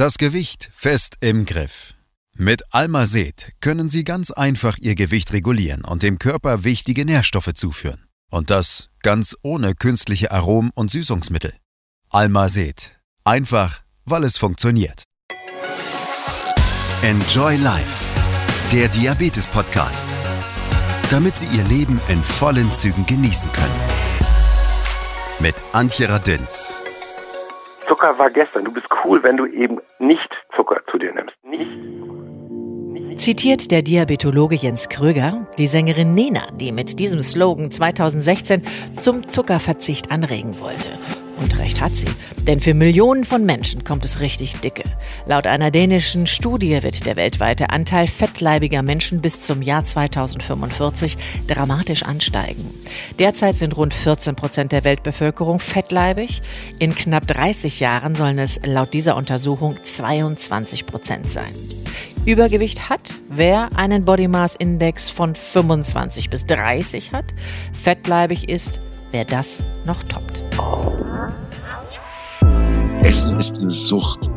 Das 0.00 0.16
Gewicht 0.16 0.70
fest 0.72 1.18
im 1.20 1.44
Griff. 1.44 1.92
Mit 2.34 2.62
Almased 2.72 3.52
können 3.60 3.90
Sie 3.90 4.02
ganz 4.02 4.30
einfach 4.30 4.78
Ihr 4.78 4.94
Gewicht 4.94 5.34
regulieren 5.34 5.84
und 5.84 6.02
dem 6.02 6.18
Körper 6.18 6.64
wichtige 6.64 7.04
Nährstoffe 7.04 7.52
zuführen. 7.52 8.06
Und 8.30 8.48
das 8.48 8.88
ganz 9.02 9.36
ohne 9.42 9.74
künstliche 9.74 10.30
Aromen 10.30 10.70
und 10.74 10.90
Süßungsmittel. 10.90 11.52
Almased. 12.08 12.92
Einfach, 13.24 13.82
weil 14.06 14.24
es 14.24 14.38
funktioniert. 14.38 15.02
Enjoy 17.02 17.56
Life. 17.56 18.04
Der 18.72 18.88
Diabetes-Podcast. 18.88 20.08
Damit 21.10 21.36
Sie 21.36 21.46
Ihr 21.54 21.64
Leben 21.64 22.00
in 22.08 22.22
vollen 22.22 22.72
Zügen 22.72 23.04
genießen 23.04 23.52
können. 23.52 23.80
Mit 25.40 25.56
Antje 25.74 26.08
Radins. 26.08 26.70
Zucker 27.90 28.16
war 28.18 28.30
gestern. 28.30 28.64
Du 28.64 28.72
bist 28.72 28.86
cool, 29.04 29.20
wenn 29.24 29.36
du 29.36 29.46
eben 29.46 29.80
nicht 29.98 30.30
Zucker 30.54 30.80
zu 30.90 30.98
dir 30.98 31.12
nimmst. 31.12 31.34
Nicht 31.42 31.68
Zitiert 33.20 33.72
der 33.72 33.82
Diabetologe 33.82 34.54
Jens 34.54 34.88
Kröger 34.88 35.46
die 35.58 35.66
Sängerin 35.66 36.14
Nena, 36.14 36.46
die 36.52 36.70
mit 36.70 37.00
diesem 37.00 37.20
Slogan 37.20 37.72
2016 37.72 38.62
zum 38.94 39.28
Zuckerverzicht 39.28 40.12
anregen 40.12 40.60
wollte. 40.60 40.88
Und 41.40 41.58
recht 41.58 41.80
hat 41.80 41.96
sie, 41.96 42.06
denn 42.46 42.60
für 42.60 42.74
Millionen 42.74 43.24
von 43.24 43.46
Menschen 43.46 43.82
kommt 43.82 44.04
es 44.04 44.20
richtig 44.20 44.60
dicke. 44.60 44.84
Laut 45.24 45.46
einer 45.46 45.70
dänischen 45.70 46.26
Studie 46.26 46.82
wird 46.82 47.06
der 47.06 47.16
weltweite 47.16 47.70
Anteil 47.70 48.08
fettleibiger 48.08 48.82
Menschen 48.82 49.22
bis 49.22 49.42
zum 49.42 49.62
Jahr 49.62 49.82
2045 49.82 51.16
dramatisch 51.46 52.02
ansteigen. 52.02 52.68
Derzeit 53.18 53.56
sind 53.56 53.74
rund 53.74 53.94
14 53.94 54.36
Prozent 54.36 54.72
der 54.72 54.84
Weltbevölkerung 54.84 55.60
fettleibig. 55.60 56.42
In 56.78 56.94
knapp 56.94 57.26
30 57.26 57.80
Jahren 57.80 58.14
sollen 58.14 58.38
es 58.38 58.60
laut 58.62 58.92
dieser 58.92 59.16
Untersuchung 59.16 59.78
22 59.82 60.84
Prozent 60.84 61.30
sein. 61.30 61.54
Übergewicht 62.26 62.90
hat, 62.90 63.14
wer 63.30 63.70
einen 63.76 64.04
Body 64.04 64.28
Mass 64.28 64.54
Index 64.54 65.08
von 65.08 65.34
25 65.34 66.28
bis 66.28 66.44
30 66.44 67.12
hat. 67.12 67.24
Fettleibig 67.72 68.50
ist, 68.50 68.80
wer 69.10 69.24
das 69.24 69.62
noch 69.84 70.02
toppt. 70.04 70.42
Essen 73.02 73.38
ist 73.38 73.56
eine 73.56 73.70
Sucht. 73.70 74.30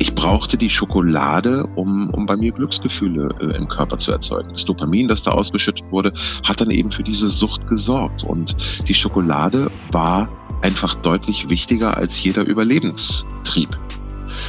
Ich 0.00 0.14
brauchte 0.14 0.56
die 0.56 0.70
Schokolade, 0.70 1.66
um, 1.74 2.10
um 2.10 2.26
bei 2.26 2.36
mir 2.36 2.52
Glücksgefühle 2.52 3.28
äh, 3.40 3.56
im 3.56 3.68
Körper 3.68 3.98
zu 3.98 4.12
erzeugen. 4.12 4.50
Das 4.52 4.64
Dopamin, 4.64 5.08
das 5.08 5.22
da 5.22 5.32
ausgeschüttet 5.32 5.84
wurde, 5.90 6.12
hat 6.46 6.60
dann 6.60 6.70
eben 6.70 6.90
für 6.90 7.02
diese 7.02 7.30
Sucht 7.30 7.66
gesorgt. 7.66 8.24
Und 8.24 8.56
die 8.88 8.94
Schokolade 8.94 9.70
war 9.92 10.28
einfach 10.62 10.94
deutlich 10.94 11.50
wichtiger 11.50 11.96
als 11.96 12.22
jeder 12.22 12.44
Überlebenstrieb 12.44 13.78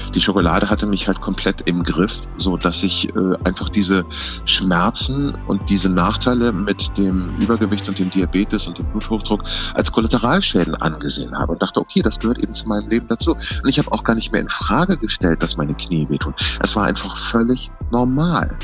die 0.10 0.22
Schokolade 0.22 0.70
hatte 0.70 0.86
mich 0.86 1.08
halt 1.08 1.22
komplett 1.22 1.62
im 1.62 1.84
Griff, 1.84 2.28
so 2.38 2.58
dass 2.58 2.84
ich 2.84 3.14
äh, 3.16 3.36
einfach 3.44 3.70
diese 3.70 4.06
Schmerzen 4.46 5.38
und 5.48 5.70
diese 5.70 5.90
Nachteile 5.90 6.52
mit 6.52 6.98
dem 6.98 7.36
Übergewicht 7.40 7.88
und 7.88 8.00
dem 8.00 8.10
Diabetes 8.10 8.68
und 8.68 8.78
dem 8.78 8.86
Bluthochdruck 8.88 9.44
als 9.74 9.92
Kollateralschäden 9.92 10.76
angesehen 10.76 11.38
habe 11.38 11.54
und 11.54 11.62
dachte, 11.62 11.80
okay, 11.80 12.02
das 12.02 12.20
gehört 12.20 12.40
eben 12.40 12.54
zu 12.54 12.68
meinem 12.68 12.90
Leben 12.90 13.08
dazu. 13.08 13.34
Und 13.34 13.68
ich 13.68 13.78
habe 13.80 13.92
auch 13.92 14.04
gar 14.04 14.16
nicht 14.16 14.32
mehr 14.32 14.42
in 14.42 14.50
Frage 14.50 14.98
gestellt, 14.98 15.44
dass 15.44 15.58
meine 15.58 15.74
Knie 15.74 16.08
wehtun. 16.10 16.34
Es 16.62 16.76
war 16.76 16.86
einfach 16.86 17.18
völlig 17.18 17.72
normal. 17.92 18.58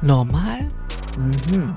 Normal? 0.00 0.68
Mhm. 1.18 1.74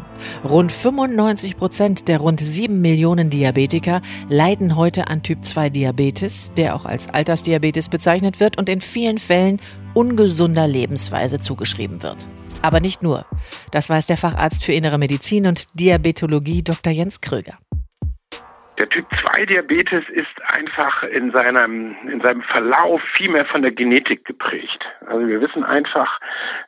Rund 0.47 0.71
95 0.71 1.57
Prozent 1.57 2.07
der 2.07 2.19
rund 2.19 2.39
7 2.39 2.79
Millionen 2.79 3.29
Diabetiker 3.29 4.01
leiden 4.29 4.75
heute 4.75 5.07
an 5.07 5.23
Typ 5.23 5.43
2 5.43 5.69
Diabetes, 5.71 6.53
der 6.55 6.75
auch 6.75 6.85
als 6.85 7.09
Altersdiabetes 7.09 7.89
bezeichnet 7.89 8.39
wird 8.39 8.57
und 8.57 8.69
in 8.69 8.81
vielen 8.81 9.17
Fällen 9.17 9.59
ungesunder 9.93 10.67
Lebensweise 10.67 11.39
zugeschrieben 11.39 12.03
wird. 12.03 12.29
Aber 12.61 12.79
nicht 12.79 13.01
nur. 13.01 13.25
Das 13.71 13.89
weiß 13.89 14.05
der 14.05 14.17
Facharzt 14.17 14.63
für 14.63 14.73
Innere 14.73 14.99
Medizin 14.99 15.47
und 15.47 15.79
Diabetologie 15.79 16.61
Dr. 16.61 16.93
Jens 16.93 17.21
Kröger. 17.21 17.57
Der 18.81 18.89
Typ 18.89 19.05
2 19.23 19.45
Diabetes 19.45 20.09
ist 20.09 20.41
einfach 20.41 21.03
in 21.03 21.31
seinem, 21.31 21.95
in 22.11 22.19
seinem 22.19 22.41
Verlauf 22.41 22.99
viel 23.15 23.29
mehr 23.29 23.45
von 23.45 23.61
der 23.61 23.69
Genetik 23.69 24.25
geprägt. 24.25 24.83
Also 25.05 25.27
wir 25.27 25.39
wissen 25.39 25.63
einfach, 25.63 26.19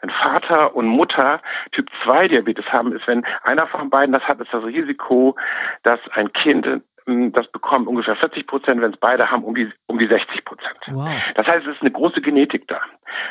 wenn 0.01 0.11
Vater 0.11 0.75
und 0.75 0.85
Mutter 0.85 1.41
Typ 1.71 1.89
2 2.03 2.27
Diabetes 2.27 2.71
haben, 2.71 2.93
ist, 2.95 3.07
wenn 3.07 3.25
einer 3.41 3.65
von 3.65 3.89
beiden 3.89 4.13
das 4.13 4.21
hat, 4.27 4.39
ist 4.39 4.53
das 4.53 4.63
Risiko, 4.63 5.35
dass 5.81 5.99
ein 6.11 6.31
Kind 6.33 6.83
das 7.05 7.47
bekommen 7.51 7.87
ungefähr 7.87 8.15
40 8.15 8.47
Prozent, 8.47 8.81
wenn 8.81 8.93
es 8.93 8.99
beide 8.99 9.29
haben, 9.29 9.43
um 9.43 9.55
die, 9.55 9.69
um 9.87 9.99
die 9.99 10.07
60 10.07 10.45
Prozent. 10.45 10.77
Wow. 10.87 11.09
Das 11.35 11.47
heißt, 11.47 11.65
es 11.67 11.75
ist 11.75 11.81
eine 11.81 11.91
große 11.91 12.21
Genetik 12.21 12.67
da. 12.67 12.81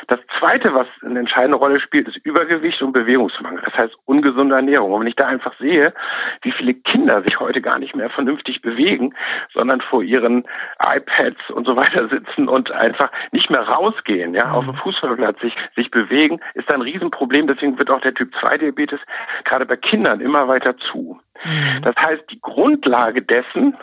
Das 0.07 0.19
Zweite, 0.39 0.73
was 0.73 0.87
eine 1.03 1.19
entscheidende 1.19 1.57
Rolle 1.57 1.79
spielt, 1.79 2.07
ist 2.07 2.17
Übergewicht 2.17 2.81
und 2.81 2.93
Bewegungsmangel. 2.93 3.61
Das 3.63 3.73
heißt 3.75 3.95
ungesunde 4.05 4.55
Ernährung. 4.55 4.91
Und 4.91 5.01
wenn 5.01 5.07
ich 5.07 5.15
da 5.15 5.27
einfach 5.27 5.53
sehe, 5.59 5.93
wie 6.41 6.51
viele 6.51 6.73
Kinder 6.73 7.21
sich 7.23 7.39
heute 7.39 7.61
gar 7.61 7.79
nicht 7.79 7.95
mehr 7.95 8.09
vernünftig 8.09 8.61
bewegen, 8.61 9.13
sondern 9.53 9.81
vor 9.81 10.03
ihren 10.03 10.45
iPads 10.79 11.49
und 11.51 11.65
so 11.65 11.75
weiter 11.75 12.07
sitzen 12.09 12.47
und 12.47 12.71
einfach 12.71 13.11
nicht 13.31 13.49
mehr 13.49 13.61
rausgehen, 13.61 14.33
ja, 14.33 14.47
mhm. 14.47 14.53
auf 14.53 14.65
dem 14.65 14.75
Fußballplatz 14.75 15.39
sich, 15.41 15.55
sich 15.75 15.91
bewegen, 15.91 16.39
ist 16.53 16.71
ein 16.73 16.81
Riesenproblem. 16.81 17.47
Deswegen 17.47 17.77
wird 17.77 17.89
auch 17.89 18.01
der 18.01 18.13
Typ 18.13 18.33
2 18.39 18.57
Diabetes 18.57 18.99
gerade 19.45 19.65
bei 19.65 19.77
Kindern 19.77 20.21
immer 20.21 20.47
weiter 20.47 20.77
zu. 20.77 21.19
Mhm. 21.43 21.81
Das 21.81 21.95
heißt, 21.95 22.23
die 22.29 22.41
Grundlage 22.41 23.21
dessen, 23.21 23.77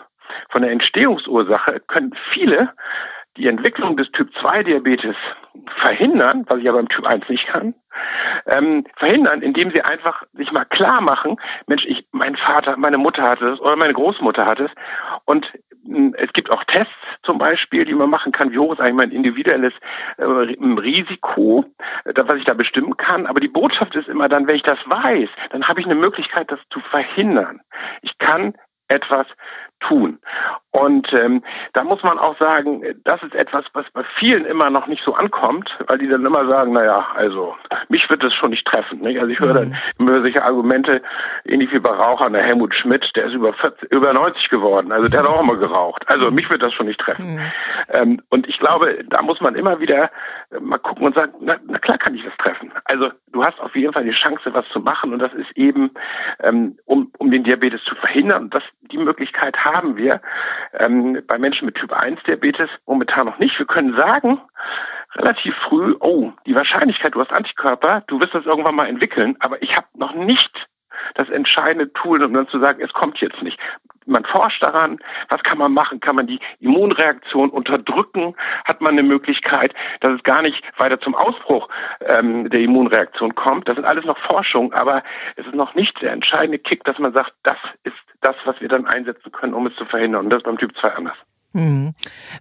von 0.50 0.62
der 0.62 0.70
Entstehungsursache, 0.70 1.80
können 1.86 2.14
viele 2.32 2.72
die 3.36 3.46
Entwicklung 3.46 3.96
des 3.96 4.10
Typ 4.10 4.30
2 4.40 4.64
Diabetes 4.64 5.16
verhindern, 5.80 6.44
was 6.48 6.58
ich 6.58 6.68
aber 6.68 6.80
im 6.80 6.88
Typ 6.88 7.06
1 7.06 7.28
nicht 7.28 7.46
kann, 7.46 7.74
ähm, 8.46 8.84
verhindern, 8.96 9.42
indem 9.42 9.70
sie 9.70 9.82
einfach 9.82 10.24
sich 10.32 10.50
mal 10.52 10.64
klar 10.64 11.00
machen, 11.00 11.36
Mensch, 11.66 11.84
ich, 11.86 12.04
mein 12.12 12.36
Vater, 12.36 12.76
meine 12.76 12.98
Mutter 12.98 13.22
hatte 13.22 13.48
es 13.50 13.60
oder 13.60 13.76
meine 13.76 13.94
Großmutter 13.94 14.46
hat 14.46 14.60
es 14.60 14.70
und 15.24 15.46
es 16.16 16.32
gibt 16.32 16.50
auch 16.50 16.64
Tests 16.64 16.92
zum 17.22 17.38
Beispiel, 17.38 17.84
die 17.84 17.94
man 17.94 18.10
machen 18.10 18.32
kann, 18.32 18.52
wie 18.52 18.58
hoch 18.58 18.72
ist 18.72 18.80
eigentlich 18.80 18.94
mein 18.94 19.10
individuelles 19.10 19.72
äh, 20.16 20.24
Risiko, 20.24 21.64
äh, 22.04 22.12
was 22.16 22.38
ich 22.38 22.44
da 22.44 22.54
bestimmen 22.54 22.96
kann. 22.96 23.26
Aber 23.26 23.40
die 23.40 23.48
Botschaft 23.48 23.94
ist 23.94 24.08
immer 24.08 24.28
dann, 24.28 24.46
wenn 24.46 24.56
ich 24.56 24.62
das 24.62 24.78
weiß, 24.86 25.28
dann 25.50 25.68
habe 25.68 25.80
ich 25.80 25.86
eine 25.86 25.94
Möglichkeit, 25.94 26.50
das 26.50 26.60
zu 26.70 26.80
verhindern. 26.80 27.60
Ich 28.02 28.18
kann 28.18 28.54
etwas 28.88 29.26
tun. 29.80 30.18
Und 30.72 31.12
ähm, 31.12 31.42
da 31.72 31.82
muss 31.82 32.02
man 32.04 32.18
auch 32.18 32.38
sagen, 32.38 32.82
das 33.02 33.20
ist 33.24 33.34
etwas, 33.34 33.64
was 33.72 33.86
bei 33.92 34.04
vielen 34.18 34.44
immer 34.44 34.70
noch 34.70 34.86
nicht 34.86 35.02
so 35.04 35.14
ankommt, 35.14 35.68
weil 35.88 35.98
die 35.98 36.08
dann 36.08 36.24
immer 36.24 36.46
sagen, 36.46 36.72
naja, 36.72 37.08
also 37.14 37.56
mich 37.88 38.08
wird 38.08 38.22
das 38.22 38.32
schon 38.34 38.50
nicht 38.50 38.66
treffen. 38.66 39.00
Nicht? 39.00 39.18
Also 39.18 39.32
ich 39.32 39.40
höre 39.40 39.54
dann 39.54 39.68
mhm. 39.70 39.76
immer 39.98 40.20
solche 40.20 40.44
Argumente, 40.44 41.02
ähnlich 41.44 41.72
wie 41.72 41.80
bei 41.80 41.90
Rauchern, 41.90 42.34
der 42.34 42.44
Helmut 42.44 42.72
Schmidt, 42.74 43.10
der 43.16 43.26
ist 43.26 43.34
über 43.34 43.52
40, 43.52 43.90
über 43.90 44.12
90 44.12 44.48
geworden, 44.48 44.92
also 44.92 45.10
der 45.10 45.20
hat 45.20 45.28
auch 45.28 45.42
immer 45.42 45.56
geraucht. 45.56 46.08
Also 46.08 46.30
mich 46.30 46.48
wird 46.50 46.62
das 46.62 46.72
schon 46.72 46.86
nicht 46.86 47.00
treffen. 47.00 47.34
Mhm. 47.34 47.52
Ähm, 47.88 48.22
und 48.30 48.48
ich 48.48 48.58
glaube, 48.58 49.04
da 49.08 49.22
muss 49.22 49.40
man 49.40 49.56
immer 49.56 49.80
wieder 49.80 50.10
mal 50.60 50.78
gucken 50.78 51.06
und 51.06 51.16
sagen, 51.16 51.32
na, 51.40 51.56
na 51.66 51.78
klar 51.78 51.98
kann 51.98 52.14
ich 52.14 52.24
das 52.24 52.36
treffen. 52.36 52.72
Also 52.84 53.10
du 53.32 53.44
hast 53.44 53.60
auf 53.60 53.74
jeden 53.74 53.92
Fall 53.92 54.04
die 54.04 54.12
Chance, 54.12 54.54
was 54.54 54.68
zu 54.68 54.78
machen 54.78 55.12
und 55.12 55.18
das 55.18 55.34
ist 55.34 55.50
eben, 55.56 55.90
ähm, 56.40 56.78
um, 56.84 57.10
um 57.18 57.30
den 57.32 57.42
Diabetes 57.42 57.82
zu 57.84 57.96
verhindern. 57.96 58.50
Das, 58.50 58.62
die 58.82 58.98
Möglichkeit 58.98 59.56
haben 59.64 59.96
wir 59.96 60.20
ähm, 60.74 61.22
bei 61.26 61.38
Menschen 61.38 61.66
mit 61.66 61.76
Typ 61.76 61.92
1 61.92 62.22
Diabetes 62.24 62.70
momentan 62.86 63.26
noch 63.26 63.38
nicht. 63.38 63.58
Wir 63.58 63.66
können 63.66 63.94
sagen, 63.96 64.40
relativ 65.14 65.54
früh, 65.68 65.96
oh, 66.00 66.32
die 66.46 66.54
Wahrscheinlichkeit, 66.54 67.14
du 67.14 67.20
hast 67.20 67.32
Antikörper, 67.32 68.02
du 68.06 68.20
wirst 68.20 68.34
das 68.34 68.46
irgendwann 68.46 68.74
mal 68.74 68.88
entwickeln, 68.88 69.36
aber 69.40 69.62
ich 69.62 69.76
habe 69.76 69.86
noch 69.94 70.14
nicht 70.14 70.66
das 71.14 71.28
entscheidende 71.30 71.92
Tool, 71.92 72.22
um 72.22 72.32
dann 72.32 72.48
zu 72.48 72.58
sagen, 72.58 72.82
es 72.82 72.92
kommt 72.92 73.18
jetzt 73.20 73.42
nicht. 73.42 73.58
Man 74.06 74.24
forscht 74.24 74.62
daran, 74.62 74.98
was 75.28 75.42
kann 75.42 75.58
man 75.58 75.72
machen? 75.72 76.00
Kann 76.00 76.16
man 76.16 76.26
die 76.26 76.40
Immunreaktion 76.58 77.50
unterdrücken? 77.50 78.34
Hat 78.64 78.80
man 78.80 78.92
eine 78.92 79.02
Möglichkeit, 79.02 79.74
dass 80.00 80.14
es 80.14 80.22
gar 80.22 80.42
nicht 80.42 80.62
weiter 80.78 80.98
zum 81.00 81.14
Ausbruch 81.14 81.68
ähm, 82.00 82.48
der 82.50 82.60
Immunreaktion 82.60 83.34
kommt? 83.34 83.68
Das 83.68 83.76
sind 83.76 83.84
alles 83.84 84.04
noch 84.04 84.18
Forschungen, 84.18 84.72
aber 84.72 85.02
es 85.36 85.46
ist 85.46 85.54
noch 85.54 85.74
nicht 85.74 86.00
der 86.02 86.12
entscheidende 86.12 86.58
Kick, 86.58 86.82
dass 86.84 86.98
man 86.98 87.12
sagt, 87.12 87.32
das 87.44 87.58
ist 87.84 87.96
das, 88.20 88.36
was 88.44 88.60
wir 88.60 88.68
dann 88.68 88.86
einsetzen 88.86 89.30
können, 89.32 89.54
um 89.54 89.66
es 89.66 89.76
zu 89.76 89.84
verhindern. 89.84 90.24
Und 90.24 90.30
das 90.30 90.38
ist 90.38 90.44
beim 90.44 90.58
Typ 90.58 90.76
2 90.76 90.94
anders. 90.94 91.16
Hm. 91.52 91.94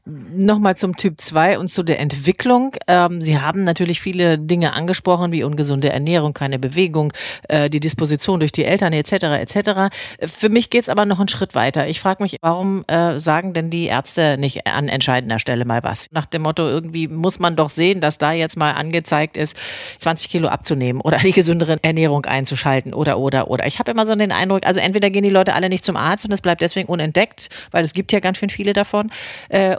Nochmal 0.05 0.77
zum 0.77 0.95
Typ 0.95 1.19
2 1.19 1.57
und 1.57 1.69
zu 1.69 1.81
der 1.81 1.99
Entwicklung. 1.99 2.75
Ähm, 2.87 3.21
Sie 3.21 3.39
haben 3.39 3.63
natürlich 3.63 4.01
viele 4.01 4.37
Dinge 4.37 4.73
angesprochen, 4.73 5.31
wie 5.31 5.43
ungesunde 5.43 5.89
Ernährung, 5.89 6.33
keine 6.33 6.59
Bewegung, 6.59 7.11
äh, 7.47 7.71
die 7.71 7.79
Disposition 7.79 8.39
durch 8.39 8.51
die 8.51 8.65
Eltern 8.65 8.93
etc. 8.93 9.13
etc. 9.41 9.95
Für 10.21 10.49
mich 10.49 10.69
geht's 10.69 10.89
aber 10.89 11.05
noch 11.05 11.17
einen 11.17 11.27
Schritt 11.27 11.55
weiter. 11.55 11.87
Ich 11.87 11.99
frage 11.99 12.21
mich, 12.21 12.37
warum 12.41 12.83
äh, 12.85 13.17
sagen 13.17 13.53
denn 13.53 13.71
die 13.71 13.85
Ärzte 13.85 14.37
nicht 14.37 14.67
an 14.67 14.87
entscheidender 14.87 15.39
Stelle 15.39 15.65
mal 15.65 15.81
was? 15.81 16.11
Nach 16.11 16.27
dem 16.27 16.43
Motto, 16.43 16.67
irgendwie 16.67 17.07
muss 17.07 17.39
man 17.39 17.55
doch 17.55 17.69
sehen, 17.69 18.01
dass 18.01 18.19
da 18.19 18.31
jetzt 18.31 18.57
mal 18.57 18.73
angezeigt 18.73 19.37
ist, 19.37 19.57
20 19.97 20.29
Kilo 20.29 20.49
abzunehmen 20.49 21.01
oder 21.01 21.17
die 21.17 21.31
gesündere 21.31 21.77
Ernährung 21.81 22.25
einzuschalten 22.27 22.93
oder 22.93 23.17
oder 23.17 23.49
oder. 23.49 23.65
Ich 23.65 23.79
habe 23.79 23.89
immer 23.89 24.05
so 24.05 24.13
den 24.13 24.31
Eindruck, 24.31 24.67
also 24.67 24.79
entweder 24.79 25.09
gehen 25.09 25.23
die 25.23 25.29
Leute 25.29 25.55
alle 25.55 25.69
nicht 25.69 25.83
zum 25.83 25.97
Arzt 25.97 26.25
und 26.25 26.31
es 26.31 26.41
bleibt 26.41 26.61
deswegen 26.61 26.89
unentdeckt, 26.89 27.49
weil 27.71 27.83
es 27.83 27.93
gibt 27.93 28.11
ja 28.11 28.19
ganz 28.19 28.37
schön 28.37 28.51
viele 28.51 28.73
davon 28.73 28.98
davon. 28.99 29.11
Äh, 29.49 29.77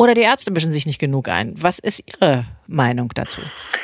Oder 0.00 0.14
die 0.14 0.22
Ärzte 0.22 0.50
mischen 0.50 0.72
sich 0.72 0.86
nicht 0.86 0.98
genug 0.98 1.28
ein. 1.28 1.52
Was 1.58 1.78
ist 1.78 2.02
Ihre 2.08 2.46
Meinung 2.66 3.10
dazu? 3.14 3.42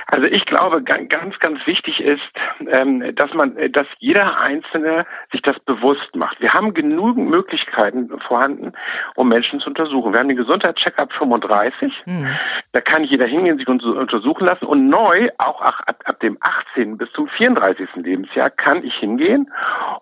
Also 0.09 0.27
ich 0.27 0.45
glaube, 0.47 0.83
ganz, 0.83 1.39
ganz 1.41 1.67
wichtig 1.67 2.01
ist, 2.01 2.23
ähm, 2.71 3.15
dass 3.17 3.35
man, 3.35 3.57
dass 3.73 3.89
jeder 3.99 4.39
Einzelne 4.39 5.05
sich 5.33 5.43
das 5.43 5.59
bewusst 5.61 6.15
macht. 6.15 6.41
Wir 6.41 6.55
haben 6.55 6.75
genügend 6.75 7.29
Möglichkeiten 7.29 8.09
vorhanden, 8.21 8.73
um 9.17 9.29
Menschen 9.29 9.59
zu 9.59 9.69
untersuchen. 9.69 10.13
Wir 10.13 10.21
haben 10.21 10.29
den 10.29 10.37
Gesundheitscheckup 10.37 11.13
35. 11.13 11.93
Mhm. 12.07 12.29
Da 12.71 12.81
kann 12.81 13.03
jeder 13.03 13.27
hingehen, 13.27 13.59
sich 13.59 13.67
untersuchen 13.67 14.47
lassen. 14.47 14.65
Und 14.65 14.89
neu, 14.89 15.29
auch 15.39 15.61
ab, 15.61 16.01
ab 16.05 16.21
dem 16.21 16.39
18. 16.41 16.99
bis 16.99 17.11
zum 17.13 17.27
34. 17.27 17.89
Lebensjahr, 17.97 18.51
kann 18.51 18.85
ich 18.85 18.95
hingehen 18.95 19.51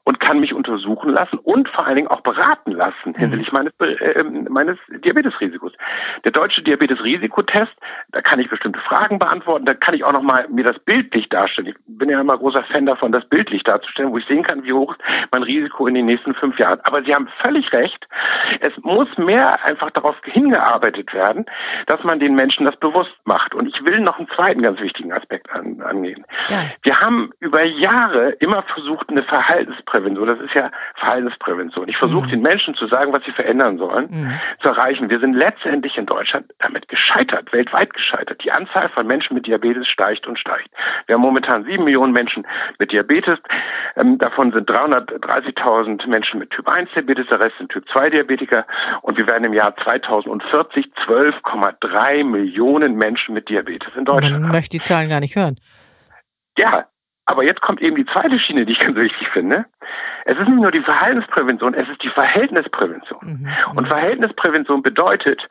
und 0.05 0.21
kann 0.21 0.39
mich 0.39 0.53
untersuchen 0.53 1.11
lassen 1.11 1.39
und 1.39 1.69
vor 1.71 1.87
allen 1.87 1.97
Dingen 1.97 2.09
auch 2.09 2.21
beraten 2.21 2.73
lassen 2.73 3.13
mhm. 3.13 3.17
hinsichtlich 3.17 3.53
meines, 3.53 3.73
äh, 3.81 4.23
meines 4.23 4.79
Diabetesrisikos. 5.03 5.73
Der 6.25 6.33
deutsche 6.33 6.63
Diabetesrisikotest, 6.63 7.73
da 8.13 8.21
kann 8.21 8.41
ich 8.41 8.49
bestimmte 8.49 8.81
Fragen 8.81 9.19
beantworten, 9.19 9.67
da 9.67 9.75
kann 9.75 9.95
ich 9.95 10.05
auch 10.05 10.13
noch 10.13 10.23
mal 10.23 10.47
mir 10.49 10.65
das 10.65 10.79
bildlich 10.81 11.29
darstellen. 11.29 11.69
Ich 11.69 11.77
bin 11.87 12.11
ja 12.11 12.21
immer 12.21 12.37
großer 12.37 12.65
Fan 12.65 12.87
davon, 12.87 13.13
das 13.13 13.25
bildlich 13.29 13.63
darzustellen, 13.63 14.13
wo 14.13 14.19
ich 14.19 14.27
sehen 14.27 14.43
kann, 14.43 14.65
wie 14.65 14.73
hoch 14.73 14.97
mein 15.33 15.43
Risiko 15.43 15.87
in 15.87 15.95
den 15.95 16.07
nächsten 16.07 16.35
fünf 16.35 16.59
Jahren. 16.59 16.81
Aber 16.85 17.03
Sie 17.03 17.15
haben 17.15 17.29
völlig 17.41 17.73
recht. 17.73 18.07
Es 18.61 18.73
muss 18.83 19.09
mehr 19.19 19.65
einfach 19.65 19.91
darauf 19.91 20.17
hingearbeitet 20.25 21.13
werden, 21.13 21.47
dass 21.87 22.03
man 22.05 22.21
den 22.21 22.35
Menschen 22.35 22.65
das 22.65 22.77
bewusst 22.77 23.15
macht. 23.25 23.55
Und 23.55 23.67
ich 23.67 23.85
will 23.85 24.01
noch 24.01 24.19
einen 24.19 24.29
zweiten 24.29 24.63
ganz 24.63 24.81
wichtigen 24.81 25.13
Aspekt 25.13 25.51
an, 25.51 25.81
angehen. 25.83 26.25
Ja. 26.49 26.65
Wir 26.83 27.01
haben 27.01 27.33
über 27.41 27.63
Jahre 27.65 28.31
immer 28.41 28.63
versucht, 28.63 29.09
eine 29.11 29.23
Verhaltensprävention, 29.23 30.27
das 30.27 30.41
ist 30.41 30.55
ja 30.55 30.71
Verhaltensprävention. 30.97 31.89
Ich 31.89 31.97
versuche 31.97 32.27
mhm. 32.27 32.31
den 32.31 32.43
Menschen 32.43 32.75
zu 32.75 32.87
sagen, 32.87 33.13
was 33.13 33.25
sie 33.25 33.33
verändern 33.33 33.79
sollen, 33.79 34.09
mhm. 34.11 34.41
zu 34.61 34.69
erreichen. 34.69 35.11
Wir 35.11 35.21
sind 35.21 35.35
letztendlich 35.35 35.94
in 35.97 36.07
Deutschland 36.07 36.51
damit 36.59 36.89
gescheitert, 36.89 37.53
weltweit 37.53 37.93
gescheitert. 37.95 38.43
Die 38.45 38.53
Anzahl 38.53 38.89
von 38.89 39.07
Menschen 39.07 39.35
mit 39.35 39.47
Diabetes 39.47 39.89
steigt 39.89 40.27
und 40.27 40.39
steigt. 40.39 40.71
Wir 41.07 41.15
haben 41.15 41.23
momentan 41.23 41.65
sieben 41.65 41.85
Millionen 41.85 42.13
Menschen 42.13 42.47
mit 42.79 42.93
Diabetes. 42.93 43.39
Ähm, 43.97 44.19
davon 44.19 44.53
sind 44.53 44.69
330.000 44.69 46.07
Menschen 46.09 46.39
mit 46.39 46.51
Typ 46.51 46.69
1 46.69 46.91
Diabetes, 46.95 47.27
der 47.29 47.41
Rest 47.41 47.59
sind 47.59 47.71
Typ 47.71 47.89
2 47.89 48.11
Diabetiker. 48.11 48.67
Und 49.03 49.17
wir 49.19 49.27
werden 49.27 49.45
im 49.45 49.53
Jahr 49.53 49.77
2040 49.77 50.87
12,3 51.07 52.25
Millionen 52.25 52.97
Menschen 52.97 53.35
mit 53.35 53.49
Diabetes 53.49 53.95
in 53.97 54.05
Deutschland 54.05 54.41
Man 54.41 54.51
möchte 54.51 54.77
die 54.77 54.81
Zahlen 54.81 55.09
gar 55.09 55.21
nicht 55.21 55.37
hören. 55.37 55.57
Ja, 56.57 56.87
aber 57.27 57.43
jetzt 57.43 57.63
kommt 57.63 57.81
eben 57.81 57.97
die 57.97 58.07
zweite 58.07 58.39
Schiene, 58.39 58.67
die 58.67 58.73
ich 58.73 58.79
ganz 58.79 58.97
wichtig 58.97 59.29
finde. 59.29 59.65
Es 60.25 60.39
ist 60.39 60.49
nicht 60.49 60.61
nur 60.61 60.71
die 60.71 60.81
Verhaltensprävention, 60.81 61.75
es 61.75 61.89
ist 61.89 62.03
die 62.03 62.11
Verhältnisprävention. 62.11 63.21
Mhm. 63.23 63.49
Und 63.77 63.89
Verhältnisprävention 63.89 64.83
bedeutet, 64.83 65.47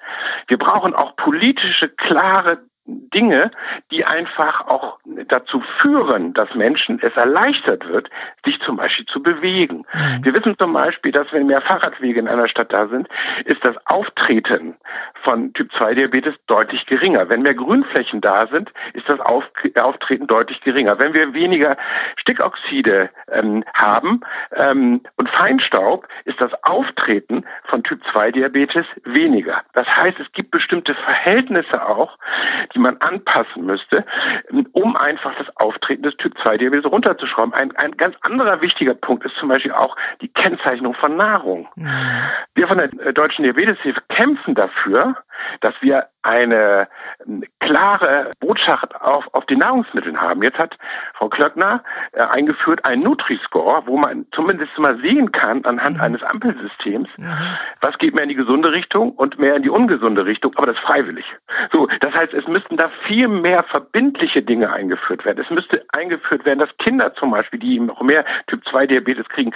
wir 0.47 0.57
brauchen 0.57 0.93
auch 0.93 1.15
politische, 1.15 1.89
klare 1.89 2.59
Dinge, 2.85 3.51
die 3.91 4.03
einfach 4.05 4.67
auch 4.67 4.99
dazu 5.29 5.63
führen, 5.81 6.33
dass 6.33 6.53
Menschen 6.53 6.99
es 7.01 7.15
erleichtert 7.15 7.87
wird, 7.87 8.09
sich 8.43 8.59
zum 8.61 8.75
Beispiel 8.75 9.05
zu 9.05 9.23
bewegen. 9.23 9.85
Mhm. 9.93 10.25
Wir 10.25 10.33
wissen 10.33 10.57
zum 10.57 10.73
Beispiel, 10.73 11.11
dass 11.11 11.31
wenn 11.31 11.47
mehr 11.47 11.61
Fahrradwege 11.61 12.19
in 12.19 12.27
einer 12.27 12.49
Stadt 12.49 12.73
da 12.73 12.87
sind, 12.87 13.07
ist 13.45 13.63
das 13.63 13.75
Auftreten 13.85 14.75
von 15.23 15.53
Typ 15.53 15.71
2 15.77 15.95
Diabetes 15.95 16.35
deutlich 16.47 16.85
geringer. 16.85 17.29
Wenn 17.29 17.43
mehr 17.43 17.53
Grünflächen 17.53 18.19
da 18.19 18.47
sind, 18.47 18.71
ist 18.93 19.07
das 19.07 19.19
Auftreten 19.21 20.27
deutlich 20.27 20.59
geringer. 20.61 20.99
Wenn 20.99 21.13
wir 21.13 21.33
weniger 21.33 21.77
Stickoxide 22.17 23.09
ähm, 23.31 23.63
haben 23.73 24.21
ähm, 24.53 25.01
und 25.15 25.29
Feinstaub, 25.29 26.07
ist 26.25 26.41
das 26.41 26.51
Auftreten 26.63 27.45
von 27.65 27.83
Typ 27.83 28.01
2 28.11 28.31
Diabetes 28.31 28.85
weniger. 29.05 29.61
Das 29.73 29.87
heißt, 29.87 30.19
es 30.19 30.31
gibt 30.33 30.51
bestimmte 30.51 30.95
Verhältnisse 30.95 31.85
auch, 31.87 32.17
die 32.73 32.79
man 32.79 32.97
anpassen 32.97 33.65
müsste, 33.65 34.05
um 34.71 34.95
einfach 34.95 35.33
das 35.37 35.55
Auftreten 35.57 36.03
des 36.03 36.15
Typ 36.17 36.37
2 36.41 36.57
Diabetes 36.57 36.91
runterzuschrauben. 36.91 37.53
Ein, 37.53 37.75
ein 37.77 37.97
ganz 37.97 38.15
anderer 38.21 38.61
wichtiger 38.61 38.93
Punkt 38.93 39.25
ist 39.25 39.35
zum 39.35 39.49
Beispiel 39.49 39.71
auch 39.71 39.95
die 40.21 40.27
Kennzeichnung 40.27 40.93
von 40.95 41.15
Nahrung. 41.15 41.67
Mhm. 41.75 41.89
Wir 42.55 42.67
von 42.67 42.77
der 42.77 43.13
Deutschen 43.13 43.43
Diabeteshilfe 43.43 44.01
kämpfen 44.09 44.55
dafür, 44.55 45.15
dass 45.61 45.73
wir 45.81 46.07
eine 46.23 46.87
ähm, 47.27 47.43
klare 47.59 48.31
Botschaft 48.39 48.95
auf, 48.95 49.25
auf 49.33 49.45
die 49.45 49.57
Nahrungsmitteln 49.57 50.19
haben. 50.21 50.41
Jetzt 50.41 50.57
hat 50.57 50.77
Frau 51.15 51.29
Klöckner 51.29 51.83
äh, 52.13 52.21
eingeführt 52.21 52.85
einen 52.85 53.03
Nutri-Score, 53.03 53.83
wo 53.85 53.97
man 53.97 54.25
zumindest 54.33 54.77
mal 54.77 54.97
sehen 54.99 55.31
kann 55.31 55.65
anhand 55.65 55.97
mhm. 55.97 56.03
eines 56.03 56.23
Ampelsystems, 56.23 57.09
mhm. 57.17 57.57
was 57.81 57.97
geht 57.97 58.15
mehr 58.15 58.23
in 58.23 58.29
die 58.29 58.35
gesunde 58.35 58.71
Richtung 58.71 59.11
und 59.11 59.37
mehr 59.37 59.55
in 59.55 59.63
die 59.63 59.69
ungesunde 59.69 60.25
Richtung, 60.25 60.53
aber 60.55 60.67
das 60.67 60.79
freiwillig. 60.79 61.25
So, 61.71 61.87
das 61.99 62.13
heißt, 62.13 62.33
es 62.33 62.47
müssten 62.47 62.77
da 62.77 62.89
viel 63.05 63.27
mehr 63.27 63.63
verbindliche 63.63 64.41
Dinge 64.41 64.71
eingeführt 64.71 65.25
werden. 65.25 65.43
Es 65.43 65.49
müsste 65.49 65.85
eingeführt 65.91 66.45
werden, 66.45 66.59
dass 66.59 66.75
Kinder 66.77 67.13
zum 67.15 67.31
Beispiel, 67.31 67.59
die 67.59 67.79
noch 67.79 68.01
mehr 68.01 68.25
Typ 68.47 68.63
2 68.69 68.87
Diabetes 68.87 69.27
kriegen, 69.29 69.53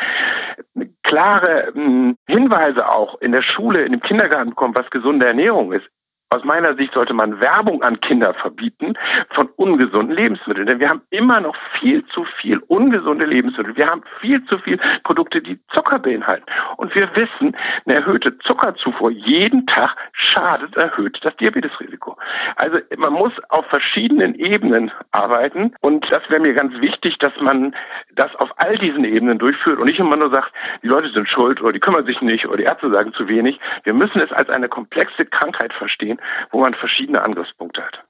klare 1.03 1.71
mh, 1.73 1.83
hm, 1.83 2.17
Hinweise 2.27 2.87
auch 2.87 3.19
in 3.21 3.31
der 3.31 3.41
Schule, 3.41 3.83
in 3.83 3.93
dem 3.93 4.01
Kindergarten 4.01 4.49
bekommen, 4.49 4.75
was 4.75 4.89
gesunde 4.89 5.25
Ernährung 5.25 5.71
ist. 5.71 5.76
with 5.77 5.87
Aus 6.29 6.43
meiner 6.43 6.75
Sicht 6.75 6.93
sollte 6.93 7.13
man 7.13 7.39
Werbung 7.39 7.83
an 7.83 8.01
Kinder 8.01 8.33
verbieten 8.33 8.95
von 9.29 9.47
ungesunden 9.55 10.13
Lebensmitteln. 10.13 10.67
Denn 10.67 10.81
wir 10.81 10.89
haben 10.89 11.01
immer 11.09 11.39
noch 11.39 11.55
viel 11.79 12.05
zu 12.07 12.25
viel 12.41 12.57
ungesunde 12.67 13.23
Lebensmittel. 13.23 13.77
Wir 13.77 13.87
haben 13.87 14.03
viel 14.19 14.43
zu 14.45 14.57
viel 14.57 14.77
Produkte, 15.05 15.41
die 15.41 15.57
Zucker 15.69 15.99
beinhalten. 15.99 16.45
Und 16.75 16.93
wir 16.95 17.15
wissen, 17.15 17.55
eine 17.85 17.95
erhöhte 17.95 18.37
Zuckerzufuhr 18.39 19.09
jeden 19.09 19.67
Tag 19.67 19.95
schadet, 20.11 20.75
erhöht 20.75 21.17
das 21.21 21.33
Diabetesrisiko. 21.37 22.17
Also 22.57 22.79
man 22.97 23.13
muss 23.13 23.31
auf 23.47 23.65
verschiedenen 23.67 24.35
Ebenen 24.35 24.91
arbeiten. 25.11 25.75
Und 25.79 26.11
das 26.11 26.29
wäre 26.29 26.41
mir 26.41 26.53
ganz 26.53 26.77
wichtig, 26.81 27.19
dass 27.19 27.33
man 27.39 27.73
das 28.15 28.35
auf 28.35 28.49
all 28.57 28.77
diesen 28.77 29.05
Ebenen 29.05 29.39
durchführt 29.39 29.79
und 29.79 29.85
nicht 29.85 29.99
immer 29.99 30.17
nur 30.17 30.29
sagt, 30.29 30.51
die 30.83 30.87
Leute 30.87 31.09
sind 31.09 31.29
schuld 31.29 31.61
oder 31.61 31.71
die 31.71 31.79
kümmern 31.79 32.05
sich 32.05 32.19
nicht 32.19 32.47
oder 32.47 32.57
die 32.57 32.63
Ärzte 32.63 32.89
sagen 32.91 33.13
zu 33.13 33.29
wenig. 33.29 33.61
Wir 33.83 33.93
müssen 33.93 34.19
es 34.19 34.33
als 34.33 34.49
eine 34.49 34.67
komplexe 34.67 35.25
Krankheit 35.25 35.71
verstehen 35.71 36.16
wo 36.51 36.61
man 36.61 36.73
verschiedene 36.73 37.21
Angriffspunkte 37.21 37.83
hat. 37.83 38.03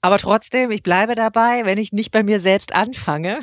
Aber 0.00 0.18
trotzdem, 0.18 0.70
ich 0.70 0.82
bleibe 0.82 1.14
dabei, 1.14 1.62
wenn 1.64 1.78
ich 1.78 1.92
nicht 1.92 2.12
bei 2.12 2.22
mir 2.22 2.40
selbst 2.40 2.74
anfange, 2.74 3.40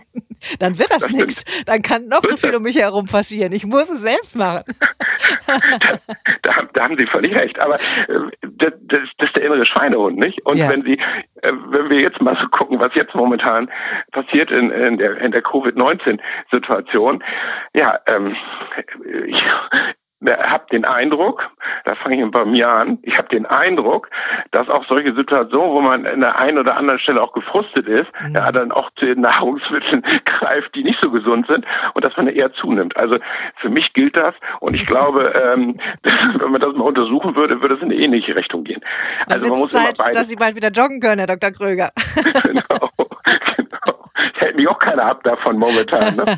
dann 0.58 0.78
wird 0.78 0.90
das, 0.90 1.02
das 1.02 1.10
nichts. 1.10 1.44
Dann 1.64 1.82
kann 1.82 2.08
noch 2.08 2.22
so 2.22 2.36
viel 2.36 2.54
um 2.54 2.62
mich 2.62 2.76
herum 2.76 3.06
passieren. 3.06 3.52
Ich 3.52 3.66
muss 3.66 3.90
es 3.90 4.02
selbst 4.02 4.36
machen. 4.36 4.64
da, 5.46 5.58
da, 6.42 6.62
da, 6.72 6.82
haben 6.82 6.96
Sie 6.96 7.06
völlig 7.06 7.34
recht. 7.34 7.58
Aber 7.58 7.76
äh, 7.76 8.30
das, 8.42 8.72
das, 8.82 9.00
das, 9.18 9.28
ist 9.28 9.36
der 9.36 9.44
innere 9.44 9.66
Schweinehund, 9.66 10.18
nicht? 10.18 10.44
Und 10.46 10.58
ja. 10.58 10.68
wenn 10.68 10.82
Sie, 10.82 10.98
äh, 11.42 11.52
wenn 11.68 11.90
wir 11.90 12.00
jetzt 12.00 12.20
mal 12.20 12.36
so 12.40 12.48
gucken, 12.48 12.78
was 12.78 12.94
jetzt 12.94 13.14
momentan 13.14 13.70
passiert 14.12 14.50
in, 14.50 14.70
in 14.70 14.98
der, 14.98 15.18
in 15.18 15.32
der 15.32 15.42
Covid-19-Situation, 15.42 17.22
ja, 17.74 17.98
ähm, 18.06 18.36
ich, 19.26 19.42
habe 20.24 20.64
den 20.72 20.84
Eindruck, 20.84 21.50
da 21.84 21.94
fange 21.96 22.24
ich 22.24 22.30
bei 22.30 22.44
mir 22.46 22.68
an, 22.68 22.98
ich 23.02 23.18
habe 23.18 23.28
den 23.28 23.44
Eindruck, 23.44 24.08
dass 24.50 24.68
auch 24.68 24.86
solche 24.88 25.14
Situationen, 25.14 25.70
wo 25.70 25.80
man 25.80 26.06
an 26.06 26.20
der 26.20 26.38
einen 26.38 26.58
oder 26.58 26.76
anderen 26.76 26.98
Stelle 27.00 27.22
auch 27.22 27.32
gefrustet 27.32 27.86
ist, 27.86 28.08
mhm. 28.22 28.34
ja, 28.34 28.50
dann 28.50 28.72
auch 28.72 28.90
zu 28.96 29.04
den 29.04 29.20
Nahrungsmitteln 29.20 30.02
greift, 30.24 30.74
die 30.74 30.84
nicht 30.84 30.98
so 31.02 31.10
gesund 31.10 31.46
sind 31.46 31.66
und 31.92 32.04
dass 32.04 32.16
man 32.16 32.28
eher 32.28 32.52
zunimmt. 32.54 32.96
Also 32.96 33.18
für 33.56 33.68
mich 33.68 33.92
gilt 33.92 34.16
das 34.16 34.34
und 34.60 34.74
ich 34.74 34.86
glaube, 34.86 35.32
ähm, 35.54 35.78
wenn 36.02 36.50
man 36.50 36.60
das 36.60 36.74
mal 36.74 36.84
untersuchen 36.84 37.36
würde, 37.36 37.60
würde 37.60 37.74
es 37.74 37.82
in 37.82 37.90
eine 37.90 38.00
ähnliche 38.00 38.34
Richtung 38.34 38.64
gehen. 38.64 38.80
Dann 39.26 39.34
also 39.34 39.48
man 39.48 39.58
muss 39.58 39.72
Zeit, 39.72 39.98
dass 40.14 40.28
Sie 40.28 40.36
bald 40.36 40.56
wieder 40.56 40.70
joggen 40.70 41.00
können, 41.00 41.18
Herr 41.18 41.26
Dr. 41.26 41.50
Kröger. 41.50 41.90
genau, 42.42 42.90
genau. 43.56 44.10
Hält 44.34 44.56
mich 44.56 44.68
auch 44.68 44.78
keiner 44.78 45.04
ab 45.04 45.22
davon 45.24 45.58
momentan. 45.58 46.16
Ne? 46.16 46.36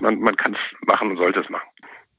man 0.00 0.20
man 0.20 0.36
kann 0.36 0.54
es 0.54 0.86
machen 0.86 1.10
und 1.10 1.16
sollte 1.18 1.40
es 1.40 1.48
machen. 1.48 1.66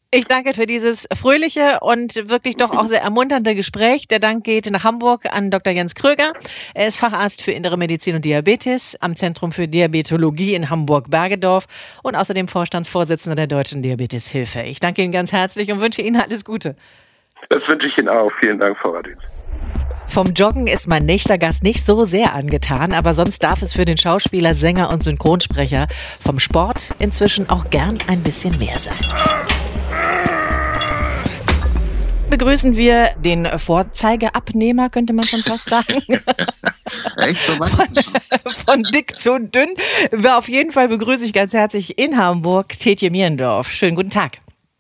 Ich 0.10 0.24
danke 0.24 0.54
für 0.54 0.66
dieses 0.66 1.06
fröhliche 1.14 1.80
und 1.82 2.30
wirklich 2.30 2.56
doch 2.56 2.72
auch 2.72 2.86
sehr 2.86 3.02
ermunternde 3.02 3.56
Gespräch. 3.56 4.08
Der 4.08 4.20
Dank 4.20 4.46
geht 4.46 4.72
nach 4.72 4.86
Hamburg 4.86 5.26
an 5.36 5.52
Dr. 5.52 5.74
Jens 5.74 5.96
Kröger. 5.96 6.32
Er 6.74 6.88
ist 6.88 6.98
Facharzt 6.98 7.42
für 7.42 7.52
Innere 7.52 7.76
Medizin 7.76 8.16
und 8.16 8.24
Diabetes 8.24 8.96
am 9.02 9.18
Zentrum 9.18 9.52
für 9.52 9.68
Diabetologie 9.68 10.56
in 10.56 10.70
Hamburg-Bergedorf 10.70 11.66
und 12.04 12.16
außerdem 12.16 12.48
Vorstandsvorsitzender 12.48 13.36
der 13.36 13.48
Deutschen 13.48 13.84
Diabeteshilfe. 13.84 14.62
Ich 14.62 14.80
danke 14.80 15.02
Ihnen 15.02 15.12
ganz 15.12 15.34
herzlich 15.34 15.74
und 15.74 15.82
wünsche 15.82 16.02
Ihnen 16.02 16.22
alles 16.22 16.46
Gute. 16.46 16.78
Das 17.50 17.62
wünsche 17.68 17.88
ich 17.88 17.98
Ihnen 17.98 18.08
auch. 18.08 18.32
Vielen 18.40 18.60
Dank, 18.60 18.78
Frau 18.78 18.92
Radins. 18.92 19.20
Vom 20.08 20.28
Joggen 20.28 20.68
ist 20.68 20.88
mein 20.88 21.06
nächster 21.06 21.38
Gast 21.38 21.64
nicht 21.64 21.86
so 21.86 22.06
sehr 22.06 22.34
angetan, 22.34 22.94
aber 22.94 23.14
sonst 23.14 23.44
darf 23.44 23.62
es 23.62 23.74
für 23.74 23.84
den 23.84 23.98
Schauspieler, 23.98 24.54
Sänger 24.54 24.90
und 24.90 25.04
Synchronsprecher 25.04 25.90
vom 26.18 26.40
Sport 26.40 26.96
inzwischen 26.98 27.50
auch 27.50 27.66
gern 27.66 27.98
ein 28.08 28.24
bisschen 28.24 28.58
mehr 28.58 28.80
sein 28.80 28.96
begrüßen 32.30 32.76
wir 32.76 33.10
den 33.24 33.48
Vorzeigeabnehmer, 33.58 34.90
könnte 34.90 35.14
man 35.14 35.26
schon 35.26 35.40
fast 35.40 35.70
sagen. 35.70 36.02
Echt? 37.18 37.46
So 37.46 37.54
von, 37.54 38.54
von 38.66 38.84
dick 38.94 39.18
zu 39.18 39.40
dünn. 39.40 39.70
Auf 40.26 40.50
jeden 40.50 40.72
Fall 40.72 40.88
begrüße 40.88 41.26
ich 41.26 41.34
ganz 41.34 41.54
herzlich 41.54 41.98
in 41.98 42.18
Hamburg 42.18 42.78
Tetje 42.80 43.10
Mierendorf. 43.10 43.72
Schönen 43.72 43.96
guten 43.96 44.10
Tag. 44.10 44.40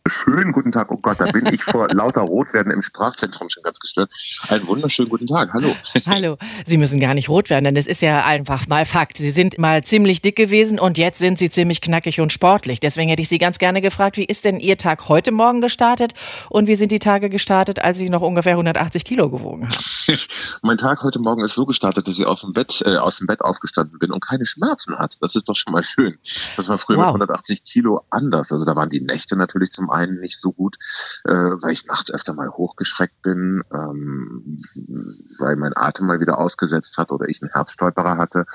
Schönen 0.10 0.52
guten 0.52 0.72
Tag. 0.72 0.92
Oh 0.92 0.98
Gott, 0.98 1.20
da 1.20 1.32
bin 1.32 1.46
ich 1.48 1.64
vor 1.64 1.88
lauter 1.90 2.22
Rotwerden 2.22 2.72
im 2.72 2.82
Sprachzentrum 2.82 3.50
schon 3.50 3.64
ganz 3.64 3.80
gestört. 3.80 4.12
Einen 4.48 4.68
wunderschönen 4.68 5.10
guten 5.10 5.26
Tag. 5.26 5.52
Hallo. 5.54 5.76
Hallo. 6.06 6.38
Sie 6.66 6.78
müssen 6.78 7.00
gar 7.00 7.14
nicht 7.14 7.30
rot 7.30 7.50
werden, 7.50 7.66
denn 7.66 7.76
es 7.76 7.88
ist 7.88 8.02
ja 8.02 8.24
einfach 8.26 8.68
mal 8.68 8.86
Fakt. 8.86 9.18
Sie 9.18 9.32
sind 9.32 9.58
mal 9.58 9.84
ziemlich 9.84 10.22
dick 10.22 10.36
gewesen 10.36 10.80
und 10.80 10.98
jetzt 10.98 11.20
sind 11.20 11.40
Sie 11.40 11.50
ziemlich 11.50 11.82
knackig 11.82 12.22
und 12.22 12.32
sportlich. 12.32 12.80
Deswegen 12.80 13.10
hätte 13.10 13.22
ich 13.22 13.30
Sie 13.30 13.38
ganz 13.38 13.58
gerne 13.58 13.82
gefragt, 13.82 14.18
wie 14.18 14.26
ist 14.26 14.46
denn 14.46 14.60
Ihr 14.60 14.78
Tag 14.78 15.10
heute 15.10 15.32
Morgen 15.32 15.62
gestartet 15.62 16.14
und 16.50 16.68
wie 16.68 16.76
sind 16.76 16.92
die 16.92 17.00
Tage 17.00 17.30
gestartet, 17.30 17.84
als 17.84 17.98
Sie 17.98 18.10
noch 18.10 18.22
ungefähr 18.22 18.54
180 18.54 19.04
Kilo 19.04 19.30
gewogen 19.30 19.68
haben? 19.68 20.18
mein 20.62 20.78
Tag 20.78 21.04
heute 21.04 21.20
Morgen 21.20 21.44
ist 21.44 21.56
so 21.56 21.66
gestartet, 21.66 22.08
dass 22.08 22.18
ich 22.18 22.26
auf 22.26 22.42
dem 22.42 22.54
Bett, 22.54 22.82
äh, 22.86 22.98
aus 22.98 23.18
dem 23.18 23.28
Bett 23.28 23.42
aufgestanden 23.42 24.00
bin 24.00 24.12
und 24.12 24.26
keine 24.26 24.46
Schmerzen 24.46 24.98
hatte. 24.98 25.18
Das 25.22 25.36
ist 25.36 25.50
doch 25.50 25.56
schon 25.56 25.74
mal 25.74 25.84
schön. 25.84 26.18
Das 26.56 26.70
war 26.70 26.78
früher 26.78 26.98
wow. 26.98 27.06
mit 27.06 27.22
180 27.22 27.64
Kilo 27.64 28.02
anders. 28.10 28.52
Also 28.52 28.66
da 28.66 28.76
waren 28.76 28.90
die 28.90 29.02
Nächte 29.02 29.36
natürlich 29.38 29.72
zum 29.72 29.90
einen 29.98 30.20
nicht 30.20 30.39
so 30.39 30.51
gut, 30.51 30.77
äh, 31.25 31.32
weil 31.32 31.72
ich 31.72 31.86
nachts 31.86 32.12
öfter 32.12 32.34
mal 32.34 32.50
hochgeschreckt 32.50 33.22
bin, 33.22 33.63
ähm, 33.74 34.58
weil 35.39 35.56
mein 35.56 35.74
Atem 35.75 36.08
mal 36.08 36.20
wieder 36.20 36.39
ausgesetzt 36.39 36.98
hat 36.98 37.12
oder 37.12 37.27
ich 37.27 37.42
einen 37.42 37.51
Herbststolperer 37.51 38.18
hatte 38.18 38.46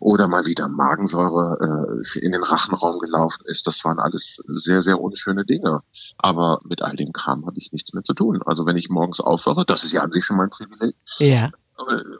oder 0.00 0.28
mal 0.28 0.46
wieder 0.46 0.68
Magensäure 0.68 2.00
äh, 2.02 2.18
in 2.18 2.32
den 2.32 2.42
Rachenraum 2.42 2.98
gelaufen 2.98 3.42
ist. 3.46 3.66
Das 3.66 3.84
waren 3.84 3.98
alles 3.98 4.42
sehr, 4.46 4.82
sehr 4.82 5.00
unschöne 5.00 5.44
Dinge. 5.44 5.80
Aber 6.18 6.60
mit 6.64 6.82
all 6.82 6.96
dem 6.96 7.12
Kram 7.12 7.46
habe 7.46 7.58
ich 7.58 7.72
nichts 7.72 7.92
mehr 7.92 8.02
zu 8.02 8.14
tun. 8.14 8.40
Also 8.44 8.66
wenn 8.66 8.76
ich 8.76 8.88
morgens 8.88 9.20
aufwache, 9.20 9.64
das 9.66 9.84
ist 9.84 9.92
ja 9.92 10.02
an 10.02 10.10
sich 10.10 10.24
schon 10.24 10.36
mein 10.36 10.50
Privileg. 10.50 10.96
Ja 11.18 11.50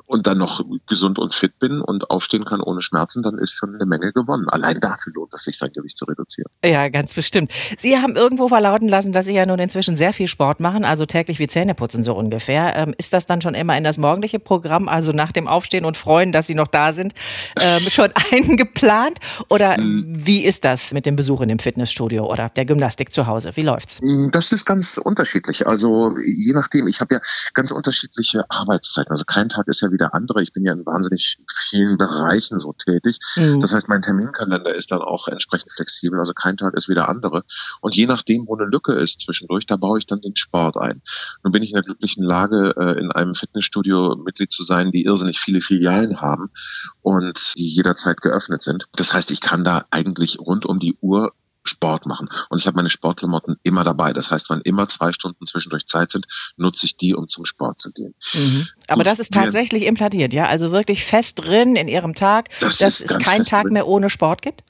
und 0.06 0.26
dann 0.26 0.38
noch 0.38 0.64
gesund 0.86 1.18
und 1.18 1.34
fit 1.34 1.58
bin 1.58 1.80
und 1.80 2.10
aufstehen 2.10 2.44
kann 2.44 2.60
ohne 2.60 2.82
Schmerzen, 2.82 3.22
dann 3.22 3.38
ist 3.38 3.52
schon 3.52 3.74
eine 3.74 3.86
Menge 3.86 4.12
gewonnen. 4.12 4.48
Allein 4.48 4.78
dafür 4.80 5.12
lohnt 5.14 5.32
es 5.34 5.44
sich, 5.44 5.56
sein 5.56 5.72
Gewicht 5.72 5.96
zu 5.96 6.04
reduzieren. 6.04 6.50
Ja, 6.64 6.88
ganz 6.88 7.14
bestimmt. 7.14 7.50
Sie 7.76 7.96
haben 7.96 8.16
irgendwo 8.16 8.48
verlauten 8.48 8.88
lassen, 8.88 9.12
dass 9.12 9.26
Sie 9.26 9.34
ja 9.34 9.46
nun 9.46 9.58
inzwischen 9.58 9.96
sehr 9.96 10.12
viel 10.12 10.28
Sport 10.28 10.60
machen, 10.60 10.84
also 10.84 11.06
täglich 11.06 11.38
wie 11.38 11.48
Zähne 11.48 11.74
putzen 11.74 12.02
so 12.02 12.14
ungefähr. 12.14 12.76
Ähm, 12.76 12.94
ist 12.98 13.12
das 13.12 13.26
dann 13.26 13.40
schon 13.40 13.54
immer 13.54 13.76
in 13.76 13.84
das 13.84 13.98
morgendliche 13.98 14.38
Programm, 14.38 14.88
also 14.88 15.12
nach 15.12 15.32
dem 15.32 15.48
Aufstehen 15.48 15.84
und 15.84 15.96
Freuen, 15.96 16.32
dass 16.32 16.46
Sie 16.46 16.54
noch 16.54 16.68
da 16.68 16.92
sind, 16.92 17.14
ähm, 17.58 17.82
schon 17.90 18.12
eingeplant? 18.30 19.18
Oder 19.48 19.76
hm. 19.76 20.04
wie 20.06 20.44
ist 20.44 20.64
das 20.64 20.92
mit 20.92 21.06
dem 21.06 21.16
Besuch 21.16 21.40
in 21.40 21.48
dem 21.48 21.58
Fitnessstudio 21.58 22.30
oder 22.30 22.50
der 22.50 22.66
Gymnastik 22.66 23.12
zu 23.12 23.26
Hause? 23.26 23.52
Wie 23.54 23.62
läuft's? 23.62 24.00
Hm, 24.00 24.30
das 24.30 24.52
ist 24.52 24.66
ganz 24.66 24.98
unterschiedlich. 24.98 25.66
Also 25.66 26.14
je 26.18 26.52
nachdem, 26.52 26.86
ich 26.86 27.00
habe 27.00 27.14
ja 27.14 27.20
ganz 27.54 27.70
unterschiedliche 27.70 28.44
Arbeitszeiten. 28.50 29.10
Also 29.10 29.24
kein 29.24 29.45
Tag 29.48 29.68
ist 29.68 29.80
ja 29.80 29.92
wieder 29.92 30.14
andere. 30.14 30.42
Ich 30.42 30.52
bin 30.52 30.64
ja 30.64 30.72
in 30.72 30.84
wahnsinnig 30.86 31.38
vielen 31.50 31.96
Bereichen 31.96 32.58
so 32.58 32.72
tätig. 32.72 33.18
Mhm. 33.36 33.60
Das 33.60 33.72
heißt, 33.72 33.88
mein 33.88 34.02
Terminkalender 34.02 34.74
ist 34.74 34.90
dann 34.90 35.00
auch 35.00 35.28
entsprechend 35.28 35.72
flexibel. 35.72 36.18
Also 36.18 36.32
kein 36.32 36.56
Tag 36.56 36.74
ist 36.74 36.88
wieder 36.88 37.08
andere. 37.08 37.44
Und 37.80 37.94
je 37.94 38.06
nachdem, 38.06 38.46
wo 38.46 38.56
eine 38.56 38.66
Lücke 38.66 38.94
ist 38.94 39.20
zwischendurch, 39.20 39.66
da 39.66 39.76
baue 39.76 39.98
ich 39.98 40.06
dann 40.06 40.20
den 40.20 40.36
Sport 40.36 40.76
ein. 40.76 41.02
Nun 41.42 41.52
bin 41.52 41.62
ich 41.62 41.70
in 41.70 41.74
der 41.74 41.84
glücklichen 41.84 42.24
Lage, 42.24 42.74
äh, 42.76 42.98
in 42.98 43.12
einem 43.12 43.34
Fitnessstudio 43.34 44.16
Mitglied 44.16 44.52
zu 44.52 44.62
sein, 44.62 44.90
die 44.90 45.04
irrsinnig 45.04 45.38
viele 45.38 45.60
Filialen 45.60 46.20
haben 46.20 46.50
und 47.02 47.56
die 47.56 47.68
jederzeit 47.68 48.20
geöffnet 48.20 48.62
sind. 48.62 48.86
Das 48.94 49.12
heißt, 49.12 49.30
ich 49.30 49.40
kann 49.40 49.64
da 49.64 49.86
eigentlich 49.90 50.38
rund 50.38 50.66
um 50.66 50.78
die 50.78 50.96
Uhr 51.00 51.32
Sport 51.66 52.06
machen. 52.06 52.28
Und 52.48 52.58
ich 52.58 52.66
habe 52.66 52.76
meine 52.76 52.90
Sportklamotten 52.90 53.56
immer 53.62 53.84
dabei. 53.84 54.12
Das 54.12 54.30
heißt, 54.30 54.50
wenn 54.50 54.60
immer 54.60 54.88
zwei 54.88 55.12
Stunden 55.12 55.46
zwischendurch 55.46 55.86
Zeit 55.86 56.12
sind, 56.12 56.26
nutze 56.56 56.86
ich 56.86 56.96
die, 56.96 57.14
um 57.14 57.28
zum 57.28 57.44
Sport 57.44 57.78
zu 57.78 57.92
gehen. 57.92 58.14
Mhm. 58.34 58.66
Aber 58.88 58.98
Gut, 58.98 59.06
das 59.06 59.18
ist 59.18 59.32
tatsächlich 59.32 59.84
implantiert, 59.84 60.32
ja? 60.32 60.46
Also 60.46 60.72
wirklich 60.72 61.04
fest 61.04 61.44
drin 61.44 61.76
in 61.76 61.88
Ihrem 61.88 62.14
Tag, 62.14 62.48
das 62.60 62.78
dass 62.78 63.00
es 63.00 63.18
keinen 63.18 63.44
Tag 63.44 63.64
drin. 63.64 63.74
mehr 63.74 63.86
ohne 63.86 64.10
Sport 64.10 64.42
gibt? 64.42 64.62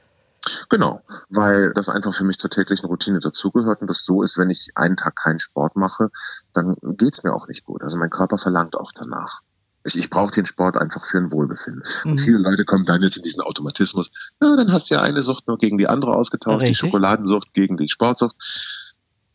Genau, 0.68 1.02
weil 1.28 1.72
das 1.72 1.88
einfach 1.88 2.14
für 2.14 2.24
mich 2.24 2.38
zur 2.38 2.50
täglichen 2.50 2.86
Routine 2.86 3.18
dazugehört 3.18 3.80
und 3.80 3.88
das 3.88 4.04
so 4.04 4.22
ist, 4.22 4.38
wenn 4.38 4.50
ich 4.50 4.70
einen 4.74 4.96
Tag 4.96 5.16
keinen 5.16 5.38
Sport 5.38 5.76
mache, 5.76 6.10
dann 6.52 6.76
geht's 6.82 7.24
mir 7.24 7.34
auch 7.34 7.48
nicht 7.48 7.64
gut. 7.64 7.82
Also 7.82 7.96
mein 7.98 8.10
Körper 8.10 8.38
verlangt 8.38 8.76
auch 8.76 8.92
danach. 8.94 9.40
Ich, 9.86 9.96
ich 9.96 10.10
brauche 10.10 10.32
den 10.32 10.44
Sport 10.44 10.76
einfach 10.76 11.04
für 11.04 11.18
ein 11.18 11.32
Wohlbefinden. 11.32 11.82
Mhm. 12.04 12.10
Und 12.10 12.20
viele 12.20 12.38
Leute 12.38 12.64
kommen 12.64 12.84
dann 12.84 13.02
jetzt 13.02 13.16
in 13.16 13.22
diesen 13.22 13.42
Automatismus. 13.42 14.10
Ja, 14.40 14.56
dann 14.56 14.72
hast 14.72 14.90
du 14.90 14.94
ja 14.94 15.02
eine 15.02 15.22
Sucht 15.22 15.46
nur 15.46 15.58
gegen 15.58 15.78
die 15.78 15.88
andere 15.88 16.14
ausgetauscht, 16.14 16.62
Richtig. 16.62 16.80
die 16.80 16.86
Schokoladensucht 16.86 17.52
gegen 17.54 17.76
die 17.76 17.88
Sportsucht. 17.88 18.36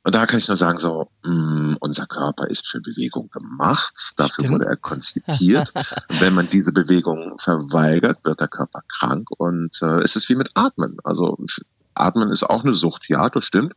Und 0.03 0.15
da 0.15 0.25
kann 0.25 0.39
ich 0.39 0.47
nur 0.47 0.57
sagen, 0.57 0.79
so, 0.79 1.11
mh, 1.23 1.31
mm, 1.31 1.77
unser 1.79 2.07
Körper 2.07 2.49
ist 2.49 2.67
für 2.67 2.81
Bewegung 2.81 3.29
gemacht, 3.29 4.13
dafür 4.15 4.45
Stimmt. 4.45 4.51
wurde 4.51 4.65
er 4.65 4.77
konzipiert. 4.77 5.71
und 6.09 6.21
wenn 6.21 6.33
man 6.33 6.49
diese 6.49 6.71
Bewegung 6.71 7.37
verweigert, 7.37 8.23
wird 8.23 8.39
der 8.39 8.47
Körper 8.47 8.81
krank 8.87 9.29
und 9.37 9.79
äh, 9.81 9.99
es 9.99 10.15
ist 10.15 10.27
wie 10.29 10.35
mit 10.35 10.49
Atmen. 10.55 10.97
Also 11.03 11.37
Atmen 11.93 12.29
ist 12.29 12.43
auch 12.43 12.63
eine 12.63 12.73
Sucht, 12.73 13.09
ja, 13.09 13.29
das 13.29 13.45
stimmt. 13.45 13.73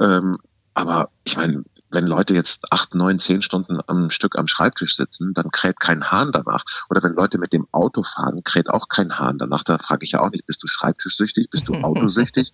Ähm, 0.00 0.38
aber 0.74 1.10
ich 1.22 1.36
meine, 1.36 1.64
wenn 1.94 2.06
Leute 2.06 2.34
jetzt 2.34 2.70
acht, 2.72 2.94
neun, 2.94 3.18
zehn 3.18 3.42
Stunden 3.42 3.78
am 3.86 4.10
Stück 4.10 4.36
am 4.36 4.46
Schreibtisch 4.46 4.96
sitzen, 4.96 5.32
dann 5.32 5.50
kräht 5.50 5.80
kein 5.80 6.10
Hahn 6.10 6.32
danach. 6.32 6.64
Oder 6.90 7.02
wenn 7.02 7.14
Leute 7.14 7.38
mit 7.38 7.52
dem 7.52 7.66
Auto 7.72 8.02
fahren, 8.02 8.42
kräht 8.44 8.68
auch 8.68 8.88
kein 8.88 9.18
Hahn 9.18 9.38
danach. 9.38 9.62
Da 9.62 9.78
frage 9.78 10.04
ich 10.04 10.12
ja 10.12 10.20
auch 10.20 10.30
nicht, 10.30 10.46
bist 10.46 10.62
du 10.62 10.66
schreibtischsüchtig, 10.66 11.48
bist 11.50 11.68
du 11.68 11.74
autosüchtig? 11.82 12.52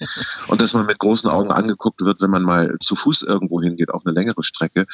Und 0.49 0.61
dass 0.61 0.75
man 0.75 0.87
mit 0.87 0.99
großen 0.99 1.29
Augen 1.29 1.51
angeguckt 1.51 2.03
wird, 2.03 2.21
wenn 2.21 2.31
man 2.31 2.43
mal 2.43 2.77
zu 2.81 2.95
Fuß 2.95 3.23
irgendwo 3.23 3.61
hingeht, 3.61 3.93
auch 3.93 4.05
eine 4.05 4.15
längere 4.15 4.43
Strecke, 4.43 4.87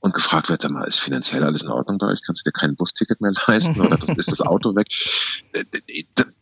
und 0.00 0.14
gefragt 0.14 0.48
wird, 0.48 0.68
mal, 0.70 0.84
ist 0.84 1.00
finanziell 1.00 1.42
alles 1.42 1.62
in 1.62 1.70
Ordnung 1.70 1.98
bei 1.98 2.06
euch? 2.06 2.20
Kannst 2.24 2.46
du 2.46 2.50
dir 2.50 2.52
kein 2.52 2.76
Busticket 2.76 3.20
mehr 3.20 3.32
leisten 3.46 3.80
oder 3.80 3.98
ist 4.16 4.30
das 4.30 4.40
Auto 4.40 4.74
weg? 4.76 4.86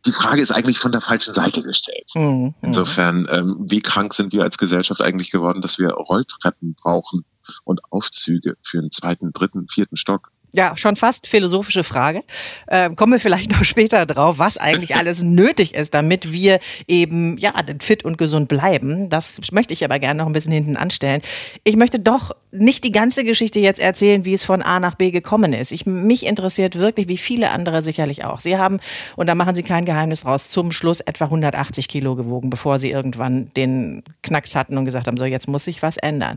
Die 0.05 0.12
Frage 0.12 0.43
ist 0.43 0.53
eigentlich 0.53 0.79
von 0.79 0.93
der 0.93 1.00
falschen 1.00 1.33
Seite 1.33 1.62
gestellt. 1.62 2.11
Mhm, 2.15 2.23
mhm. 2.23 2.55
Insofern, 2.61 3.26
ähm, 3.31 3.57
wie 3.69 3.81
krank 3.81 4.15
sind 4.15 4.33
wir 4.33 4.43
als 4.43 4.59
Gesellschaft 4.59 5.00
eigentlich 5.00 5.31
geworden, 5.31 5.62
dass 5.62 5.79
wir 5.79 5.91
Rolltreppen 5.91 6.75
brauchen 6.75 7.25
und 7.65 7.81
Aufzüge 7.91 8.57
für 8.62 8.79
einen 8.79 8.91
zweiten, 8.91 9.33
dritten, 9.33 9.69
vierten 9.69 9.97
Stock? 9.97 10.31
Ja, 10.53 10.75
schon 10.76 10.97
fast 10.97 11.26
philosophische 11.26 11.85
Frage. 11.85 12.23
Ähm, 12.69 12.97
kommen 12.97 13.12
wir 13.12 13.21
vielleicht 13.21 13.50
noch 13.57 13.65
später 13.65 14.07
drauf, 14.07 14.38
was 14.38 14.57
eigentlich 14.57 14.97
alles 14.97 15.23
nötig 15.23 15.75
ist, 15.75 15.93
damit 15.93 16.33
wir 16.33 16.61
eben 16.87 17.37
ja 17.37 17.53
fit 17.81 18.05
und 18.05 18.17
gesund 18.17 18.49
bleiben. 18.49 19.11
Das 19.11 19.38
möchte 19.53 19.75
ich 19.75 19.85
aber 19.85 19.99
gerne 19.99 20.19
noch 20.19 20.26
ein 20.26 20.33
bisschen 20.33 20.53
hinten 20.53 20.76
anstellen. 20.76 21.21
Ich 21.65 21.76
möchte 21.76 22.00
doch 22.00 22.33
nicht 22.58 22.84
die 22.84 22.92
ganze 22.92 23.25
Geschichte 23.25 23.60
jetzt 23.60 23.80
erzählen, 23.80 24.25
wie 24.25 24.34
es 24.34 24.44
von 24.44 24.62
A 24.62 24.80
nach 24.80 24.94
B 24.94 25.10
gekommen 25.10 25.52
ist. 25.52 25.72
Ich, 25.72 25.86
mich 25.86 26.26
interessiert 26.26 26.78
wirklich, 26.78 27.08
wie 27.08 27.16
viele 27.16 27.50
andere 27.50 27.82
sicherlich 27.82 28.25
auch. 28.25 28.40
Sie 28.40 28.56
haben, 28.56 28.78
und 29.16 29.28
da 29.28 29.34
machen 29.34 29.54
Sie 29.54 29.62
kein 29.62 29.84
Geheimnis 29.84 30.25
raus, 30.25 30.48
zum 30.48 30.70
Schluss 30.70 31.00
etwa 31.00 31.26
180 31.26 31.88
Kilo 31.88 32.16
gewogen, 32.16 32.50
bevor 32.50 32.78
Sie 32.78 32.90
irgendwann 32.90 33.48
den 33.56 34.02
Knacks 34.22 34.54
hatten 34.54 34.78
und 34.78 34.84
gesagt 34.84 35.06
haben, 35.06 35.16
so 35.16 35.25
jetzt 35.25 35.48
muss 35.48 35.64
sich 35.64 35.82
was 35.82 35.96
ändern. 35.96 36.36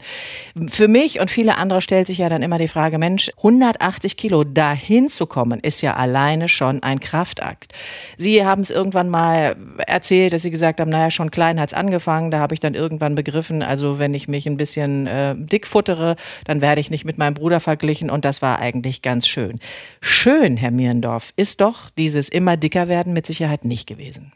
Für 0.67 0.88
mich 0.88 1.19
und 1.19 1.29
viele 1.29 1.57
andere 1.57 1.81
stellt 1.81 2.07
sich 2.07 2.17
ja 2.17 2.29
dann 2.29 2.41
immer 2.41 2.57
die 2.57 2.67
Frage, 2.67 2.97
Mensch, 2.97 3.31
180 3.38 3.99
80 3.99 4.17
Kilo 4.17 4.43
dahin 4.43 5.09
zu 5.09 5.25
kommen, 5.25 5.59
ist 5.59 5.81
ja 5.81 5.95
alleine 5.95 6.47
schon 6.47 6.83
ein 6.83 6.99
Kraftakt. 6.99 7.73
Sie 8.17 8.45
haben 8.45 8.61
es 8.61 8.71
irgendwann 8.71 9.09
mal 9.09 9.55
erzählt, 9.85 10.33
dass 10.33 10.43
Sie 10.43 10.51
gesagt 10.51 10.79
haben, 10.79 10.89
naja, 10.89 11.11
schon 11.11 11.31
klein 11.31 11.59
hat 11.59 11.69
es 11.69 11.73
angefangen. 11.73 12.31
Da 12.31 12.39
habe 12.39 12.53
ich 12.53 12.59
dann 12.59 12.75
irgendwann 12.75 13.15
begriffen, 13.15 13.61
also 13.61 13.99
wenn 13.99 14.13
ich 14.13 14.27
mich 14.27 14.47
ein 14.47 14.57
bisschen 14.57 15.07
äh, 15.07 15.35
dick 15.35 15.67
futtere, 15.67 16.09
dann 16.46 16.62
werde 16.62 16.82
ich 16.82 16.92
nicht 16.92 17.06
mit 17.06 17.18
meinem 17.18 17.34
Bruder 17.34 17.60
verglichen. 17.60 18.10
Und 18.10 18.25
das 18.25 18.42
war 18.42 18.60
eigentlich 18.60 19.01
ganz 19.01 19.28
schön. 19.28 19.60
Schön, 20.01 20.58
Herr 20.58 20.72
Mierendorf, 20.72 21.32
ist 21.36 21.62
doch 21.62 21.89
dieses 21.92 22.30
immer 22.30 22.58
dicker 22.58 22.88
werden 22.88 23.13
mit 23.13 23.25
Sicherheit 23.25 23.66
nicht 23.66 23.88
gewesen. 23.88 24.32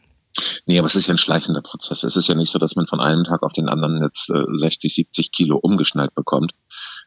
Nee, 0.66 0.78
aber 0.78 0.86
es 0.86 0.96
ist 0.96 1.06
ja 1.06 1.14
ein 1.14 1.18
schleichender 1.18 1.62
Prozess. 1.62 2.02
Es 2.02 2.16
ist 2.16 2.28
ja 2.28 2.34
nicht 2.34 2.50
so, 2.50 2.58
dass 2.58 2.74
man 2.74 2.86
von 2.86 3.00
einem 3.00 3.24
Tag 3.24 3.42
auf 3.42 3.52
den 3.52 3.68
anderen 3.68 4.02
jetzt 4.02 4.30
äh, 4.30 4.44
60, 4.52 4.94
70 4.94 5.30
Kilo 5.30 5.56
umgeschnallt 5.56 6.14
bekommt 6.14 6.52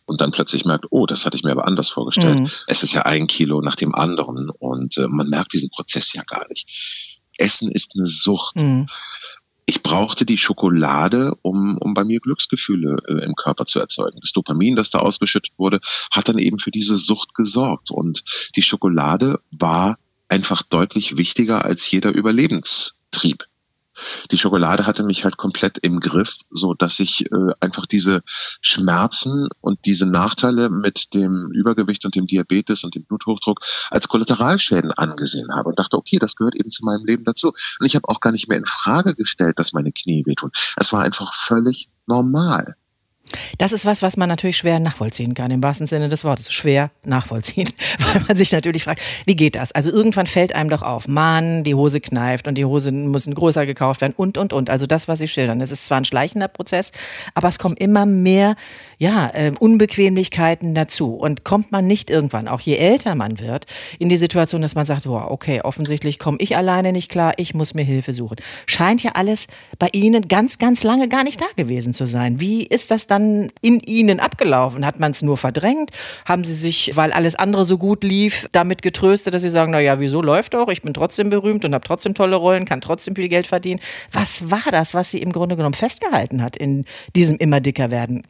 und 0.05 0.21
dann 0.21 0.31
plötzlich 0.31 0.63
merkt, 0.63 0.85
oh, 0.89 1.05
das 1.05 1.25
hatte 1.25 1.35
ich 1.35 1.43
mir 1.43 1.51
aber 1.51 1.67
anders 1.67 1.89
vorgestellt. 1.89 2.39
Mhm. 2.39 2.49
Es 2.67 2.83
ist 2.83 2.93
ja 2.93 3.03
ein 3.03 3.27
Kilo 3.27 3.61
nach 3.61 3.75
dem 3.75 3.93
anderen 3.93 4.49
und 4.49 4.97
äh, 4.97 5.07
man 5.07 5.29
merkt 5.29 5.53
diesen 5.53 5.69
Prozess 5.69 6.13
ja 6.13 6.23
gar 6.23 6.47
nicht. 6.47 7.19
Essen 7.37 7.71
ist 7.71 7.91
eine 7.95 8.07
Sucht. 8.07 8.55
Mhm. 8.55 8.87
Ich 9.69 9.83
brauchte 9.83 10.25
die 10.25 10.37
Schokolade, 10.37 11.35
um, 11.41 11.77
um 11.77 11.93
bei 11.93 12.05
mir 12.05 12.21
Glücksgefühle 12.21 12.97
äh, 13.07 13.25
im 13.25 13.35
Körper 13.35 13.65
zu 13.65 13.79
erzeugen. 13.79 14.19
Das 14.21 14.31
Dopamin, 14.31 14.77
das 14.77 14.91
da 14.91 14.99
ausgeschüttet 14.99 15.53
wurde, 15.57 15.81
hat 16.11 16.29
dann 16.29 16.39
eben 16.39 16.57
für 16.57 16.71
diese 16.71 16.97
Sucht 16.97 17.35
gesorgt. 17.35 17.91
Und 17.91 18.23
die 18.55 18.61
Schokolade 18.61 19.41
war 19.51 19.99
einfach 20.29 20.61
deutlich 20.63 21.17
wichtiger 21.17 21.65
als 21.65 21.91
jeder 21.91 22.11
Überlebenstrieb 22.11 23.46
die 24.31 24.37
Schokolade 24.37 24.85
hatte 24.85 25.03
mich 25.03 25.23
halt 25.23 25.37
komplett 25.37 25.77
im 25.79 25.99
Griff, 25.99 26.39
so 26.49 26.73
dass 26.73 26.99
ich 26.99 27.31
äh, 27.31 27.53
einfach 27.59 27.85
diese 27.85 28.21
Schmerzen 28.61 29.49
und 29.61 29.79
diese 29.85 30.05
Nachteile 30.05 30.69
mit 30.69 31.13
dem 31.13 31.51
Übergewicht 31.53 32.05
und 32.05 32.15
dem 32.15 32.27
Diabetes 32.27 32.83
und 32.83 32.95
dem 32.95 33.05
Bluthochdruck 33.05 33.59
als 33.89 34.07
Kollateralschäden 34.07 34.91
angesehen 34.91 35.53
habe 35.53 35.69
und 35.69 35.79
dachte, 35.79 35.97
okay, 35.97 36.17
das 36.19 36.35
gehört 36.35 36.55
eben 36.55 36.71
zu 36.71 36.85
meinem 36.85 37.05
Leben 37.05 37.23
dazu. 37.23 37.49
Und 37.49 37.85
ich 37.85 37.95
habe 37.95 38.07
auch 38.09 38.19
gar 38.19 38.31
nicht 38.31 38.47
mehr 38.47 38.57
in 38.57 38.65
Frage 38.65 39.15
gestellt, 39.15 39.59
dass 39.59 39.73
meine 39.73 39.91
Knie 39.91 40.25
wehtun. 40.25 40.51
Es 40.75 40.93
war 40.93 41.03
einfach 41.03 41.33
völlig 41.33 41.89
normal. 42.05 42.75
Das 43.57 43.71
ist 43.71 43.85
was, 43.85 44.01
was 44.01 44.17
man 44.17 44.29
natürlich 44.29 44.57
schwer 44.57 44.79
nachvollziehen 44.79 45.33
kann, 45.33 45.51
im 45.51 45.63
wahrsten 45.63 45.87
Sinne 45.87 46.09
des 46.09 46.23
Wortes. 46.23 46.51
Schwer 46.51 46.91
nachvollziehen, 47.03 47.69
weil 47.99 48.21
man 48.27 48.37
sich 48.37 48.51
natürlich 48.51 48.83
fragt, 48.83 49.01
wie 49.25 49.35
geht 49.35 49.55
das? 49.55 49.71
Also 49.71 49.91
irgendwann 49.91 50.25
fällt 50.25 50.55
einem 50.55 50.69
doch 50.69 50.81
auf, 50.81 51.07
Mann, 51.07 51.63
die 51.63 51.75
Hose 51.75 51.99
kneift 51.99 52.47
und 52.47 52.55
die 52.55 52.65
Hosen 52.65 53.11
müssen 53.11 53.33
größer 53.33 53.65
gekauft 53.65 54.01
werden 54.01 54.13
und, 54.15 54.37
und, 54.37 54.53
und. 54.53 54.69
Also 54.69 54.85
das, 54.85 55.07
was 55.07 55.19
Sie 55.19 55.27
schildern. 55.27 55.59
Das 55.59 55.71
ist 55.71 55.85
zwar 55.85 55.97
ein 55.97 56.05
schleichender 56.05 56.47
Prozess, 56.47 56.91
aber 57.33 57.47
es 57.47 57.59
kommen 57.59 57.77
immer 57.77 58.05
mehr, 58.05 58.55
ja, 58.97 59.29
äh, 59.33 59.51
Unbequemlichkeiten 59.59 60.73
dazu. 60.73 61.13
Und 61.15 61.43
kommt 61.43 61.71
man 61.71 61.87
nicht 61.87 62.09
irgendwann, 62.09 62.47
auch 62.47 62.61
je 62.61 62.75
älter 62.75 63.15
man 63.15 63.39
wird, 63.39 63.65
in 63.99 64.09
die 64.09 64.15
Situation, 64.15 64.61
dass 64.61 64.75
man 64.75 64.85
sagt, 64.85 65.07
wow, 65.07 65.29
okay, 65.29 65.61
offensichtlich 65.61 66.19
komme 66.19 66.37
ich 66.39 66.55
alleine 66.55 66.91
nicht 66.91 67.09
klar, 67.09 67.33
ich 67.37 67.53
muss 67.53 67.73
mir 67.73 67.83
Hilfe 67.83 68.13
suchen. 68.13 68.37
Scheint 68.65 69.03
ja 69.03 69.11
alles 69.13 69.47
bei 69.79 69.89
Ihnen 69.91 70.27
ganz, 70.27 70.57
ganz 70.57 70.83
lange 70.83 71.07
gar 71.07 71.23
nicht 71.23 71.41
da 71.41 71.45
gewesen 71.55 71.93
zu 71.93 72.05
sein. 72.05 72.39
Wie 72.39 72.65
ist 72.65 72.91
das 72.91 73.07
dann 73.07 73.16
dann 73.17 73.51
in 73.61 73.79
Ihnen 73.79 74.19
abgelaufen? 74.19 74.85
Hat 74.85 74.99
man 74.99 75.11
es 75.11 75.21
nur 75.21 75.37
verdrängt? 75.37 75.91
Haben 76.25 76.43
Sie 76.43 76.53
sich, 76.53 76.91
weil 76.95 77.11
alles 77.11 77.35
andere 77.35 77.65
so 77.65 77.77
gut 77.77 78.03
lief, 78.03 78.47
damit 78.51 78.81
getröstet, 78.81 79.33
dass 79.33 79.41
Sie 79.41 79.49
sagen, 79.49 79.71
na 79.71 79.79
ja, 79.79 79.99
wieso 79.99 80.21
läuft 80.21 80.53
doch? 80.53 80.69
Ich 80.69 80.81
bin 80.81 80.93
trotzdem 80.93 81.29
berühmt 81.29 81.65
und 81.65 81.73
habe 81.73 81.85
trotzdem 81.85 82.13
tolle 82.13 82.35
Rollen, 82.35 82.65
kann 82.65 82.81
trotzdem 82.81 83.15
viel 83.15 83.29
Geld 83.29 83.47
verdienen. 83.47 83.79
Was 84.11 84.49
war 84.49 84.71
das, 84.71 84.93
was 84.93 85.11
Sie 85.11 85.19
im 85.19 85.31
Grunde 85.31 85.55
genommen 85.55 85.73
festgehalten 85.73 86.41
hat 86.41 86.55
in 86.55 86.85
diesem 87.15 87.37
immer 87.37 87.59
dicker 87.59 87.91
werden? 87.91 88.23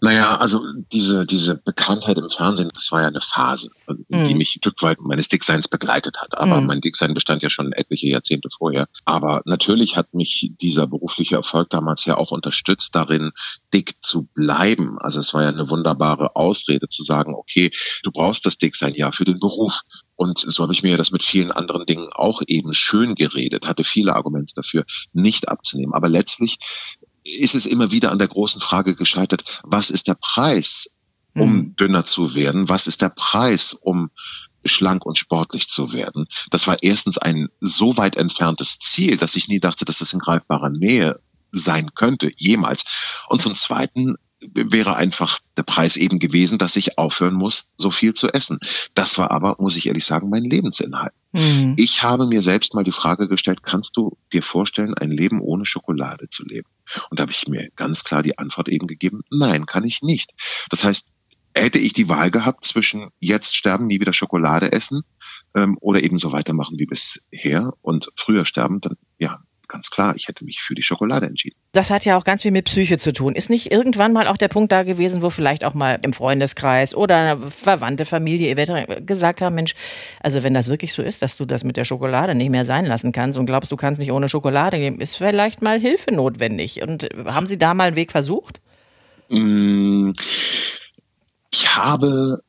Naja, 0.00 0.36
also 0.36 0.64
diese, 0.92 1.26
diese 1.26 1.56
Bekanntheit 1.56 2.16
im 2.16 2.30
Fernsehen, 2.30 2.70
das 2.74 2.90
war 2.90 3.02
ja 3.02 3.08
eine 3.08 3.20
Phase, 3.20 3.70
mhm. 3.86 4.24
die 4.24 4.34
mich 4.34 4.56
ein 4.56 4.60
Stück 4.60 4.82
weit 4.82 4.98
meines 5.00 5.28
Dickseins 5.28 5.68
begleitet 5.68 6.22
hat. 6.22 6.38
Aber 6.38 6.60
mhm. 6.60 6.66
mein 6.66 6.80
Dicksein 6.80 7.12
bestand 7.12 7.42
ja 7.42 7.50
schon 7.50 7.72
etliche 7.72 8.08
Jahrzehnte 8.08 8.48
vorher. 8.56 8.88
Aber 9.04 9.42
natürlich 9.44 9.96
hat 9.96 10.14
mich 10.14 10.52
dieser 10.60 10.86
berufliche 10.86 11.36
Erfolg 11.36 11.68
damals 11.68 12.06
ja 12.06 12.16
auch 12.16 12.30
unterstützt, 12.30 12.94
darin 12.94 13.32
dick 13.74 14.02
zu 14.02 14.24
bleiben. 14.32 14.98
Also 14.98 15.20
es 15.20 15.34
war 15.34 15.42
ja 15.42 15.48
eine 15.48 15.68
wunderbare 15.68 16.34
Ausrede 16.34 16.88
zu 16.88 17.02
sagen, 17.02 17.34
okay, 17.34 17.70
du 18.02 18.10
brauchst 18.10 18.46
das 18.46 18.56
Dicksein 18.56 18.94
ja 18.94 19.12
für 19.12 19.24
den 19.24 19.38
Beruf. 19.38 19.82
Und 20.16 20.38
so 20.38 20.62
habe 20.62 20.72
ich 20.72 20.82
mir 20.82 20.96
das 20.96 21.12
mit 21.12 21.24
vielen 21.24 21.50
anderen 21.50 21.86
Dingen 21.86 22.08
auch 22.12 22.42
eben 22.46 22.74
schön 22.74 23.14
geredet, 23.14 23.66
hatte 23.66 23.84
viele 23.84 24.14
Argumente 24.14 24.54
dafür, 24.54 24.84
nicht 25.12 25.48
abzunehmen. 25.48 25.94
Aber 25.94 26.08
letztlich 26.08 26.58
ist 27.24 27.54
es 27.54 27.66
immer 27.66 27.90
wieder 27.90 28.10
an 28.10 28.18
der 28.18 28.28
großen 28.28 28.60
Frage 28.60 28.94
gescheitert, 28.94 29.60
was 29.62 29.90
ist 29.90 30.08
der 30.08 30.16
Preis, 30.20 30.90
um 31.34 31.52
mhm. 31.52 31.76
dünner 31.76 32.04
zu 32.04 32.34
werden? 32.34 32.68
Was 32.68 32.86
ist 32.86 33.02
der 33.02 33.10
Preis, 33.10 33.74
um 33.74 34.10
schlank 34.64 35.06
und 35.06 35.18
sportlich 35.18 35.68
zu 35.68 35.92
werden? 35.92 36.26
Das 36.50 36.66
war 36.66 36.82
erstens 36.82 37.18
ein 37.18 37.48
so 37.60 37.96
weit 37.96 38.16
entferntes 38.16 38.78
Ziel, 38.78 39.16
dass 39.16 39.36
ich 39.36 39.48
nie 39.48 39.60
dachte, 39.60 39.84
dass 39.84 40.00
es 40.00 40.12
in 40.12 40.18
greifbarer 40.18 40.70
Nähe 40.70 41.20
sein 41.52 41.94
könnte, 41.94 42.30
jemals. 42.36 43.22
Und 43.28 43.42
zum 43.42 43.54
Zweiten 43.54 44.16
wäre 44.40 44.96
einfach 44.96 45.38
der 45.56 45.64
Preis 45.64 45.96
eben 45.96 46.18
gewesen, 46.18 46.58
dass 46.58 46.76
ich 46.76 46.98
aufhören 46.98 47.34
muss, 47.34 47.68
so 47.76 47.90
viel 47.90 48.14
zu 48.14 48.28
essen. 48.28 48.58
Das 48.94 49.18
war 49.18 49.30
aber, 49.30 49.56
muss 49.58 49.76
ich 49.76 49.86
ehrlich 49.86 50.04
sagen, 50.04 50.30
mein 50.30 50.44
Lebensinhalt. 50.44 51.12
Mhm. 51.32 51.74
Ich 51.76 52.02
habe 52.02 52.26
mir 52.26 52.40
selbst 52.40 52.74
mal 52.74 52.84
die 52.84 52.92
Frage 52.92 53.28
gestellt, 53.28 53.62
kannst 53.62 53.96
du 53.96 54.16
dir 54.32 54.42
vorstellen, 54.42 54.94
ein 54.94 55.10
Leben 55.10 55.40
ohne 55.40 55.66
Schokolade 55.66 56.28
zu 56.30 56.44
leben? 56.44 56.68
Und 57.10 57.18
da 57.20 57.22
habe 57.22 57.32
ich 57.32 57.48
mir 57.48 57.68
ganz 57.76 58.02
klar 58.04 58.22
die 58.22 58.38
Antwort 58.38 58.68
eben 58.68 58.86
gegeben, 58.86 59.22
nein, 59.30 59.66
kann 59.66 59.84
ich 59.84 60.02
nicht. 60.02 60.30
Das 60.70 60.84
heißt, 60.84 61.06
hätte 61.54 61.78
ich 61.78 61.92
die 61.92 62.08
Wahl 62.08 62.30
gehabt 62.30 62.64
zwischen 62.64 63.10
jetzt 63.18 63.56
sterben, 63.56 63.88
nie 63.88 64.00
wieder 64.00 64.12
Schokolade 64.12 64.72
essen 64.72 65.02
ähm, 65.54 65.76
oder 65.80 66.02
eben 66.02 66.18
so 66.18 66.32
weitermachen 66.32 66.78
wie 66.78 66.86
bisher 66.86 67.74
und 67.82 68.10
früher 68.16 68.44
sterben, 68.44 68.80
dann 68.80 68.96
ja, 69.18 69.42
ganz 69.70 69.90
klar, 69.90 70.14
ich 70.16 70.28
hätte 70.28 70.44
mich 70.44 70.60
für 70.60 70.74
die 70.74 70.82
Schokolade 70.82 71.26
entschieden. 71.26 71.56
Das 71.72 71.90
hat 71.90 72.04
ja 72.04 72.18
auch 72.18 72.24
ganz 72.24 72.42
viel 72.42 72.50
mit 72.50 72.66
Psyche 72.66 72.98
zu 72.98 73.12
tun. 73.12 73.34
Ist 73.34 73.48
nicht 73.48 73.72
irgendwann 73.72 74.12
mal 74.12 74.26
auch 74.26 74.36
der 74.36 74.48
Punkt 74.48 74.72
da 74.72 74.82
gewesen, 74.82 75.22
wo 75.22 75.30
vielleicht 75.30 75.64
auch 75.64 75.72
mal 75.72 75.98
im 76.02 76.12
Freundeskreis 76.12 76.94
oder 76.94 77.16
eine 77.16 77.50
Verwandte, 77.50 78.04
Familie 78.04 78.50
eventuell 78.50 79.02
gesagt 79.02 79.40
haben, 79.40 79.54
Mensch, 79.54 79.74
also 80.20 80.42
wenn 80.42 80.52
das 80.52 80.68
wirklich 80.68 80.92
so 80.92 81.02
ist, 81.02 81.22
dass 81.22 81.36
du 81.36 81.44
das 81.44 81.64
mit 81.64 81.76
der 81.76 81.84
Schokolade 81.84 82.34
nicht 82.34 82.50
mehr 82.50 82.64
sein 82.64 82.84
lassen 82.84 83.12
kannst 83.12 83.38
und 83.38 83.46
glaubst, 83.46 83.72
du 83.72 83.76
kannst 83.76 84.00
nicht 84.00 84.12
ohne 84.12 84.28
Schokolade 84.28 84.78
gehen, 84.78 85.00
ist 85.00 85.16
vielleicht 85.16 85.62
mal 85.62 85.80
Hilfe 85.80 86.12
notwendig. 86.12 86.82
Und 86.82 87.08
haben 87.24 87.46
Sie 87.46 87.58
da 87.58 87.72
mal 87.72 87.88
einen 87.88 87.96
Weg 87.96 88.12
versucht? 88.12 88.60
Mm, 89.28 90.10
ich 91.52 91.76
habe 91.76 92.42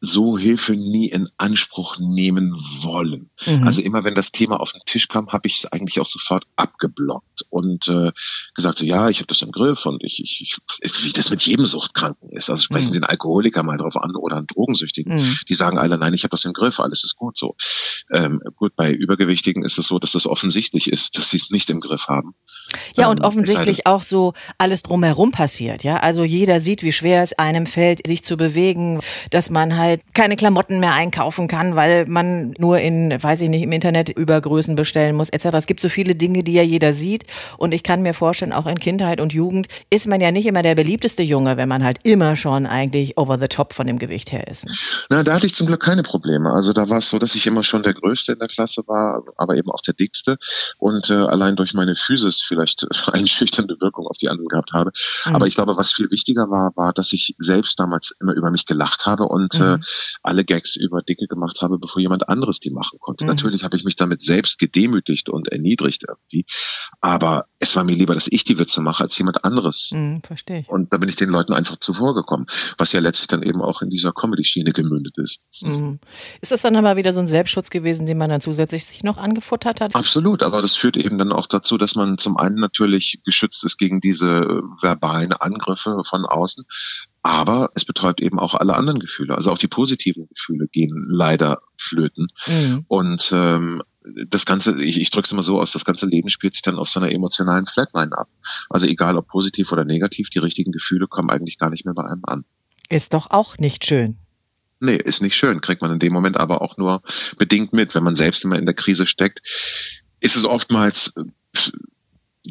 so 0.00 0.38
Hilfe 0.38 0.76
nie 0.76 1.08
in 1.08 1.28
Anspruch 1.36 1.98
nehmen 1.98 2.54
wollen. 2.54 3.30
Mhm. 3.46 3.66
Also 3.66 3.82
immer 3.82 4.02
wenn 4.04 4.14
das 4.14 4.32
Thema 4.32 4.58
auf 4.58 4.72
den 4.72 4.80
Tisch 4.86 5.08
kam, 5.08 5.28
habe 5.28 5.46
ich 5.46 5.58
es 5.58 5.66
eigentlich 5.66 6.00
auch 6.00 6.06
sofort 6.06 6.44
abgeblockt 6.56 7.44
und 7.50 7.86
äh, 7.88 8.10
gesagt 8.54 8.78
so 8.78 8.86
ja, 8.86 9.10
ich 9.10 9.18
habe 9.18 9.26
das 9.26 9.42
im 9.42 9.52
Griff 9.52 9.84
und 9.84 10.02
ich, 10.02 10.22
ich, 10.22 10.40
ich 10.40 11.04
wie 11.04 11.12
das 11.12 11.28
mit 11.28 11.42
jedem 11.42 11.66
Suchtkranken 11.66 12.30
ist. 12.30 12.48
Also 12.48 12.62
sprechen 12.62 12.88
mhm. 12.88 12.92
Sie 12.92 12.98
einen 12.98 13.10
Alkoholiker 13.10 13.62
mal 13.62 13.76
drauf 13.76 13.96
an 13.96 14.16
oder 14.16 14.36
einen 14.36 14.46
Drogensüchtigen, 14.46 15.16
mhm. 15.16 15.36
die 15.48 15.54
sagen 15.54 15.78
alle 15.78 15.98
nein, 15.98 16.14
ich 16.14 16.22
habe 16.22 16.30
das 16.30 16.44
im 16.44 16.54
Griff, 16.54 16.80
alles 16.80 17.04
ist 17.04 17.16
gut 17.16 17.36
so. 17.36 17.54
Ähm, 18.10 18.40
gut, 18.56 18.74
bei 18.76 18.92
Übergewichtigen 18.92 19.64
ist 19.64 19.78
es 19.78 19.86
so, 19.86 19.98
dass 19.98 20.12
das 20.12 20.26
offensichtlich 20.26 20.90
ist, 20.90 21.18
dass 21.18 21.30
sie 21.30 21.36
es 21.36 21.50
nicht 21.50 21.68
im 21.68 21.80
Griff 21.80 22.08
haben. 22.08 22.34
Ja 22.96 23.04
ähm, 23.04 23.10
und 23.10 23.20
offensichtlich 23.20 23.86
auch 23.86 24.02
so 24.02 24.32
alles 24.56 24.82
drumherum 24.82 25.30
passiert. 25.30 25.84
Ja, 25.84 25.98
also 25.98 26.24
jeder 26.24 26.58
sieht, 26.58 26.82
wie 26.82 26.92
schwer 26.92 27.22
es 27.22 27.34
einem 27.34 27.66
fällt, 27.66 28.06
sich 28.06 28.24
zu 28.24 28.36
bewegen, 28.36 29.00
dass 29.30 29.50
man 29.50 29.76
halt 29.76 29.89
halt 29.90 30.14
keine 30.14 30.36
Klamotten 30.36 30.80
mehr 30.80 30.94
einkaufen 30.94 31.48
kann, 31.48 31.76
weil 31.76 32.06
man 32.06 32.54
nur 32.58 32.78
in, 32.78 33.22
weiß 33.22 33.40
ich 33.42 33.48
nicht, 33.48 33.62
im 33.62 33.72
Internet 33.72 34.08
Übergrößen 34.08 34.74
bestellen 34.74 35.16
muss, 35.16 35.28
etc. 35.28 35.46
Es 35.52 35.66
gibt 35.66 35.80
so 35.80 35.88
viele 35.88 36.14
Dinge, 36.14 36.42
die 36.42 36.52
ja 36.52 36.62
jeder 36.62 36.94
sieht. 36.94 37.26
Und 37.58 37.72
ich 37.72 37.82
kann 37.82 38.02
mir 38.02 38.14
vorstellen, 38.14 38.52
auch 38.52 38.66
in 38.66 38.78
Kindheit 38.78 39.20
und 39.20 39.32
Jugend 39.32 39.68
ist 39.90 40.06
man 40.06 40.20
ja 40.20 40.30
nicht 40.30 40.46
immer 40.46 40.62
der 40.62 40.74
beliebteste 40.74 41.22
Junge, 41.22 41.56
wenn 41.56 41.68
man 41.68 41.84
halt 41.84 41.98
immer 42.04 42.36
schon 42.36 42.66
eigentlich 42.66 43.18
over 43.18 43.38
the 43.38 43.48
top 43.48 43.72
von 43.72 43.86
dem 43.86 43.98
Gewicht 43.98 44.32
her 44.32 44.46
ist. 44.48 44.66
Ne? 44.66 44.72
Na, 45.10 45.22
da 45.22 45.34
hatte 45.34 45.46
ich 45.46 45.54
zum 45.54 45.66
Glück 45.66 45.82
keine 45.82 46.02
Probleme. 46.02 46.52
Also 46.52 46.72
da 46.72 46.88
war 46.88 46.98
es 46.98 47.10
so, 47.10 47.18
dass 47.18 47.34
ich 47.34 47.46
immer 47.46 47.62
schon 47.62 47.82
der 47.82 47.94
Größte 47.94 48.32
in 48.32 48.38
der 48.38 48.48
Klasse 48.48 48.82
war, 48.86 49.22
aber 49.36 49.56
eben 49.56 49.70
auch 49.70 49.82
der 49.82 49.94
Dickste. 49.94 50.38
Und 50.78 51.10
äh, 51.10 51.14
allein 51.14 51.56
durch 51.56 51.74
meine 51.74 51.94
Physis 51.94 52.42
vielleicht 52.42 52.86
einschüchternde 53.12 53.80
Wirkung 53.80 54.06
auf 54.06 54.16
die 54.16 54.28
anderen 54.28 54.48
gehabt 54.48 54.72
habe. 54.72 54.92
Mhm. 55.26 55.34
Aber 55.34 55.46
ich 55.46 55.54
glaube, 55.54 55.76
was 55.76 55.92
viel 55.92 56.10
wichtiger 56.10 56.50
war, 56.50 56.72
war, 56.76 56.92
dass 56.92 57.12
ich 57.12 57.34
selbst 57.38 57.78
damals 57.78 58.14
immer 58.20 58.32
über 58.34 58.50
mich 58.50 58.66
gelacht 58.66 59.06
habe 59.06 59.24
und 59.24 59.54
äh, 59.56 59.62
mhm. 59.62 59.74
äh, 59.74 59.79
alle 60.22 60.44
Gags 60.44 60.76
über 60.76 61.02
Dicke 61.02 61.26
gemacht 61.26 61.62
habe, 61.62 61.78
bevor 61.78 62.00
jemand 62.00 62.28
anderes 62.28 62.60
die 62.60 62.70
machen 62.70 62.98
konnte. 63.00 63.24
Mhm. 63.24 63.30
Natürlich 63.30 63.64
habe 63.64 63.76
ich 63.76 63.84
mich 63.84 63.96
damit 63.96 64.22
selbst 64.22 64.58
gedemütigt 64.58 65.28
und 65.28 65.48
erniedrigt 65.48 66.04
irgendwie, 66.06 66.44
aber 67.00 67.46
es 67.58 67.76
war 67.76 67.84
mir 67.84 67.94
lieber, 67.94 68.14
dass 68.14 68.28
ich 68.30 68.44
die 68.44 68.58
Witze 68.58 68.80
mache, 68.80 69.04
als 69.04 69.16
jemand 69.18 69.44
anderes. 69.44 69.90
Mhm, 69.92 70.22
verstehe 70.22 70.60
ich. 70.60 70.68
Und 70.68 70.92
da 70.92 70.98
bin 70.98 71.08
ich 71.08 71.16
den 71.16 71.28
Leuten 71.28 71.52
einfach 71.52 71.76
zuvorgekommen, 71.76 72.46
was 72.78 72.92
ja 72.92 73.00
letztlich 73.00 73.28
dann 73.28 73.42
eben 73.42 73.60
auch 73.60 73.82
in 73.82 73.90
dieser 73.90 74.12
Comedy-Schiene 74.12 74.72
gemündet 74.72 75.18
ist. 75.18 75.40
Mhm. 75.60 75.98
Ist 76.40 76.52
das 76.52 76.62
dann 76.62 76.76
aber 76.76 76.96
wieder 76.96 77.12
so 77.12 77.20
ein 77.20 77.26
Selbstschutz 77.26 77.70
gewesen, 77.70 78.06
den 78.06 78.18
man 78.18 78.30
dann 78.30 78.40
zusätzlich 78.40 78.86
sich 78.86 79.02
noch 79.02 79.18
angefuttert 79.18 79.80
hat? 79.80 79.94
Absolut, 79.94 80.42
aber 80.42 80.62
das 80.62 80.76
führt 80.76 80.96
eben 80.96 81.18
dann 81.18 81.32
auch 81.32 81.46
dazu, 81.46 81.76
dass 81.76 81.96
man 81.96 82.18
zum 82.18 82.36
einen 82.36 82.56
natürlich 82.56 83.20
geschützt 83.24 83.64
ist 83.64 83.76
gegen 83.76 84.00
diese 84.00 84.62
verbalen 84.80 85.32
Angriffe 85.32 86.02
von 86.04 86.24
außen, 86.24 86.64
aber 87.22 87.70
es 87.74 87.84
betäubt 87.84 88.20
eben 88.20 88.38
auch 88.38 88.54
alle 88.54 88.74
anderen 88.76 88.98
Gefühle. 88.98 89.34
Also 89.34 89.52
auch 89.52 89.58
die 89.58 89.68
positiven 89.68 90.28
Gefühle 90.28 90.68
gehen 90.68 91.04
leider 91.08 91.60
flöten. 91.76 92.28
Mhm. 92.46 92.84
Und 92.88 93.30
ähm, 93.34 93.82
das 94.28 94.46
ganze, 94.46 94.80
ich, 94.80 95.00
ich 95.00 95.10
drücke 95.10 95.26
es 95.26 95.32
immer 95.32 95.42
so 95.42 95.60
aus, 95.60 95.72
das 95.72 95.84
ganze 95.84 96.06
Leben 96.06 96.30
spielt 96.30 96.54
sich 96.54 96.62
dann 96.62 96.76
auf 96.76 96.88
so 96.88 97.00
einer 97.00 97.12
emotionalen 97.12 97.66
Flatline 97.66 98.16
ab. 98.16 98.28
Also 98.70 98.86
egal 98.86 99.18
ob 99.18 99.28
positiv 99.28 99.70
oder 99.72 99.84
negativ, 99.84 100.30
die 100.30 100.38
richtigen 100.38 100.72
Gefühle 100.72 101.06
kommen 101.06 101.30
eigentlich 101.30 101.58
gar 101.58 101.70
nicht 101.70 101.84
mehr 101.84 101.94
bei 101.94 102.04
einem 102.04 102.24
an. 102.24 102.44
Ist 102.88 103.12
doch 103.12 103.30
auch 103.30 103.58
nicht 103.58 103.84
schön. 103.84 104.16
Nee, 104.80 104.96
ist 104.96 105.20
nicht 105.20 105.36
schön. 105.36 105.60
Kriegt 105.60 105.82
man 105.82 105.92
in 105.92 105.98
dem 105.98 106.12
Moment 106.12 106.38
aber 106.38 106.62
auch 106.62 106.78
nur 106.78 107.02
bedingt 107.36 107.74
mit. 107.74 107.94
Wenn 107.94 108.02
man 108.02 108.14
selbst 108.14 108.44
immer 108.44 108.58
in 108.58 108.64
der 108.64 108.74
Krise 108.74 109.06
steckt, 109.06 109.42
ist 110.20 110.36
es 110.36 110.44
oftmals 110.44 111.12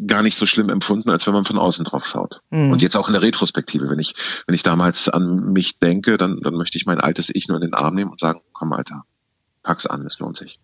gar 0.06 0.21
nicht 0.21 0.36
so 0.36 0.45
schlimm 0.45 0.69
empfunden, 0.69 1.10
als 1.10 1.25
wenn 1.25 1.34
man 1.34 1.45
von 1.45 1.58
außen 1.58 1.86
drauf 1.86 2.06
schaut. 2.06 2.41
Mhm. 2.52 2.71
Und 2.71 2.82
jetzt 2.82 2.95
auch 2.95 3.08
in 3.08 3.13
der 3.13 3.21
Retrospektive, 3.21 3.89
wenn 3.89 3.99
ich, 3.99 4.13
wenn 4.45 4.56
ich 4.56 4.63
damals 4.63 5.10
an 5.10 5.52
mich 5.52 5.80
denke, 5.80 6.17
dann, 6.17 6.41
dann 6.41 6.54
möchte 6.56 6.78
ich 6.78 6.86
mein 6.86 6.99
altes 6.99 7.30
Ich 7.34 7.47
nur 7.47 7.58
in 7.58 7.62
den 7.62 7.73
Arm 7.73 7.95
nehmen 7.95 8.12
und 8.12 8.19
sagen, 8.19 8.41
komm 8.54 8.73
Alter, 8.73 9.04
pack's 9.63 9.86
an, 9.86 10.06
es 10.06 10.19
lohnt 10.19 10.38
sich. 10.38 10.60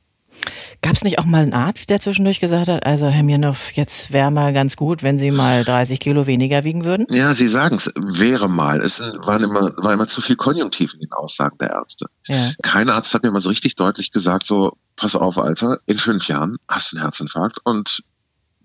Gab 0.82 0.94
es 0.94 1.04
nicht 1.04 1.20
auch 1.20 1.26
mal 1.26 1.42
einen 1.42 1.54
Arzt, 1.54 1.90
der 1.90 2.00
zwischendurch 2.00 2.40
gesagt 2.40 2.68
hat, 2.68 2.86
also 2.86 3.08
Herr 3.08 3.24
Mirnow, 3.24 3.72
jetzt 3.74 4.12
wäre 4.12 4.30
mal 4.30 4.54
ganz 4.54 4.76
gut, 4.76 5.02
wenn 5.02 5.18
Sie 5.18 5.32
mal 5.32 5.64
30 5.64 6.00
Kilo 6.00 6.28
weniger 6.28 6.64
wiegen 6.64 6.84
würden? 6.84 7.08
Ja, 7.10 7.34
Sie 7.34 7.48
sagen 7.48 7.78
es, 7.78 7.92
wäre 7.96 8.50
mal. 8.50 8.82
Es 8.82 9.00
waren 9.00 9.44
immer, 9.44 9.74
war 9.78 9.94
immer 9.94 10.08
zu 10.08 10.22
viel 10.22 10.36
Konjunktiv 10.36 10.94
in 10.94 11.00
den 11.00 11.12
Aussagen 11.14 11.58
der 11.60 11.72
Ärzte. 11.72 12.08
Ja. 12.28 12.52
Kein 12.62 12.90
Arzt 12.90 13.14
hat 13.14 13.24
mir 13.24 13.32
mal 13.32 13.42
so 13.42 13.50
richtig 13.50 13.76
deutlich 13.76 14.12
gesagt, 14.12 14.46
so, 14.46 14.78
pass 14.96 15.16
auf, 15.16 15.38
Alter, 15.38 15.80
in 15.86 15.98
fünf 15.98 16.28
Jahren 16.28 16.58
hast 16.68 16.92
du 16.92 16.98
einen 16.98 17.06
Herzinfarkt 17.06 17.60
und 17.64 18.04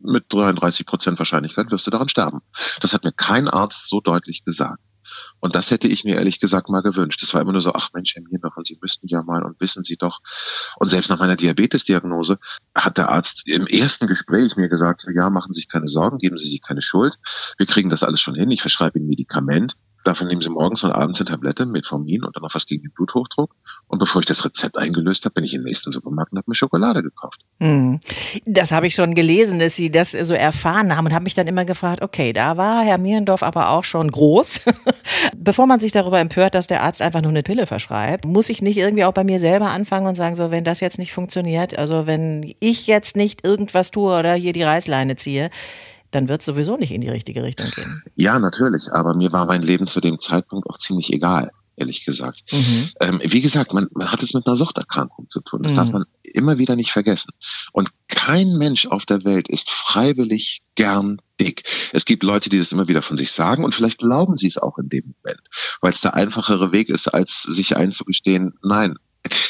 mit 0.02 0.24
33 0.28 0.86
Prozent 0.86 1.18
Wahrscheinlichkeit 1.18 1.70
wirst 1.70 1.86
du 1.86 1.90
daran 1.90 2.08
sterben. 2.08 2.40
Das 2.80 2.94
hat 2.94 3.04
mir 3.04 3.12
kein 3.12 3.48
Arzt 3.48 3.88
so 3.88 4.00
deutlich 4.00 4.44
gesagt. 4.44 4.80
Und 5.40 5.54
das 5.54 5.70
hätte 5.70 5.88
ich 5.88 6.04
mir 6.04 6.16
ehrlich 6.16 6.40
gesagt 6.40 6.68
mal 6.68 6.82
gewünscht. 6.82 7.22
Das 7.22 7.34
war 7.34 7.40
immer 7.40 7.52
nur 7.52 7.60
so, 7.60 7.72
ach 7.72 7.90
Mensch, 7.94 8.14
Herr 8.14 8.22
Miernocher, 8.22 8.62
Sie 8.64 8.78
müssten 8.80 9.08
ja 9.08 9.22
mal 9.22 9.42
und 9.42 9.60
wissen 9.60 9.84
Sie 9.84 9.96
doch. 9.96 10.20
Und 10.76 10.88
selbst 10.88 11.08
nach 11.08 11.18
meiner 11.18 11.36
Diabetesdiagnose 11.36 12.38
hat 12.74 12.98
der 12.98 13.10
Arzt 13.10 13.42
im 13.46 13.66
ersten 13.66 14.06
Gespräch 14.06 14.56
mir 14.56 14.68
gesagt, 14.68 15.06
ja, 15.14 15.30
machen 15.30 15.52
Sie 15.52 15.60
sich 15.60 15.68
keine 15.68 15.88
Sorgen, 15.88 16.18
geben 16.18 16.36
Sie 16.36 16.48
sich 16.48 16.62
keine 16.62 16.82
Schuld. 16.82 17.18
Wir 17.56 17.66
kriegen 17.66 17.90
das 17.90 18.02
alles 18.02 18.20
schon 18.20 18.34
hin. 18.34 18.50
Ich 18.50 18.60
verschreibe 18.60 18.98
Ihnen 18.98 19.08
Medikament. 19.08 19.74
Davon 20.04 20.28
nehmen 20.28 20.40
Sie 20.40 20.48
morgens 20.48 20.82
und 20.82 20.92
abends 20.92 21.20
eine 21.20 21.28
Tablette 21.28 21.66
mit 21.66 21.86
Formin 21.86 22.24
und 22.24 22.34
dann 22.34 22.42
noch 22.42 22.54
was 22.54 22.66
gegen 22.66 22.82
den 22.82 22.92
Bluthochdruck. 22.92 23.54
Und 23.86 23.98
bevor 23.98 24.20
ich 24.20 24.26
das 24.26 24.44
Rezept 24.44 24.78
eingelöst 24.78 25.24
habe, 25.24 25.34
bin 25.34 25.44
ich 25.44 25.52
den 25.52 25.62
nächsten 25.62 25.92
Supermarkt 25.92 26.32
und 26.32 26.38
habe 26.38 26.50
mir 26.50 26.54
Schokolade 26.54 27.02
gekauft. 27.02 27.40
Hm. 27.60 28.00
Das 28.46 28.72
habe 28.72 28.86
ich 28.86 28.94
schon 28.94 29.14
gelesen, 29.14 29.58
dass 29.58 29.76
Sie 29.76 29.90
das 29.90 30.12
so 30.12 30.34
erfahren 30.34 30.96
haben 30.96 31.06
und 31.06 31.12
habe 31.12 31.24
mich 31.24 31.34
dann 31.34 31.46
immer 31.46 31.64
gefragt, 31.64 32.02
okay, 32.02 32.32
da 32.32 32.56
war 32.56 32.82
Herr 32.82 32.98
Mierendorf 32.98 33.42
aber 33.42 33.70
auch 33.70 33.84
schon 33.84 34.10
groß. 34.10 34.62
Bevor 35.36 35.66
man 35.66 35.80
sich 35.80 35.92
darüber 35.92 36.18
empört, 36.18 36.54
dass 36.54 36.66
der 36.66 36.82
Arzt 36.82 37.02
einfach 37.02 37.20
nur 37.20 37.30
eine 37.30 37.42
Pille 37.42 37.66
verschreibt, 37.66 38.24
muss 38.24 38.48
ich 38.48 38.62
nicht 38.62 38.78
irgendwie 38.78 39.04
auch 39.04 39.12
bei 39.12 39.24
mir 39.24 39.38
selber 39.38 39.70
anfangen 39.70 40.06
und 40.06 40.14
sagen, 40.14 40.34
so, 40.34 40.50
wenn 40.50 40.64
das 40.64 40.80
jetzt 40.80 40.98
nicht 40.98 41.12
funktioniert, 41.12 41.78
also 41.78 42.06
wenn 42.06 42.54
ich 42.60 42.86
jetzt 42.86 43.16
nicht 43.16 43.44
irgendwas 43.44 43.90
tue 43.90 44.18
oder 44.18 44.34
hier 44.34 44.52
die 44.52 44.62
Reißleine 44.62 45.16
ziehe, 45.16 45.50
dann 46.10 46.28
wird 46.28 46.40
es 46.40 46.46
sowieso 46.46 46.76
nicht 46.76 46.92
in 46.92 47.00
die 47.00 47.08
richtige 47.08 47.42
Richtung 47.42 47.70
gehen. 47.70 48.02
Ja, 48.16 48.38
natürlich, 48.38 48.92
aber 48.92 49.14
mir 49.14 49.32
war 49.32 49.46
mein 49.46 49.62
Leben 49.62 49.86
zu 49.86 50.00
dem 50.00 50.18
Zeitpunkt 50.18 50.68
auch 50.68 50.78
ziemlich 50.78 51.12
egal, 51.12 51.50
ehrlich 51.76 52.04
gesagt. 52.04 52.42
Mhm. 52.52 52.90
Ähm, 53.00 53.20
wie 53.24 53.40
gesagt, 53.40 53.72
man, 53.72 53.88
man 53.92 54.10
hat 54.10 54.22
es 54.22 54.34
mit 54.34 54.46
einer 54.46 54.56
Suchterkrankung 54.56 55.28
zu 55.28 55.40
tun. 55.40 55.62
Das 55.62 55.72
mhm. 55.72 55.76
darf 55.76 55.92
man 55.92 56.04
immer 56.22 56.58
wieder 56.58 56.76
nicht 56.76 56.92
vergessen. 56.92 57.32
Und 57.72 57.90
kein 58.08 58.56
Mensch 58.58 58.86
auf 58.86 59.06
der 59.06 59.24
Welt 59.24 59.48
ist 59.48 59.70
freiwillig 59.70 60.62
gern 60.74 61.20
dick. 61.40 61.62
Es 61.92 62.04
gibt 62.04 62.22
Leute, 62.22 62.50
die 62.50 62.58
das 62.58 62.72
immer 62.72 62.88
wieder 62.88 63.02
von 63.02 63.16
sich 63.16 63.32
sagen 63.32 63.64
und 63.64 63.74
vielleicht 63.74 63.98
glauben 63.98 64.36
sie 64.36 64.48
es 64.48 64.58
auch 64.58 64.78
in 64.78 64.88
dem 64.88 65.14
Moment, 65.22 65.40
weil 65.80 65.92
es 65.92 66.00
der 66.00 66.14
einfachere 66.14 66.72
Weg 66.72 66.90
ist, 66.90 67.08
als 67.08 67.42
sich 67.42 67.76
einzugestehen, 67.76 68.58
nein, 68.62 68.96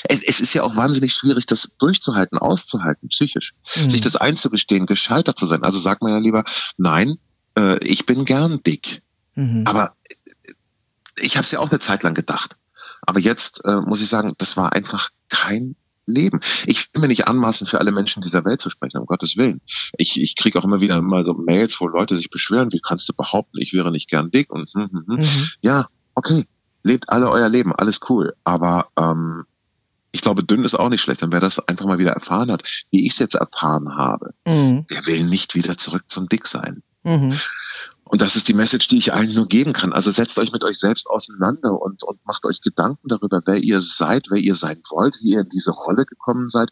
es, 0.08 0.22
es 0.22 0.40
ist 0.40 0.54
ja 0.54 0.62
auch 0.62 0.76
wahnsinnig 0.76 1.12
schwierig, 1.12 1.46
das 1.46 1.70
durchzuhalten, 1.78 2.38
auszuhalten, 2.38 3.08
psychisch. 3.08 3.54
Mhm. 3.76 3.90
Sich 3.90 4.00
das 4.00 4.16
einzugestehen, 4.16 4.86
gescheitert 4.86 5.38
zu 5.38 5.46
sein. 5.46 5.62
Also 5.62 5.78
sagt 5.78 6.02
man 6.02 6.12
ja 6.12 6.18
lieber, 6.18 6.44
nein, 6.76 7.16
äh, 7.56 7.78
ich 7.84 8.06
bin 8.06 8.24
gern 8.24 8.62
dick. 8.62 9.02
Mhm. 9.34 9.64
Aber 9.66 9.94
äh, 10.04 10.52
ich 11.20 11.36
habe 11.36 11.44
es 11.44 11.50
ja 11.50 11.58
auch 11.58 11.70
eine 11.70 11.80
Zeit 11.80 12.02
lang 12.02 12.14
gedacht. 12.14 12.56
Aber 13.02 13.20
jetzt 13.20 13.64
äh, 13.64 13.80
muss 13.80 14.00
ich 14.00 14.08
sagen, 14.08 14.34
das 14.38 14.56
war 14.56 14.72
einfach 14.72 15.10
kein 15.28 15.76
Leben. 16.06 16.40
Ich 16.66 16.92
will 16.92 17.02
mir 17.02 17.08
nicht 17.08 17.28
anmaßen, 17.28 17.66
für 17.66 17.78
alle 17.78 17.92
Menschen 17.92 18.22
dieser 18.22 18.44
Welt 18.44 18.60
zu 18.60 18.70
sprechen, 18.70 18.98
um 18.98 19.06
Gottes 19.06 19.36
Willen. 19.36 19.60
Ich, 19.96 20.20
ich 20.20 20.36
kriege 20.36 20.58
auch 20.58 20.64
immer 20.64 20.80
wieder 20.80 21.00
mal 21.00 21.24
so 21.24 21.34
Mails, 21.34 21.80
wo 21.80 21.88
Leute 21.88 22.16
sich 22.16 22.30
beschweren, 22.30 22.72
wie 22.72 22.80
kannst 22.80 23.08
du 23.08 23.12
behaupten, 23.12 23.58
ich 23.58 23.72
wäre 23.72 23.90
nicht 23.90 24.08
gern 24.08 24.30
dick 24.30 24.50
und 24.50 24.70
hm, 24.72 24.90
hm, 24.90 25.04
hm. 25.06 25.16
Mhm. 25.16 25.48
ja, 25.62 25.86
okay, 26.14 26.44
lebt 26.82 27.10
alle 27.10 27.30
euer 27.30 27.48
Leben, 27.48 27.74
alles 27.74 28.00
cool. 28.08 28.34
Aber 28.44 28.88
ähm, 28.96 29.44
ich 30.12 30.22
glaube, 30.22 30.44
dünn 30.44 30.64
ist 30.64 30.74
auch 30.74 30.88
nicht 30.88 31.02
schlecht. 31.02 31.22
Und 31.22 31.32
wer 31.32 31.40
das 31.40 31.60
einfach 31.68 31.86
mal 31.86 31.98
wieder 31.98 32.12
erfahren 32.12 32.50
hat, 32.50 32.62
wie 32.90 33.06
ich 33.06 33.12
es 33.12 33.18
jetzt 33.18 33.34
erfahren 33.34 33.96
habe, 33.96 34.34
mhm. 34.46 34.86
der 34.90 35.06
will 35.06 35.24
nicht 35.24 35.54
wieder 35.54 35.76
zurück 35.76 36.04
zum 36.08 36.28
Dick 36.28 36.46
sein. 36.46 36.82
Mhm. 37.02 37.32
Und 38.04 38.20
das 38.20 38.34
ist 38.34 38.48
die 38.48 38.54
Message, 38.54 38.88
die 38.88 38.98
ich 38.98 39.12
allen 39.12 39.32
nur 39.32 39.46
geben 39.46 39.72
kann. 39.72 39.92
Also 39.92 40.10
setzt 40.10 40.38
euch 40.40 40.50
mit 40.50 40.64
euch 40.64 40.78
selbst 40.78 41.08
auseinander 41.08 41.80
und, 41.80 42.02
und 42.02 42.18
macht 42.26 42.44
euch 42.44 42.60
Gedanken 42.60 43.08
darüber, 43.08 43.40
wer 43.46 43.58
ihr 43.58 43.80
seid, 43.80 44.26
wer 44.30 44.38
ihr 44.38 44.56
sein 44.56 44.82
wollt, 44.90 45.20
wie 45.22 45.34
ihr 45.34 45.40
in 45.42 45.48
diese 45.48 45.70
Rolle 45.70 46.04
gekommen 46.04 46.48
seid 46.48 46.70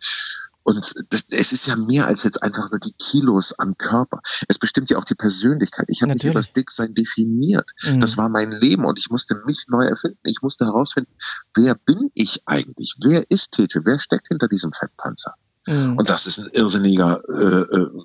und 0.68 0.94
es 1.31 1.52
ist 1.52 1.66
ja 1.66 1.76
mehr 1.76 2.07
als 2.07 2.24
jetzt 2.24 2.42
einfach 2.42 2.70
nur 2.70 2.78
die 2.78 2.92
Kilos 2.92 3.59
am 3.59 3.78
Körper. 3.78 4.20
Es 4.48 4.59
bestimmt 4.59 4.90
ja 4.90 4.98
auch 4.98 5.04
die 5.04 5.14
Persönlichkeit. 5.14 5.87
Ich 5.88 6.02
habe 6.02 6.12
mich 6.12 6.24
über 6.24 6.35
das 6.35 6.52
Dicksein 6.52 6.92
definiert. 6.92 7.70
Mhm. 7.85 8.00
Das 8.00 8.18
war 8.18 8.28
mein 8.28 8.50
Leben 8.50 8.85
und 8.85 8.98
ich 8.98 9.09
musste 9.09 9.40
mich 9.46 9.64
neu 9.68 9.87
erfinden. 9.87 10.18
Ich 10.24 10.42
musste 10.42 10.66
herausfinden, 10.66 11.11
wer 11.54 11.74
bin 11.74 12.11
ich 12.12 12.42
eigentlich? 12.44 12.96
Wer 13.02 13.24
ist 13.31 13.52
Tete? 13.52 13.81
Wer 13.87 13.98
steckt 13.98 14.28
hinter 14.28 14.46
diesem 14.46 14.70
Fettpanzer? 14.72 15.37
Mhm. 15.66 15.96
Und 15.96 16.11
das 16.11 16.26
ist 16.26 16.38
ein 16.38 16.50
irrsinniger 16.52 17.22
äh, 17.31 17.74
äh, 17.74 18.02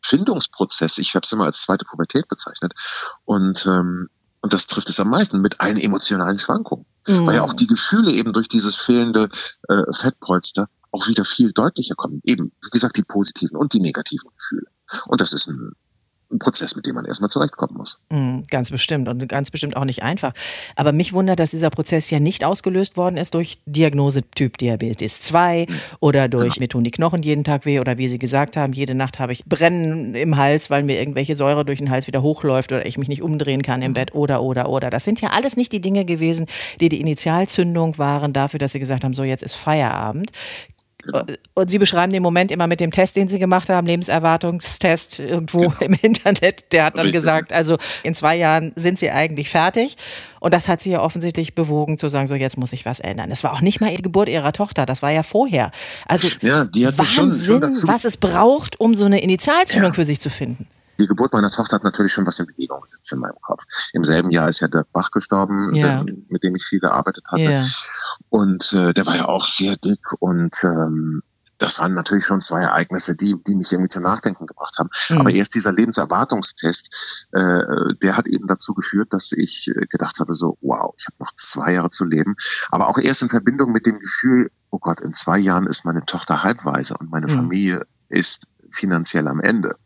Findungsprozess. 0.00 0.98
Ich 0.98 1.16
habe 1.16 1.24
es 1.24 1.32
immer 1.32 1.46
als 1.46 1.62
zweite 1.62 1.84
Pubertät 1.84 2.28
bezeichnet. 2.28 2.74
Und 3.24 3.66
ähm, 3.66 4.08
und 4.40 4.52
das 4.52 4.66
trifft 4.66 4.90
es 4.90 5.00
am 5.00 5.08
meisten 5.08 5.40
mit 5.40 5.62
allen 5.62 5.78
emotionalen 5.78 6.38
Schwankungen. 6.38 6.84
Mhm. 7.08 7.26
Weil 7.26 7.36
ja 7.36 7.42
auch 7.42 7.54
die 7.54 7.66
Gefühle 7.66 8.12
eben 8.12 8.32
durch 8.34 8.46
dieses 8.46 8.76
fehlende 8.76 9.30
äh, 9.68 9.82
Fettpolster 9.90 10.68
auch 10.94 11.08
wieder 11.08 11.24
viel 11.24 11.52
deutlicher 11.52 11.94
kommen. 11.96 12.20
Eben, 12.24 12.52
wie 12.62 12.70
gesagt, 12.70 12.96
die 12.96 13.02
positiven 13.02 13.56
und 13.56 13.72
die 13.72 13.80
negativen 13.80 14.30
Gefühle. 14.36 14.66
Und 15.08 15.20
das 15.20 15.32
ist 15.32 15.48
ein 15.48 15.72
ein 16.34 16.38
Prozess, 16.38 16.76
mit 16.76 16.86
dem 16.86 16.94
man 16.94 17.04
erstmal 17.04 17.30
zurechtkommen 17.30 17.76
muss. 17.76 18.00
Mm, 18.10 18.40
ganz 18.50 18.70
bestimmt 18.70 19.08
und 19.08 19.28
ganz 19.28 19.50
bestimmt 19.50 19.76
auch 19.76 19.84
nicht 19.84 20.02
einfach. 20.02 20.32
Aber 20.76 20.92
mich 20.92 21.12
wundert, 21.12 21.40
dass 21.40 21.50
dieser 21.50 21.70
Prozess 21.70 22.10
ja 22.10 22.20
nicht 22.20 22.44
ausgelöst 22.44 22.96
worden 22.96 23.16
ist 23.16 23.34
durch 23.34 23.58
Diagnose 23.66 24.22
Typ 24.34 24.58
Diabetes 24.58 25.20
2 25.22 25.66
mhm. 25.68 25.74
oder 26.00 26.28
durch, 26.28 26.56
ja. 26.56 26.60
mir 26.60 26.68
tun 26.68 26.84
die 26.84 26.90
Knochen 26.90 27.22
jeden 27.22 27.44
Tag 27.44 27.64
weh 27.64 27.80
oder 27.80 27.98
wie 27.98 28.08
Sie 28.08 28.18
gesagt 28.18 28.56
haben, 28.56 28.72
jede 28.72 28.94
Nacht 28.94 29.18
habe 29.18 29.32
ich 29.32 29.44
Brennen 29.44 30.14
im 30.14 30.36
Hals, 30.36 30.70
weil 30.70 30.82
mir 30.82 30.98
irgendwelche 30.98 31.36
Säure 31.36 31.64
durch 31.64 31.78
den 31.78 31.90
Hals 31.90 32.06
wieder 32.06 32.22
hochläuft 32.22 32.72
oder 32.72 32.84
ich 32.84 32.98
mich 32.98 33.08
nicht 33.08 33.22
umdrehen 33.22 33.62
kann 33.62 33.82
im 33.82 33.92
mhm. 33.92 33.94
Bett 33.94 34.14
oder, 34.14 34.42
oder, 34.42 34.68
oder. 34.68 34.90
Das 34.90 35.04
sind 35.04 35.20
ja 35.20 35.30
alles 35.30 35.56
nicht 35.56 35.72
die 35.72 35.80
Dinge 35.80 36.04
gewesen, 36.04 36.46
die 36.80 36.88
die 36.88 37.00
Initialzündung 37.00 37.98
waren 37.98 38.32
dafür, 38.32 38.58
dass 38.58 38.72
Sie 38.72 38.80
gesagt 38.80 39.04
haben, 39.04 39.14
so 39.14 39.24
jetzt 39.24 39.42
ist 39.42 39.54
Feierabend. 39.54 40.30
Genau. 41.04 41.24
Und 41.54 41.70
Sie 41.70 41.78
beschreiben 41.78 42.12
den 42.12 42.22
Moment 42.22 42.50
immer 42.50 42.66
mit 42.66 42.80
dem 42.80 42.90
Test, 42.90 43.16
den 43.16 43.28
Sie 43.28 43.38
gemacht 43.38 43.68
haben, 43.68 43.86
Lebenserwartungstest 43.86 45.20
irgendwo 45.20 45.68
genau. 45.68 45.76
im 45.80 45.94
Internet. 46.00 46.72
Der 46.72 46.84
hat 46.84 46.98
dann 46.98 47.06
Richtig. 47.06 47.20
gesagt, 47.20 47.52
also 47.52 47.78
in 48.02 48.14
zwei 48.14 48.36
Jahren 48.36 48.72
sind 48.76 48.98
Sie 48.98 49.10
eigentlich 49.10 49.50
fertig. 49.50 49.96
Und 50.40 50.52
das 50.52 50.68
hat 50.68 50.80
Sie 50.80 50.90
ja 50.90 51.00
offensichtlich 51.00 51.54
bewogen 51.54 51.98
zu 51.98 52.08
sagen, 52.08 52.26
so 52.26 52.34
jetzt 52.34 52.58
muss 52.58 52.72
ich 52.72 52.84
was 52.84 53.00
ändern. 53.00 53.30
Es 53.30 53.44
war 53.44 53.52
auch 53.52 53.60
nicht 53.60 53.80
mal 53.80 53.94
die 53.94 54.02
Geburt 54.02 54.28
Ihrer 54.28 54.52
Tochter, 54.52 54.86
das 54.86 55.02
war 55.02 55.10
ja 55.10 55.22
vorher. 55.22 55.70
Also 56.06 56.28
ja, 56.42 56.68
Wahnsinn, 56.74 57.60
schon, 57.60 57.74
schon 57.74 57.88
was 57.88 58.04
es 58.04 58.16
braucht, 58.16 58.78
um 58.80 58.94
so 58.94 59.04
eine 59.04 59.20
Initialzündung 59.20 59.92
ja. 59.92 59.94
für 59.94 60.04
sich 60.04 60.20
zu 60.20 60.30
finden 60.30 60.66
die 61.00 61.06
Geburt 61.06 61.32
meiner 61.32 61.50
Tochter 61.50 61.76
hat 61.76 61.84
natürlich 61.84 62.12
schon 62.12 62.26
was 62.26 62.38
in 62.38 62.46
Bewegung 62.46 62.80
gesetzt 62.80 63.12
in 63.12 63.18
meinem 63.18 63.40
Kopf. 63.40 63.64
Im 63.92 64.04
selben 64.04 64.30
Jahr 64.30 64.48
ist 64.48 64.60
ja 64.60 64.68
der 64.68 64.86
Bach 64.92 65.10
gestorben, 65.10 65.74
ja. 65.74 66.02
der, 66.02 66.14
mit 66.28 66.42
dem 66.42 66.54
ich 66.54 66.64
viel 66.64 66.80
gearbeitet 66.80 67.24
hatte. 67.28 67.52
Ja. 67.54 67.64
Und 68.28 68.72
äh, 68.72 68.92
der 68.92 69.06
war 69.06 69.16
ja 69.16 69.26
auch 69.26 69.46
sehr 69.46 69.76
dick 69.76 70.12
und 70.20 70.54
ähm, 70.62 71.22
das 71.58 71.78
waren 71.78 71.94
natürlich 71.94 72.24
schon 72.24 72.40
zwei 72.40 72.62
Ereignisse, 72.62 73.14
die, 73.14 73.36
die 73.46 73.54
mich 73.54 73.72
irgendwie 73.72 73.88
zum 73.88 74.02
Nachdenken 74.02 74.46
gebracht 74.46 74.76
haben. 74.78 74.90
Mhm. 75.08 75.20
Aber 75.20 75.30
erst 75.30 75.54
dieser 75.54 75.72
Lebenserwartungstest, 75.72 77.28
äh, 77.32 77.94
der 78.02 78.16
hat 78.16 78.26
eben 78.26 78.46
dazu 78.46 78.74
geführt, 78.74 79.08
dass 79.12 79.32
ich 79.32 79.68
äh, 79.68 79.86
gedacht 79.86 80.18
habe, 80.20 80.34
so, 80.34 80.58
wow, 80.60 80.94
ich 80.98 81.06
habe 81.06 81.16
noch 81.20 81.34
zwei 81.36 81.74
Jahre 81.74 81.90
zu 81.90 82.04
leben. 82.04 82.34
Aber 82.70 82.88
auch 82.88 82.98
erst 82.98 83.22
in 83.22 83.28
Verbindung 83.28 83.72
mit 83.72 83.86
dem 83.86 83.98
Gefühl, 83.98 84.50
oh 84.70 84.78
Gott, 84.78 85.00
in 85.00 85.14
zwei 85.14 85.38
Jahren 85.38 85.66
ist 85.66 85.84
meine 85.84 86.04
Tochter 86.04 86.42
halbweise 86.42 86.94
und 86.98 87.10
meine 87.10 87.26
mhm. 87.26 87.36
Familie 87.36 87.86
ist 88.08 88.44
finanziell 88.70 89.28
am 89.28 89.40
Ende 89.40 89.76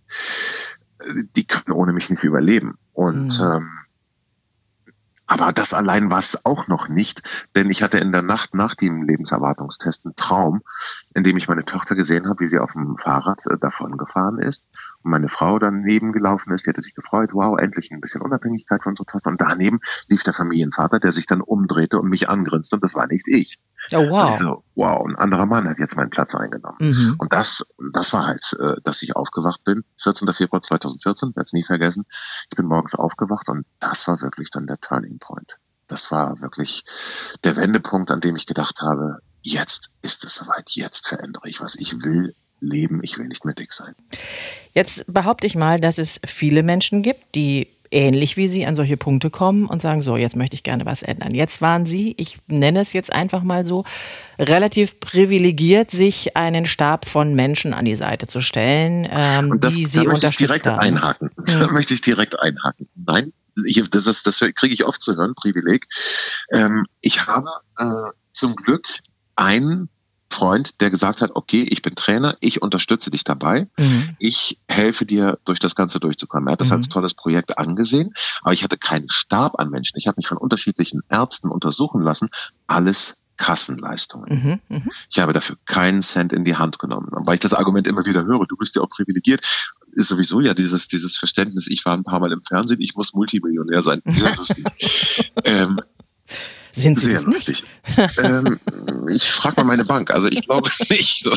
die 1.37 1.47
können 1.47 1.77
ohne 1.77 1.93
mich 1.93 2.11
nicht 2.11 2.25
überleben. 2.25 2.79
Und 2.93 3.39
mhm. 3.39 3.45
ähm, 3.45 3.71
aber 5.31 5.53
das 5.53 5.75
allein 5.75 6.11
war 6.11 6.21
es 6.21 6.47
auch 6.47 6.69
noch 6.69 6.89
nicht, 6.89 7.51
denn 7.55 7.69
ich 7.69 7.83
hatte 7.83 7.99
in 7.99 8.13
der 8.13 8.23
Nacht 8.23 8.55
nach 8.55 8.75
dem 8.75 9.03
Lebenserwartungstest 9.03 10.07
einen 10.07 10.17
Traum, 10.17 10.63
in 11.15 11.23
dem 11.23 11.37
ich 11.37 11.49
meine 11.49 11.67
Tochter 11.67 11.95
gesehen 11.97 12.27
habe, 12.27 12.41
wie 12.41 12.47
sie 12.47 12.59
auf 12.59 12.73
dem 12.73 12.97
Fahrrad 12.97 13.43
äh, 13.47 13.59
davon 13.59 13.99
gefahren 13.99 14.39
ist 14.39 14.65
und 15.03 15.11
meine 15.11 15.29
Frau 15.29 15.59
daneben 15.59 16.13
gelaufen 16.13 16.51
ist. 16.55 16.65
Die 16.65 16.71
hatte 16.71 16.81
sich 16.81 16.95
gefreut, 16.95 17.35
wow, 17.35 17.59
endlich 17.61 17.91
ein 17.91 18.01
bisschen 18.01 18.23
Unabhängigkeit 18.23 18.83
von 18.83 18.93
unserer 18.93 19.05
Tochter. 19.05 19.29
Und 19.29 19.41
daneben 19.43 19.81
lief 20.09 20.23
der 20.23 20.33
Familienvater, 20.33 20.99
der 20.99 21.13
sich 21.13 21.27
dann 21.27 21.43
umdrehte 21.43 22.01
und 22.01 22.09
mich 22.09 22.31
angrinste 22.31 22.77
und 22.77 22.83
das 22.83 22.95
war 22.95 23.07
nicht 23.07 23.29
ich. 23.29 23.59
Oh, 23.93 24.11
wow. 24.11 24.31
Also, 24.31 24.64
wow, 24.75 25.07
ein 25.07 25.17
anderer 25.17 25.47
Mann 25.47 25.69
hat 25.69 25.79
jetzt 25.79 25.97
meinen 25.97 26.11
Platz 26.11 26.35
eingenommen. 26.35 26.77
Mhm. 26.81 27.14
Und 27.19 27.33
das, 27.33 27.67
das 27.93 28.12
war 28.12 28.27
halt, 28.27 28.57
äh, 28.61 28.75
dass 28.85 29.03
ich 29.03 29.17
aufgewacht 29.17 29.64
bin, 29.64 29.85
14. 30.01 30.33
Februar 30.35 30.62
2014, 30.62 31.35
werde 31.37 31.45
es 31.47 31.53
nie 31.53 31.64
vergessen. 31.64 32.05
Ich 32.51 32.57
bin 32.57 32.67
morgens 32.67 32.95
aufgewacht 32.95 33.49
und 33.49 33.67
das 33.81 34.07
war 34.09 34.21
wirklich 34.21 34.51
dann 34.51 34.67
der 34.67 34.79
Turning 34.79 35.19
Point. 35.19 35.59
Das 35.87 36.11
war 36.11 36.41
wirklich 36.41 36.85
der 37.45 37.57
Wendepunkt, 37.57 38.11
an 38.11 38.21
dem 38.21 38.37
ich 38.37 38.47
gedacht 38.47 38.83
habe, 38.83 39.19
jetzt 39.43 39.91
ist 40.03 40.25
es 40.25 40.35
soweit, 40.35 40.71
jetzt 40.71 41.09
verändere 41.09 41.49
ich 41.49 41.61
was. 41.61 41.77
Ich 41.77 42.03
will 42.03 42.35
leben, 42.61 43.01
ich 43.03 43.19
will 43.19 43.29
nicht 43.29 43.45
mehr 43.45 43.55
dick 43.55 43.73
sein. 43.73 43.95
Jetzt 44.75 45.05
behaupte 45.07 45.47
ich 45.47 45.55
mal, 45.55 45.81
dass 45.81 45.99
es 45.99 46.21
viele 46.27 46.62
Menschen 46.62 47.03
gibt, 47.03 47.35
die 47.35 47.69
ähnlich 47.90 48.37
wie 48.37 48.48
Sie 48.48 48.66
an 48.66 48.77
solche 48.77 48.96
Punkte 48.96 49.31
kommen 49.31 49.66
und 49.66 49.83
sagen, 49.83 50.03
so, 50.03 50.16
jetzt 50.16 50.37
möchte 50.37 50.55
ich 50.55 50.62
gerne 50.62 50.87
was 50.87 51.03
ändern. 51.03 51.35
Jetzt 51.35 51.61
waren 51.61 51.87
Sie, 51.87 52.14
ich 52.16 52.38
nenne 52.46 52.81
es 52.81 52.92
jetzt 52.92 53.12
einfach 53.12 53.42
mal 53.42 53.66
so, 53.66 53.85
relativ 54.38 55.01
privilegiert, 55.01 55.90
sich 55.90 56.37
einen 56.37 56.64
Stab 56.64 57.09
von 57.09 57.35
Menschen 57.35 57.74
an 57.74 57.85
die 57.85 57.94
Seite 57.94 58.27
zu 58.27 58.40
stellen, 58.40 59.09
ähm, 59.11 59.59
das, 59.61 59.74
die 59.74 59.85
Sie 59.85 60.05
da 60.05 60.11
unterstützt 60.12 60.40
direkt 60.40 60.66
haben. 60.66 60.81
Einhaken. 60.81 61.31
Ja. 61.46 61.61
Da 61.61 61.72
möchte 61.72 61.94
ich 61.94 62.01
direkt 62.01 62.38
einhaken. 62.38 62.88
Nein, 62.94 63.33
ich, 63.64 63.88
das, 63.90 64.05
das, 64.05 64.22
das 64.22 64.38
kriege 64.38 64.74
ich 64.74 64.85
oft 64.85 65.03
zu 65.03 65.16
hören, 65.16 65.35
Privileg. 65.35 65.87
Ähm, 66.53 66.87
ich 67.01 67.27
habe 67.27 67.48
äh, 67.79 68.12
zum 68.33 68.55
Glück 68.55 68.87
einen 69.37 69.88
Freund, 70.31 70.81
der 70.81 70.91
gesagt 70.91 71.23
hat, 71.23 71.33
okay, 71.35 71.67
ich 71.69 71.83
bin 71.83 71.95
Trainer, 71.95 72.37
ich 72.41 72.62
unterstütze 72.62 73.11
dich 73.11 73.25
dabei, 73.25 73.69
mhm. 73.79 74.17
ich 74.19 74.59
helfe 74.69 75.07
dir, 75.07 75.38
durch 75.45 75.59
das 75.59 75.75
Ganze 75.75 76.01
durchzukommen. 76.01 76.49
Er 76.49 76.53
hat 76.53 76.61
das 76.61 76.69
mhm. 76.69 76.75
als 76.75 76.88
tolles 76.88 77.14
Projekt 77.14 77.59
angesehen, 77.59 78.12
aber 78.43 78.53
ich 78.53 78.62
hatte 78.62 78.79
keinen 78.79 79.09
Stab 79.09 79.59
an 79.59 79.71
Menschen. 79.71 79.97
Ich 79.97 80.07
habe 80.07 80.17
mich 80.19 80.29
von 80.29 80.38
unterschiedlichen 80.38 81.03
Ärzten 81.09 81.49
untersuchen 81.49 82.03
lassen, 82.03 82.29
alles 82.67 83.17
Kassenleistungen. 83.38 84.61
Mhm, 84.69 84.77
mh. 84.77 84.83
Ich 85.11 85.19
habe 85.21 85.33
dafür 85.33 85.57
keinen 85.64 86.03
Cent 86.03 86.33
in 86.33 86.45
die 86.45 86.57
Hand 86.57 86.79
genommen. 86.79 87.09
Und 87.09 87.27
weil 87.27 87.35
ich 87.35 87.41
das 87.41 87.55
Argument 87.55 87.87
immer 87.87 88.05
wieder 88.05 88.25
höre, 88.25 88.47
du 88.47 88.57
bist 88.57 88.77
ja 88.77 88.83
auch 88.83 88.88
privilegiert, 88.88 89.41
ist 89.93 90.09
sowieso 90.09 90.41
ja 90.41 90.55
dieses, 90.55 90.88
dieses 90.88 91.17
Verständnis, 91.17 91.69
ich 91.69 91.85
war 91.87 91.95
ein 91.95 92.05
paar 92.05 92.21
Mal 92.21 92.33
im 92.33 92.43
Fernsehen, 92.43 92.81
ich 92.81 92.95
muss 92.97 93.14
Multimillionär 93.14 93.83
sein. 93.83 94.03
Sehr 94.05 94.37
lustig. 94.37 95.33
ähm, 95.45 95.81
sind 96.79 96.99
Sie 96.99 97.11
Sehr 97.11 97.23
das 97.23 97.27
nicht? 97.27 97.64
ähm, 98.23 98.59
ich 99.12 99.31
frage 99.31 99.57
mal 99.57 99.64
meine 99.64 99.85
Bank. 99.85 100.11
Also 100.12 100.29
ich 100.29 100.47
glaube 100.47 100.71
nicht. 100.88 101.25
So. 101.25 101.33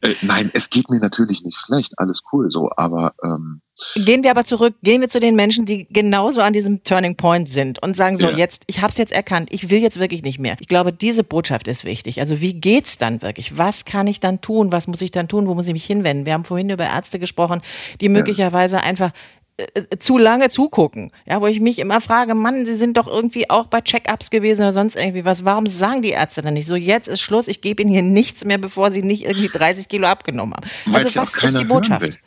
Äh, 0.00 0.14
nein, 0.22 0.50
es 0.52 0.70
geht 0.70 0.90
mir 0.90 1.00
natürlich 1.00 1.42
nicht 1.42 1.58
schlecht. 1.58 1.98
Alles 1.98 2.22
cool 2.32 2.50
so. 2.50 2.70
Aber 2.76 3.14
ähm, 3.22 3.60
Gehen 3.94 4.24
wir 4.24 4.30
aber 4.30 4.44
zurück, 4.44 4.74
gehen 4.82 5.02
wir 5.02 5.08
zu 5.08 5.20
den 5.20 5.36
Menschen, 5.36 5.66
die 5.66 5.86
genauso 5.90 6.40
an 6.40 6.54
diesem 6.54 6.82
Turning 6.82 7.16
Point 7.16 7.52
sind 7.52 7.82
und 7.82 7.94
sagen 7.94 8.16
so, 8.16 8.30
ja. 8.30 8.36
jetzt, 8.36 8.62
ich 8.68 8.80
habe 8.80 8.90
es 8.90 8.96
jetzt 8.96 9.12
erkannt, 9.12 9.50
ich 9.52 9.68
will 9.68 9.80
jetzt 9.80 10.00
wirklich 10.00 10.22
nicht 10.22 10.38
mehr. 10.38 10.56
Ich 10.60 10.68
glaube, 10.68 10.94
diese 10.94 11.22
Botschaft 11.22 11.68
ist 11.68 11.84
wichtig. 11.84 12.20
Also 12.20 12.40
wie 12.40 12.54
geht's 12.54 12.96
dann 12.96 13.20
wirklich? 13.20 13.58
Was 13.58 13.84
kann 13.84 14.06
ich 14.06 14.18
dann 14.18 14.40
tun? 14.40 14.72
Was 14.72 14.86
muss 14.86 15.02
ich 15.02 15.10
dann 15.10 15.28
tun? 15.28 15.46
Wo 15.46 15.54
muss 15.54 15.66
ich 15.66 15.74
mich 15.74 15.84
hinwenden? 15.84 16.24
Wir 16.24 16.32
haben 16.32 16.44
vorhin 16.44 16.70
über 16.70 16.84
Ärzte 16.84 17.18
gesprochen, 17.18 17.60
die 18.00 18.08
möglicherweise 18.08 18.80
einfach 18.80 19.12
äh, 19.58 19.96
zu 19.98 20.18
lange 20.18 20.50
zugucken. 20.50 21.10
Ja, 21.24 21.40
wo 21.40 21.46
ich 21.46 21.60
mich 21.60 21.78
immer 21.78 22.02
frage, 22.02 22.34
Mann, 22.34 22.66
sie 22.66 22.74
sind 22.74 22.96
doch 22.98 23.06
irgendwie 23.06 23.48
auch 23.48 23.66
bei 23.66 23.80
Check-ups 23.80 24.30
gewesen 24.30 24.62
oder 24.62 24.72
sonst 24.72 24.96
irgendwie 24.96 25.24
was. 25.24 25.46
Warum 25.46 25.66
sagen 25.66 26.02
die 26.02 26.10
Ärzte 26.10 26.42
dann 26.42 26.54
nicht 26.54 26.68
so, 26.68 26.76
jetzt 26.76 27.08
ist 27.08 27.22
Schluss, 27.22 27.48
ich 27.48 27.62
gebe 27.62 27.82
ihnen 27.82 27.90
hier 27.90 28.02
nichts 28.02 28.44
mehr, 28.44 28.58
bevor 28.58 28.90
sie 28.90 29.02
nicht 29.02 29.24
irgendwie 29.24 29.48
30 29.52 29.88
Kilo 29.88 30.08
abgenommen 30.08 30.54
haben? 30.54 30.94
Also 30.94 31.18
was 31.18 31.42
ist 31.42 31.58
die 31.58 31.64
Botschaft? 31.64 32.18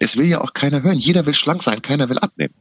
Es 0.00 0.16
will 0.16 0.26
ja 0.26 0.40
auch 0.40 0.52
keiner 0.52 0.82
hören. 0.82 0.98
Jeder 0.98 1.26
will 1.26 1.34
schlank 1.34 1.62
sein, 1.62 1.82
keiner 1.82 2.08
will 2.08 2.18
abnehmen. 2.18 2.54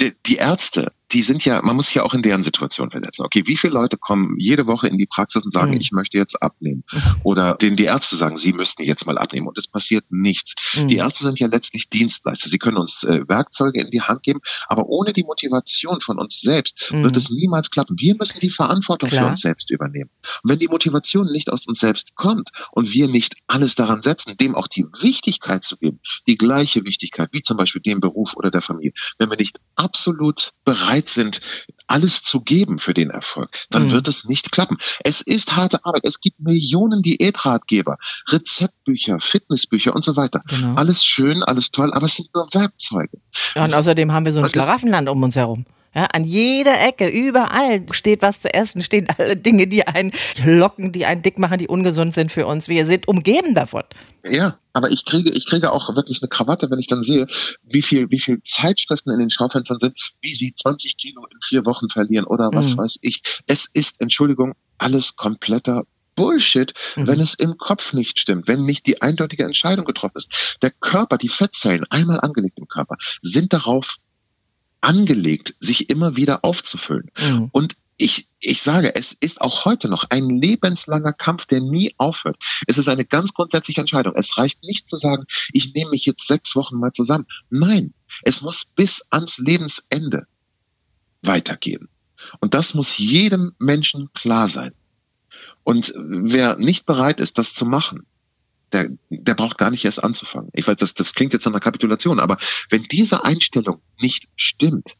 Die, 0.00 0.12
die 0.26 0.36
Ärzte 0.36 0.92
die 1.12 1.22
sind 1.22 1.44
ja, 1.44 1.62
man 1.62 1.76
muss 1.76 1.86
sich 1.86 1.96
ja 1.96 2.02
auch 2.02 2.14
in 2.14 2.22
deren 2.22 2.42
Situation 2.42 2.90
versetzen. 2.90 3.24
Okay, 3.24 3.44
wie 3.46 3.56
viele 3.56 3.74
Leute 3.74 3.96
kommen 3.96 4.36
jede 4.38 4.66
Woche 4.66 4.88
in 4.88 4.96
die 4.98 5.06
Praxis 5.06 5.44
und 5.44 5.52
sagen, 5.52 5.72
mhm. 5.72 5.80
ich 5.80 5.92
möchte 5.92 6.18
jetzt 6.18 6.42
abnehmen? 6.42 6.82
Oder 7.22 7.54
denen 7.54 7.76
die 7.76 7.84
Ärzte 7.84 8.16
sagen, 8.16 8.36
sie 8.36 8.52
müssten 8.52 8.82
jetzt 8.82 9.06
mal 9.06 9.16
abnehmen 9.16 9.46
und 9.46 9.56
es 9.56 9.68
passiert 9.68 10.04
nichts. 10.10 10.54
Mhm. 10.76 10.88
Die 10.88 10.96
Ärzte 10.96 11.24
sind 11.24 11.38
ja 11.38 11.46
letztlich 11.46 11.88
Dienstleister. 11.88 12.48
Sie 12.48 12.58
können 12.58 12.76
uns 12.76 13.04
äh, 13.04 13.20
Werkzeuge 13.28 13.80
in 13.80 13.90
die 13.90 14.02
Hand 14.02 14.24
geben, 14.24 14.40
aber 14.66 14.86
ohne 14.88 15.12
die 15.12 15.22
Motivation 15.22 16.00
von 16.00 16.18
uns 16.18 16.40
selbst 16.40 16.92
mhm. 16.92 17.04
wird 17.04 17.16
es 17.16 17.30
niemals 17.30 17.70
klappen. 17.70 17.96
Wir 17.98 18.16
müssen 18.16 18.40
die 18.40 18.50
Verantwortung 18.50 19.08
Klar. 19.08 19.22
für 19.22 19.28
uns 19.28 19.40
selbst 19.40 19.70
übernehmen. 19.70 20.10
Und 20.42 20.50
wenn 20.50 20.58
die 20.58 20.68
Motivation 20.68 21.30
nicht 21.30 21.50
aus 21.50 21.66
uns 21.66 21.78
selbst 21.78 22.16
kommt 22.16 22.50
und 22.72 22.92
wir 22.92 23.06
nicht 23.08 23.36
alles 23.46 23.76
daran 23.76 24.02
setzen, 24.02 24.36
dem 24.36 24.56
auch 24.56 24.66
die 24.66 24.86
Wichtigkeit 25.00 25.62
zu 25.62 25.76
geben, 25.76 26.00
die 26.26 26.36
gleiche 26.56 26.84
Wichtigkeit, 26.84 27.28
wie 27.32 27.42
zum 27.42 27.56
Beispiel 27.56 27.82
dem 27.82 28.00
Beruf 28.00 28.34
oder 28.36 28.50
der 28.50 28.62
Familie, 28.62 28.92
wenn 29.18 29.28
wir 29.28 29.36
nicht 29.36 29.60
absolut 29.74 30.52
bereit 30.64 31.08
sind, 31.08 31.40
alles 31.86 32.22
zu 32.22 32.40
geben 32.40 32.78
für 32.78 32.94
den 32.94 33.10
Erfolg, 33.10 33.50
dann 33.70 33.86
mhm. 33.86 33.90
wird 33.92 34.08
es 34.08 34.24
nicht 34.24 34.52
klappen. 34.52 34.78
Es 35.04 35.20
ist 35.20 35.54
harte 35.54 35.84
Arbeit. 35.84 36.02
Es 36.04 36.20
gibt 36.20 36.40
Millionen 36.40 37.02
Diätratgeber, 37.02 37.98
Rezeptbücher, 38.28 39.20
Fitnessbücher 39.20 39.94
und 39.94 40.02
so 40.02 40.16
weiter. 40.16 40.40
Genau. 40.48 40.74
Alles 40.74 41.04
schön, 41.04 41.42
alles 41.42 41.70
toll, 41.70 41.92
aber 41.92 42.06
es 42.06 42.16
sind 42.16 42.34
nur 42.34 42.48
Werkzeuge. 42.52 43.18
Ja, 43.54 43.64
und 43.64 43.74
außerdem 43.74 44.12
haben 44.12 44.24
wir 44.24 44.32
so 44.32 44.40
ein 44.40 44.48
Schlaraffenland 44.48 45.08
um 45.08 45.22
uns 45.22 45.36
herum. 45.36 45.66
Ja, 45.96 46.04
an 46.12 46.24
jeder 46.24 46.78
Ecke, 46.78 47.08
überall 47.08 47.86
steht 47.90 48.20
was 48.20 48.42
zu 48.42 48.52
essen, 48.52 48.82
stehen 48.82 49.08
alle 49.18 49.34
Dinge, 49.34 49.66
die 49.66 49.86
einen 49.86 50.12
locken, 50.44 50.92
die 50.92 51.06
einen 51.06 51.22
dick 51.22 51.38
machen, 51.38 51.56
die 51.56 51.68
ungesund 51.68 52.12
sind 52.12 52.30
für 52.30 52.46
uns. 52.46 52.68
Wir 52.68 52.86
sind 52.86 53.08
umgeben 53.08 53.54
davon. 53.54 53.82
Ja, 54.22 54.58
aber 54.74 54.90
ich 54.90 55.06
kriege, 55.06 55.30
ich 55.30 55.46
kriege 55.46 55.72
auch 55.72 55.96
wirklich 55.96 56.20
eine 56.20 56.28
Krawatte, 56.28 56.70
wenn 56.70 56.78
ich 56.78 56.86
dann 56.86 57.00
sehe, 57.00 57.26
wie 57.62 57.80
viel, 57.80 58.10
wie 58.10 58.18
viel 58.18 58.42
Zeitschriften 58.42 59.10
in 59.10 59.20
den 59.20 59.30
Schaufenstern 59.30 59.78
sind, 59.80 59.94
wie 60.20 60.34
sie 60.34 60.54
20 60.54 60.98
Kilo 60.98 61.24
in 61.32 61.38
vier 61.42 61.64
Wochen 61.64 61.88
verlieren 61.88 62.26
oder 62.26 62.50
was 62.52 62.74
mhm. 62.74 62.78
weiß 62.78 62.98
ich. 63.00 63.22
Es 63.46 63.68
ist, 63.72 63.98
Entschuldigung, 63.98 64.52
alles 64.76 65.16
kompletter 65.16 65.84
Bullshit, 66.14 66.74
mhm. 66.96 67.06
wenn 67.06 67.20
es 67.20 67.34
im 67.36 67.56
Kopf 67.56 67.94
nicht 67.94 68.20
stimmt, 68.20 68.48
wenn 68.48 68.64
nicht 68.66 68.86
die 68.86 69.00
eindeutige 69.00 69.44
Entscheidung 69.44 69.86
getroffen 69.86 70.16
ist. 70.16 70.58
Der 70.60 70.72
Körper, 70.72 71.16
die 71.16 71.28
Fettzellen, 71.28 71.86
einmal 71.88 72.20
angelegt 72.20 72.58
im 72.58 72.68
Körper, 72.68 72.96
sind 73.22 73.54
darauf 73.54 73.96
angelegt, 74.80 75.54
sich 75.60 75.90
immer 75.90 76.16
wieder 76.16 76.44
aufzufüllen. 76.44 77.10
Mhm. 77.18 77.48
Und 77.52 77.76
ich, 77.98 78.28
ich 78.40 78.60
sage, 78.60 78.94
es 78.94 79.12
ist 79.12 79.40
auch 79.40 79.64
heute 79.64 79.88
noch 79.88 80.04
ein 80.10 80.28
lebenslanger 80.28 81.12
Kampf, 81.12 81.46
der 81.46 81.60
nie 81.60 81.94
aufhört. 81.96 82.36
Es 82.66 82.76
ist 82.76 82.88
eine 82.88 83.06
ganz 83.06 83.32
grundsätzliche 83.32 83.80
Entscheidung. 83.80 84.14
Es 84.16 84.36
reicht 84.36 84.62
nicht 84.62 84.86
zu 84.86 84.96
sagen, 84.96 85.24
ich 85.52 85.72
nehme 85.72 85.90
mich 85.92 86.04
jetzt 86.04 86.26
sechs 86.26 86.54
Wochen 86.56 86.76
mal 86.76 86.92
zusammen. 86.92 87.26
Nein, 87.48 87.94
es 88.22 88.42
muss 88.42 88.66
bis 88.66 89.06
ans 89.10 89.38
Lebensende 89.38 90.26
weitergehen. 91.22 91.88
Und 92.40 92.54
das 92.54 92.74
muss 92.74 92.98
jedem 92.98 93.54
Menschen 93.58 94.10
klar 94.12 94.48
sein. 94.48 94.72
Und 95.64 95.92
wer 95.96 96.56
nicht 96.56 96.86
bereit 96.86 97.18
ist, 97.20 97.38
das 97.38 97.54
zu 97.54 97.64
machen, 97.64 98.06
der, 98.72 98.88
der 99.10 99.34
braucht 99.34 99.58
gar 99.58 99.70
nicht 99.70 99.84
erst 99.84 100.02
anzufangen. 100.02 100.50
Ich 100.52 100.66
weiß, 100.66 100.76
das, 100.76 100.94
das 100.94 101.14
klingt 101.14 101.32
jetzt 101.32 101.44
nach 101.46 101.52
einer 101.52 101.60
Kapitulation, 101.60 102.20
aber 102.20 102.36
wenn 102.70 102.84
diese 102.84 103.24
Einstellung 103.24 103.80
nicht 104.00 104.28
stimmt, 104.36 104.94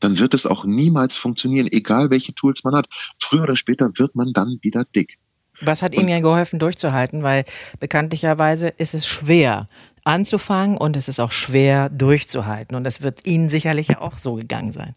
dann 0.00 0.18
wird 0.18 0.34
es 0.34 0.46
auch 0.46 0.64
niemals 0.64 1.16
funktionieren, 1.16 1.68
egal 1.70 2.10
welche 2.10 2.34
Tools 2.34 2.62
man 2.64 2.74
hat. 2.74 2.86
Früher 3.18 3.44
oder 3.44 3.56
später 3.56 3.90
wird 3.96 4.14
man 4.14 4.32
dann 4.32 4.58
wieder 4.60 4.84
dick. 4.84 5.18
Was 5.60 5.82
hat 5.82 5.94
Ihnen 5.94 6.08
ja 6.08 6.20
geholfen, 6.20 6.58
durchzuhalten? 6.58 7.22
Weil 7.22 7.44
bekanntlicherweise 7.78 8.68
ist 8.68 8.94
es 8.94 9.06
schwer 9.06 9.68
anzufangen 10.04 10.76
und 10.76 10.96
es 10.96 11.08
ist 11.08 11.20
auch 11.20 11.32
schwer 11.32 11.88
durchzuhalten. 11.88 12.76
Und 12.76 12.84
das 12.84 13.02
wird 13.02 13.26
Ihnen 13.26 13.48
sicherlich 13.48 13.96
auch 13.98 14.18
so 14.18 14.34
gegangen 14.34 14.72
sein. 14.72 14.94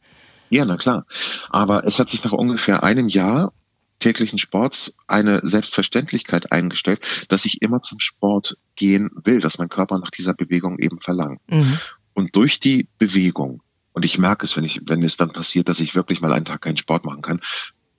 Ja, 0.50 0.65
na 0.65 0.78
klar. 0.78 1.06
Aber 1.50 1.86
es 1.86 2.00
hat 2.00 2.10
sich 2.10 2.23
nach 2.23 2.32
ungefähr 2.32 2.84
einem 2.84 3.08
Jahr 3.08 3.54
täglichen 4.00 4.40
Sports 4.40 4.96
eine 5.08 5.42
Selbstverständlichkeit 5.44 6.52
eingestellt, 6.52 7.26
dass 7.30 7.46
ich 7.46 7.62
immer 7.62 7.82
zum 7.82 8.00
Sport 8.00 8.58
gehen 8.76 9.10
will, 9.24 9.40
dass 9.40 9.58
mein 9.58 9.70
Körper 9.70 9.98
nach 10.00 10.12
dieser 10.12 10.34
Bewegung 10.34 10.78
eben 10.80 11.00
verlangt. 11.00 11.42
Mhm. 11.50 11.80
Und 12.14 12.36
durch 12.36 12.60
die 12.60 12.88
Bewegung, 12.98 13.62
und 13.94 14.06
ich 14.06 14.18
merke 14.18 14.46
es, 14.46 14.56
wenn 14.56 14.64
ich, 14.64 14.82
wenn 14.86 15.02
es 15.02 15.18
dann 15.18 15.32
passiert, 15.32 15.70
dass 15.70 15.80
ich 15.80 15.96
wirklich 15.96 16.22
mal 16.22 16.34
einen 16.34 16.46
Tag 16.46 16.62
keinen 16.62 16.78
Sport 16.78 17.06
machen 17.06 17.22
kann, 17.22 17.40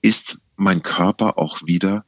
ist 0.01 0.37
mein 0.55 0.81
Körper 0.81 1.37
auch 1.37 1.59
wieder 1.65 2.05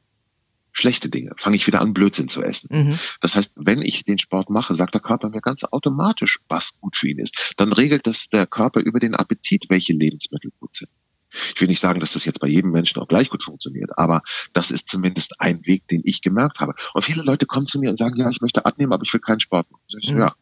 schlechte 0.72 1.10
Dinge. 1.10 1.32
Fange 1.36 1.56
ich 1.56 1.66
wieder 1.66 1.80
an, 1.82 1.92
Blödsinn 1.92 2.28
zu 2.28 2.42
essen. 2.42 2.68
Mhm. 2.70 2.98
Das 3.20 3.36
heißt, 3.36 3.52
wenn 3.56 3.82
ich 3.82 4.04
den 4.04 4.18
Sport 4.18 4.48
mache, 4.48 4.74
sagt 4.74 4.94
der 4.94 5.02
Körper 5.02 5.28
mir 5.28 5.42
ganz 5.42 5.64
automatisch, 5.64 6.40
was 6.48 6.78
gut 6.80 6.96
für 6.96 7.08
ihn 7.08 7.18
ist. 7.18 7.54
Dann 7.58 7.72
regelt 7.72 8.06
das 8.06 8.28
der 8.28 8.46
Körper 8.46 8.80
über 8.80 8.98
den 8.98 9.14
Appetit, 9.14 9.66
welche 9.68 9.92
Lebensmittel 9.92 10.50
gut 10.58 10.76
sind. 10.76 10.90
Ich 11.32 11.60
will 11.60 11.68
nicht 11.68 11.80
sagen, 11.80 12.00
dass 12.00 12.12
das 12.12 12.24
jetzt 12.24 12.40
bei 12.40 12.48
jedem 12.48 12.70
Menschen 12.70 13.00
auch 13.00 13.08
gleich 13.08 13.30
gut 13.30 13.42
funktioniert, 13.42 13.90
aber 13.96 14.22
das 14.52 14.70
ist 14.70 14.88
zumindest 14.88 15.40
ein 15.40 15.66
Weg, 15.66 15.86
den 15.88 16.02
ich 16.04 16.20
gemerkt 16.22 16.60
habe. 16.60 16.74
Und 16.94 17.02
viele 17.02 17.22
Leute 17.22 17.46
kommen 17.46 17.66
zu 17.66 17.78
mir 17.78 17.90
und 17.90 17.98
sagen, 17.98 18.16
ja, 18.16 18.28
ich 18.30 18.40
möchte 18.40 18.66
abnehmen, 18.66 18.92
aber 18.92 19.04
ich 19.04 19.12
will 19.12 19.20
keinen 19.20 19.40
Sport 19.40 19.70
machen. 19.70 19.82
Ich, 20.00 20.12
mhm. 20.12 20.20
Ja, 20.20 20.34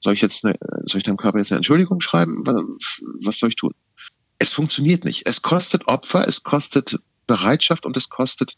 soll 0.00 0.14
ich 0.14 0.20
jetzt 0.20 0.44
eine, 0.44 0.56
soll 0.84 0.98
ich 0.98 1.04
deinem 1.04 1.16
Körper 1.16 1.38
jetzt 1.38 1.52
eine 1.52 1.58
Entschuldigung 1.58 2.00
schreiben? 2.00 2.44
Was 2.44 3.38
soll 3.38 3.50
ich 3.50 3.56
tun? 3.56 3.72
Es 4.38 4.52
funktioniert 4.52 5.04
nicht. 5.04 5.26
Es 5.26 5.42
kostet 5.42 5.86
Opfer, 5.86 6.26
es 6.26 6.42
kostet 6.42 6.98
Bereitschaft 7.26 7.86
und 7.86 7.96
es 7.96 8.08
kostet 8.08 8.56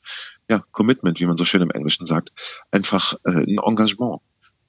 ja 0.48 0.64
Commitment, 0.72 1.20
wie 1.20 1.26
man 1.26 1.36
so 1.36 1.44
schön 1.44 1.62
im 1.62 1.70
Englischen 1.70 2.06
sagt, 2.06 2.30
einfach 2.70 3.14
äh, 3.24 3.30
ein 3.30 3.58
Engagement. 3.58 4.22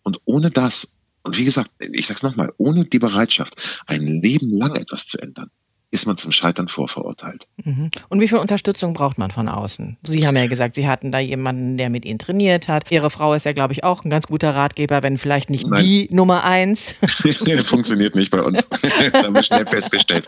Und 0.04 0.20
ohne 0.26 0.52
das, 0.52 0.90
und 1.24 1.38
wie 1.38 1.46
gesagt, 1.46 1.72
ich 1.80 2.06
sag's 2.08 2.22
nochmal, 2.22 2.54
ohne 2.58 2.86
die 2.86 3.00
Bereitschaft, 3.00 3.84
ein 3.88 4.06
Leben 4.06 4.54
lang 4.54 4.76
etwas 4.76 5.08
zu 5.08 5.18
ändern, 5.18 5.50
ist 5.96 6.06
man 6.06 6.18
zum 6.18 6.34
Scheitern 6.34 6.68
vorverurteilt. 6.68 7.48
Mhm. 7.64 7.90
Und 8.10 8.20
wie 8.20 8.28
viel 8.28 8.38
Unterstützung 8.38 8.94
braucht 8.94 9.18
man 9.18 9.32
von 9.32 9.48
außen? 9.48 9.98
Sie 10.04 10.28
haben 10.28 10.36
ja 10.36 10.46
gesagt, 10.48 10.76
Sie 10.76 10.88
hatten 10.88 11.12
da 11.12 11.20
jemanden, 11.20 11.78
der 11.78 11.90
mit 11.90 12.04
Ihnen 12.04 12.20
trainiert 12.20 12.68
hat. 12.68 12.92
Ihre 12.92 13.10
Frau 13.10 13.34
ist 13.34 13.46
ja, 13.46 13.54
glaube 13.54 13.72
ich, 13.72 13.86
auch 13.86 14.04
ein 14.04 14.10
ganz 14.10 14.28
guter 14.28 14.54
Ratgeber, 14.54 15.04
wenn 15.04 15.18
vielleicht 15.18 15.50
nicht 15.50 15.68
Nein. 15.68 15.82
die 15.82 16.10
Nummer 16.12 16.44
eins. 16.44 16.94
Funktioniert 17.64 18.14
nicht 18.14 18.30
bei 18.30 18.42
uns. 18.42 18.68
Das 18.70 19.24
haben 19.24 19.34
wir 19.34 19.42
schnell 19.42 19.66
festgestellt. 19.66 20.28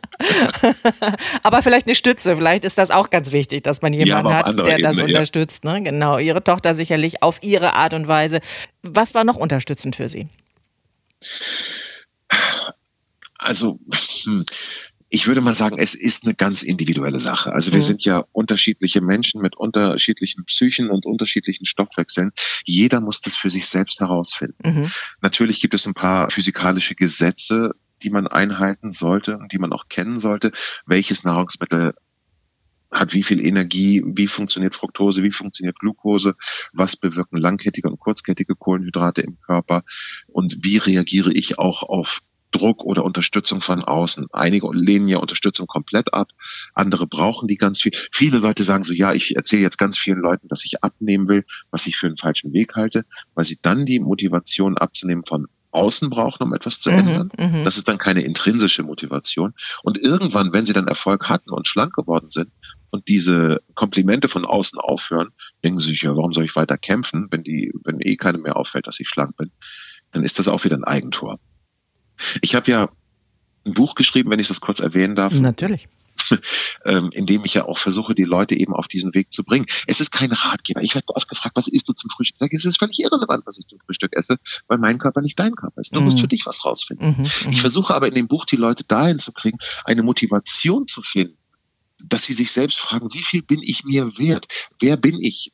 aber 1.44 1.62
vielleicht 1.62 1.86
eine 1.86 1.96
Stütze. 1.96 2.38
Vielleicht 2.38 2.64
ist 2.64 2.78
das 2.78 2.90
auch 2.90 3.10
ganz 3.10 3.34
wichtig, 3.34 3.64
dass 3.64 3.82
man 3.82 3.92
jemanden 3.92 4.30
ja, 4.30 4.46
hat, 4.46 4.58
der 4.58 4.80
Ebene, 4.80 4.82
das 4.84 4.98
unterstützt. 4.98 5.66
Ja. 5.66 5.74
Ne? 5.74 5.84
Genau. 5.84 6.18
Ihre 6.18 6.44
Tochter 6.44 6.76
sicherlich 6.76 7.22
auf 7.22 7.40
ihre 7.44 7.74
Art 7.74 7.94
und 7.94 8.08
Weise. 8.08 8.40
Was 8.84 9.14
war 9.14 9.26
noch 9.26 9.36
unterstützend 9.36 9.98
für 9.98 10.08
Sie? 10.08 10.30
Also, 13.38 13.80
hm 14.24 14.46
ich 15.10 15.28
würde 15.28 15.42
mal 15.42 15.56
sagen, 15.56 15.78
es 15.78 15.96
ist 15.96 16.26
eine 16.26 16.36
ganz 16.36 16.64
individuelle 16.64 17.20
Sache. 17.20 17.54
Also 17.54 17.72
wir 17.72 17.80
mhm. 17.80 17.86
sind 17.86 18.06
ja 18.06 18.26
unterschiedliche 18.32 19.02
Menschen 19.02 19.42
mit 19.42 19.56
unterschiedlichen 19.56 20.46
Psychen 20.46 20.90
und 20.90 21.06
unterschiedlichen 21.06 21.66
Stoffwechseln. 21.66 22.32
Jeder 22.66 23.00
muss 23.00 23.22
das 23.22 23.38
für 23.38 23.50
sich 23.50 23.68
selbst 23.68 24.00
herausfinden. 24.00 24.58
Mhm. 24.64 24.92
Natürlich 25.22 25.62
gibt 25.62 25.74
es 25.74 25.86
ein 25.86 25.94
paar 25.94 26.30
physikalische 26.30 26.96
Gesetze, 26.96 27.72
die 28.04 28.10
man 28.10 28.28
einhalten 28.28 28.92
sollte 28.92 29.38
und 29.38 29.54
die 29.54 29.60
man 29.60 29.72
auch 29.72 29.88
kennen 29.88 30.20
sollte, 30.20 30.52
welches 30.86 31.24
Nahrungsmittel 31.24 31.94
hat 32.92 33.14
wie 33.14 33.24
viel 33.24 33.46
Energie, 33.46 34.02
wie 34.06 34.28
funktioniert 34.28 34.74
Fructose, 34.74 35.24
wie 35.24 35.32
funktioniert 35.32 35.80
Glucose, 35.80 36.36
was 36.74 36.96
bewirken 36.96 37.38
langkettige 37.38 37.90
und 37.90 38.00
kurzkettige 38.00 38.56
Kohlenhydrate 38.56 39.22
im 39.22 39.40
Körper 39.42 39.84
und 40.28 40.58
wie 40.62 40.78
reagiere 40.78 41.34
ich 41.34 41.60
auch 41.60 41.84
auf 41.84 42.22
Druck 42.52 42.84
oder 42.84 43.04
Unterstützung 43.04 43.62
von 43.62 43.84
außen. 43.84 44.28
Einige 44.32 44.70
lehnen 44.72 45.08
ja 45.08 45.18
Unterstützung 45.18 45.68
komplett 45.68 46.14
ab, 46.14 46.30
andere 46.74 47.08
brauchen 47.08 47.48
die 47.48 47.58
ganz 47.58 47.82
viel. 47.82 47.92
Viele 48.12 48.38
Leute 48.38 48.64
sagen 48.64 48.84
so, 48.84 48.94
ja, 48.94 49.14
ich 49.14 49.36
erzähle 49.36 49.62
jetzt 49.62 49.78
ganz 49.78 49.98
vielen 49.98 50.20
Leuten, 50.20 50.48
dass 50.48 50.66
ich 50.66 50.84
abnehmen 50.84 51.28
will, 51.28 51.46
was 51.72 51.88
ich 51.88 51.98
für 51.98 52.08
einen 52.08 52.18
falschen 52.18 52.54
Weg 52.54 52.76
halte, 52.76 53.06
weil 53.36 53.46
sie 53.46 53.60
dann 53.62 53.86
die 53.86 54.00
Motivation 54.00 54.78
abzunehmen 54.78 55.24
von 55.26 55.48
außen 55.72 56.10
brauchen, 56.10 56.44
um 56.44 56.54
etwas 56.54 56.80
zu 56.80 56.92
mhm, 56.92 56.98
ändern. 56.98 57.32
Mhm, 57.38 57.64
das 57.64 57.78
ist 57.78 57.88
dann 57.88 57.98
keine 57.98 58.22
intrinsische 58.22 58.84
Motivation. 58.84 59.54
Und 59.84 60.00
irgendwann, 60.00 60.54
wenn 60.54 60.66
sie 60.66 60.74
dann 60.74 60.88
Erfolg 60.88 61.30
hatten 61.30 61.52
und 61.52 61.68
schlank 61.68 61.94
geworden 61.94 62.30
sind 62.30 62.52
und 62.90 63.08
diese 63.08 63.62
Komplimente 63.76 64.28
von 64.28 64.46
außen 64.46 64.80
aufhören, 64.80 65.30
denken 65.64 65.80
sie 65.80 65.90
sich, 65.90 66.02
ja, 66.02 66.16
warum 66.16 66.34
soll 66.34 66.46
ich 66.46 66.56
weiter 66.56 66.78
kämpfen, 66.78 67.28
wenn 67.32 67.44
die, 67.44 67.72
wenn 67.84 68.00
eh 68.00 68.16
keine 68.16 68.38
mehr 68.38 68.56
auffällt, 68.56 68.88
dass 68.88 69.00
ich 69.00 69.10
schlank 69.10 69.36
bin, 69.38 69.52
dann 70.12 70.24
ist 70.24 70.40
das 70.40 70.48
auch 70.48 70.64
wieder 70.64 70.78
ein 70.78 70.86
Eigentor. 70.86 71.40
Ich 72.42 72.56
habe 72.56 72.72
ja 72.72 72.90
ein 73.66 73.74
Buch 73.74 73.96
geschrieben, 73.96 74.30
wenn 74.30 74.40
ich 74.40 74.48
das 74.48 74.62
kurz 74.62 74.80
erwähnen 74.80 75.16
darf. 75.16 75.34
Natürlich. 75.34 75.88
ähm, 76.86 77.10
indem 77.14 77.46
ich 77.46 77.54
ja 77.54 77.66
auch 77.66 77.78
versuche, 77.78 78.16
die 78.16 78.24
Leute 78.24 78.56
eben 78.56 78.74
auf 78.74 78.88
diesen 78.88 79.14
Weg 79.14 79.32
zu 79.32 79.44
bringen. 79.44 79.66
Es 79.86 80.02
ist 80.02 80.12
kein 80.12 80.32
Ratgeber. 80.32 80.82
Ich 80.82 80.96
werde 80.96 81.08
oft 81.10 81.30
gefragt, 81.30 81.56
was 81.56 81.68
isst 81.68 81.88
du 81.88 81.94
zum 81.94 82.10
Frühstück? 82.10 82.36
Ich 82.36 82.40
sage, 82.40 82.56
es 82.56 82.66
ist 82.66 82.80
völlig 82.80 83.00
irrelevant, 83.00 83.44
was 83.46 83.58
ich 83.58 83.68
zum 83.68 83.80
Frühstück 83.80 84.14
esse, 84.16 84.38
weil 84.68 84.78
mein 84.78 84.98
Körper 84.98 85.22
nicht 85.22 85.40
dein 85.40 85.56
Körper 85.56 85.80
ist. 85.82 85.94
Du 85.94 86.00
mhm. 86.00 86.06
musst 86.06 86.20
für 86.20 86.28
dich 86.28 86.46
was 86.46 86.66
rausfinden. 86.66 87.10
Mhm, 87.10 87.22
mhm, 87.22 87.52
ich 87.52 87.62
versuche 87.62 87.94
aber 87.94 88.08
in 88.08 88.16
dem 88.16 88.28
Buch 88.28 88.46
die 88.46 88.56
Leute 88.56 88.84
dahin 88.84 89.20
zu 89.20 89.32
kriegen, 89.32 89.58
eine 89.86 90.04
Motivation 90.04 90.88
zu 90.88 91.02
finden, 91.02 91.38
dass 92.04 92.26
sie 92.26 92.34
sich 92.34 92.52
selbst 92.52 92.80
fragen, 92.80 93.14
wie 93.14 93.24
viel 93.24 93.42
bin 93.42 93.62
ich 93.62 93.84
mir 93.84 94.18
wert? 94.18 94.48
Wer 94.80 94.98
bin 94.98 95.20
ich? 95.22 95.52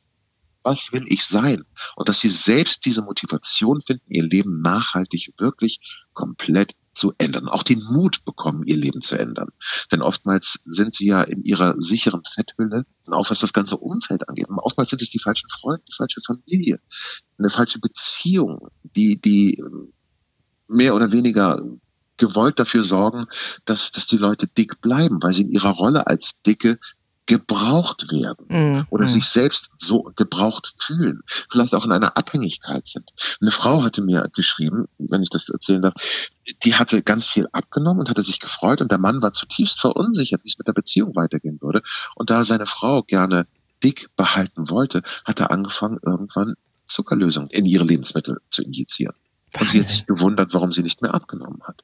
Was 0.63 0.93
will 0.93 1.05
ich 1.07 1.25
sein? 1.25 1.63
Und 1.95 2.09
dass 2.09 2.19
sie 2.19 2.29
selbst 2.29 2.85
diese 2.85 3.03
Motivation 3.03 3.81
finden, 3.81 4.05
ihr 4.07 4.23
Leben 4.23 4.61
nachhaltig 4.61 5.33
wirklich 5.37 6.03
komplett 6.13 6.73
zu 6.93 7.13
ändern, 7.17 7.49
auch 7.49 7.63
den 7.63 7.83
Mut 7.83 8.23
bekommen, 8.23 8.63
ihr 8.65 8.77
Leben 8.77 9.01
zu 9.01 9.17
ändern. 9.17 9.49
Denn 9.91 10.01
oftmals 10.01 10.59
sind 10.65 10.95
sie 10.95 11.07
ja 11.07 11.23
in 11.23 11.43
ihrer 11.43 11.75
sicheren 11.79 12.21
Fetthülle, 12.23 12.85
auch 13.07 13.29
was 13.29 13.39
das 13.39 13.53
ganze 13.53 13.77
Umfeld 13.77 14.29
angeht. 14.29 14.47
Und 14.47 14.59
oftmals 14.59 14.91
sind 14.91 15.01
es 15.01 15.09
die 15.09 15.19
falschen 15.19 15.49
Freunde, 15.49 15.83
die 15.89 15.95
falsche 15.95 16.21
Familie, 16.21 16.79
eine 17.37 17.49
falsche 17.49 17.79
Beziehung, 17.79 18.69
die, 18.83 19.19
die 19.19 19.61
mehr 20.67 20.95
oder 20.95 21.11
weniger 21.11 21.63
gewollt 22.17 22.59
dafür 22.59 22.83
sorgen, 22.83 23.25
dass, 23.65 23.91
dass 23.91 24.07
die 24.07 24.17
Leute 24.17 24.47
dick 24.47 24.81
bleiben, 24.81 25.21
weil 25.21 25.33
sie 25.33 25.41
in 25.41 25.51
ihrer 25.51 25.71
Rolle 25.71 26.07
als 26.07 26.33
Dicke 26.45 26.79
gebraucht 27.25 28.11
werden 28.11 28.45
mm, 28.49 28.87
oder 28.89 29.05
mm. 29.05 29.07
sich 29.07 29.25
selbst 29.25 29.69
so 29.77 30.11
gebraucht 30.15 30.73
fühlen, 30.77 31.21
vielleicht 31.25 31.73
auch 31.73 31.85
in 31.85 31.91
einer 31.91 32.17
Abhängigkeit 32.17 32.85
sind. 32.85 33.11
Eine 33.39 33.51
Frau 33.51 33.83
hatte 33.83 34.03
mir 34.03 34.27
geschrieben, 34.35 34.87
wenn 34.97 35.23
ich 35.23 35.29
das 35.29 35.49
erzählen 35.49 35.81
darf, 35.81 35.93
die 36.63 36.75
hatte 36.75 37.01
ganz 37.01 37.27
viel 37.27 37.47
abgenommen 37.51 38.01
und 38.01 38.09
hatte 38.09 38.23
sich 38.23 38.39
gefreut 38.39 38.81
und 38.81 38.91
der 38.91 38.97
Mann 38.97 39.21
war 39.21 39.31
zutiefst 39.31 39.79
verunsichert, 39.79 40.43
wie 40.43 40.49
es 40.49 40.57
mit 40.57 40.67
der 40.67 40.73
Beziehung 40.73 41.15
weitergehen 41.15 41.61
würde. 41.61 41.81
Und 42.15 42.29
da 42.29 42.43
seine 42.43 42.67
Frau 42.67 43.03
gerne 43.03 43.45
dick 43.83 44.09
behalten 44.15 44.69
wollte, 44.69 45.01
hat 45.25 45.39
er 45.39 45.51
angefangen, 45.51 45.99
irgendwann 46.05 46.55
Zuckerlösung 46.87 47.47
in 47.51 47.65
ihre 47.65 47.85
Lebensmittel 47.85 48.41
zu 48.49 48.63
injizieren. 48.63 49.15
Wahnsinn. 49.53 49.61
Und 49.61 49.69
sie 49.69 49.79
hat 49.79 49.89
sich 49.89 50.05
gewundert, 50.05 50.53
warum 50.53 50.71
sie 50.71 50.83
nicht 50.83 51.01
mehr 51.01 51.13
abgenommen 51.13 51.61
hat. 51.63 51.83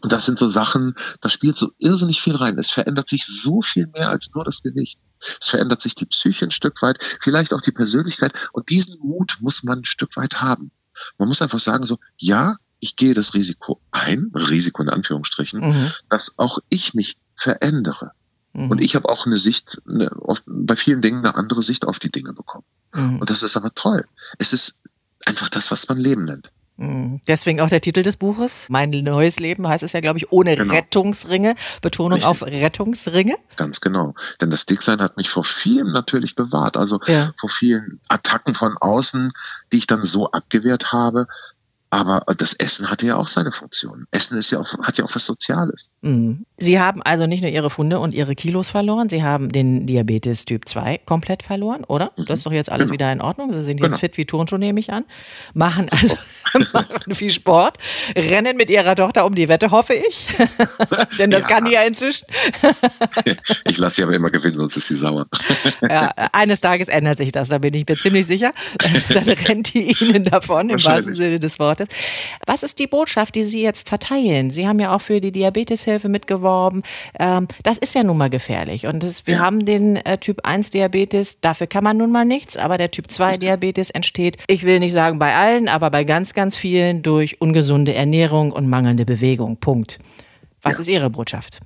Und 0.00 0.12
das 0.12 0.26
sind 0.26 0.38
so 0.38 0.46
Sachen, 0.46 0.94
da 1.20 1.28
spielt 1.28 1.56
so 1.56 1.70
irrsinnig 1.78 2.20
viel 2.20 2.36
rein. 2.36 2.58
Es 2.58 2.70
verändert 2.70 3.08
sich 3.08 3.26
so 3.26 3.62
viel 3.62 3.86
mehr 3.86 4.10
als 4.10 4.30
nur 4.34 4.44
das 4.44 4.62
Gewicht. 4.62 4.98
Es 5.40 5.48
verändert 5.48 5.82
sich 5.82 5.94
die 5.94 6.06
Psyche 6.06 6.46
ein 6.46 6.50
Stück 6.50 6.80
weit, 6.82 7.02
vielleicht 7.20 7.54
auch 7.54 7.60
die 7.60 7.72
Persönlichkeit. 7.72 8.48
Und 8.52 8.70
diesen 8.70 8.98
Mut 9.00 9.38
muss 9.40 9.62
man 9.62 9.80
ein 9.80 9.84
Stück 9.84 10.16
weit 10.16 10.40
haben. 10.40 10.70
Man 11.18 11.28
muss 11.28 11.42
einfach 11.42 11.58
sagen 11.58 11.84
so, 11.84 11.98
ja, 12.16 12.56
ich 12.80 12.96
gehe 12.96 13.14
das 13.14 13.34
Risiko 13.34 13.80
ein, 13.90 14.30
Risiko 14.34 14.82
in 14.82 14.90
Anführungsstrichen, 14.90 15.60
mhm. 15.60 15.90
dass 16.08 16.38
auch 16.38 16.58
ich 16.68 16.94
mich 16.94 17.16
verändere. 17.34 18.12
Mhm. 18.52 18.70
Und 18.70 18.82
ich 18.82 18.96
habe 18.96 19.08
auch 19.08 19.26
eine 19.26 19.36
Sicht, 19.36 19.80
eine, 19.88 20.10
oft, 20.20 20.44
bei 20.46 20.76
vielen 20.76 21.02
Dingen 21.02 21.18
eine 21.18 21.36
andere 21.36 21.62
Sicht 21.62 21.86
auf 21.86 21.98
die 21.98 22.10
Dinge 22.10 22.32
bekommen. 22.32 22.64
Mhm. 22.94 23.20
Und 23.20 23.30
das 23.30 23.42
ist 23.42 23.56
aber 23.56 23.72
toll. 23.74 24.04
Es 24.38 24.52
ist 24.52 24.76
einfach 25.24 25.48
das, 25.48 25.70
was 25.70 25.88
man 25.88 25.98
Leben 25.98 26.24
nennt. 26.24 26.50
Mhm. 26.76 27.20
Deswegen 27.26 27.60
auch 27.60 27.68
der 27.68 27.80
Titel 27.80 28.02
des 28.02 28.16
Buches. 28.16 28.66
Mein 28.68 28.90
neues 28.90 29.38
Leben 29.38 29.66
heißt 29.66 29.82
es 29.82 29.92
ja, 29.92 30.00
glaube 30.00 30.18
ich, 30.18 30.30
ohne 30.30 30.56
genau. 30.56 30.74
Rettungsringe. 30.74 31.54
Betonung 31.80 32.14
Richtig. 32.14 32.30
auf 32.30 32.42
Rettungsringe. 32.42 33.36
Ganz 33.56 33.80
genau. 33.80 34.14
Denn 34.40 34.50
das 34.50 34.66
Dicksein 34.66 35.00
hat 35.00 35.16
mich 35.16 35.30
vor 35.30 35.44
vielem 35.44 35.92
natürlich 35.92 36.34
bewahrt. 36.34 36.76
Also 36.76 37.00
ja. 37.06 37.32
vor 37.36 37.48
vielen 37.48 38.00
Attacken 38.08 38.54
von 38.54 38.76
außen, 38.76 39.32
die 39.72 39.78
ich 39.78 39.86
dann 39.86 40.02
so 40.02 40.30
abgewehrt 40.30 40.92
habe. 40.92 41.26
Aber 41.90 42.22
das 42.36 42.54
Essen 42.54 42.90
hatte 42.90 43.06
ja 43.06 43.16
auch 43.16 43.28
seine 43.28 43.52
Funktion. 43.52 44.06
Essen 44.10 44.36
ist 44.36 44.50
ja 44.50 44.58
auch, 44.58 44.66
hat 44.82 44.98
ja 44.98 45.04
auch 45.04 45.14
was 45.14 45.24
Soziales. 45.24 45.88
Mhm. 46.02 46.44
Sie 46.56 46.80
haben 46.80 47.00
also 47.02 47.26
nicht 47.26 47.42
nur 47.42 47.50
Ihre 47.50 47.70
Funde 47.70 48.00
und 48.00 48.12
Ihre 48.12 48.34
Kilos 48.34 48.70
verloren, 48.70 49.08
Sie 49.08 49.22
haben 49.22 49.50
den 49.50 49.86
Diabetes 49.86 50.44
Typ 50.46 50.68
2 50.68 50.98
komplett 51.06 51.44
verloren, 51.44 51.84
oder? 51.84 52.10
Mhm. 52.16 52.24
Das 52.26 52.38
ist 52.38 52.46
doch 52.46 52.52
jetzt 52.52 52.72
alles 52.72 52.86
genau. 52.86 52.94
wieder 52.94 53.12
in 53.12 53.20
Ordnung. 53.20 53.52
Sie 53.52 53.62
sind 53.62 53.78
jetzt 53.78 53.86
genau. 53.86 53.98
fit 53.98 54.16
wie 54.16 54.24
Turnschuh, 54.24 54.56
nehme 54.56 54.80
ich 54.80 54.92
an. 54.92 55.04
Machen 55.54 55.88
also 55.90 56.16
machen 56.72 57.14
viel 57.14 57.30
Sport, 57.30 57.78
rennen 58.16 58.56
mit 58.56 58.68
Ihrer 58.68 58.96
Tochter 58.96 59.24
um 59.24 59.34
die 59.34 59.48
Wette, 59.48 59.70
hoffe 59.70 59.94
ich. 59.94 60.26
Denn 61.18 61.30
das 61.30 61.42
ja. 61.42 61.48
kann 61.48 61.66
die 61.66 61.72
ja 61.72 61.82
inzwischen. 61.82 62.26
ich 63.64 63.78
lasse 63.78 63.96
sie 63.96 64.02
aber 64.02 64.14
immer 64.14 64.30
gewinnen, 64.30 64.58
sonst 64.58 64.76
ist 64.76 64.88
sie 64.88 64.96
sauer. 64.96 65.26
ja, 65.82 66.10
eines 66.32 66.60
Tages 66.60 66.88
ändert 66.88 67.18
sich 67.18 67.30
das, 67.30 67.48
da 67.48 67.58
bin 67.58 67.74
ich 67.74 67.86
mir 67.88 67.96
ziemlich 67.96 68.26
sicher. 68.26 68.52
Dann 69.14 69.28
rennt 69.28 69.72
die 69.72 69.96
Ihnen 70.00 70.24
davon, 70.24 70.70
im 70.70 70.82
wahrsten 70.82 71.14
Sinne 71.14 71.38
des 71.38 71.58
Wortes. 71.60 71.75
Wortes. 71.76 71.88
Was 72.46 72.62
ist 72.62 72.78
die 72.78 72.86
Botschaft, 72.86 73.34
die 73.34 73.44
Sie 73.44 73.62
jetzt 73.62 73.88
verteilen? 73.88 74.50
Sie 74.50 74.66
haben 74.66 74.78
ja 74.78 74.94
auch 74.94 75.00
für 75.00 75.20
die 75.20 75.32
Diabeteshilfe 75.32 76.08
mitgeworben. 76.08 76.82
Ähm, 77.18 77.48
das 77.62 77.78
ist 77.78 77.94
ja 77.94 78.02
nun 78.02 78.18
mal 78.18 78.30
gefährlich. 78.30 78.86
Und 78.86 79.02
das, 79.02 79.26
wir 79.26 79.34
ja. 79.34 79.40
haben 79.40 79.64
den 79.64 79.96
äh, 79.96 80.18
Typ 80.18 80.40
1 80.44 80.70
Diabetes, 80.70 81.40
dafür 81.40 81.66
kann 81.66 81.84
man 81.84 81.96
nun 81.96 82.10
mal 82.10 82.24
nichts, 82.24 82.56
aber 82.56 82.78
der 82.78 82.90
Typ 82.90 83.10
2 83.10 83.38
Diabetes 83.38 83.90
entsteht, 83.90 84.38
ich 84.46 84.64
will 84.64 84.78
nicht 84.78 84.92
sagen 84.92 85.18
bei 85.18 85.34
allen, 85.34 85.68
aber 85.68 85.90
bei 85.90 86.04
ganz, 86.04 86.34
ganz 86.34 86.56
vielen 86.56 87.02
durch 87.02 87.40
ungesunde 87.40 87.94
Ernährung 87.94 88.52
und 88.52 88.68
mangelnde 88.68 89.04
Bewegung. 89.04 89.58
Punkt. 89.58 89.98
Was 90.62 90.74
ja. 90.74 90.80
ist 90.80 90.88
Ihre 90.88 91.10
Botschaft? 91.10 91.60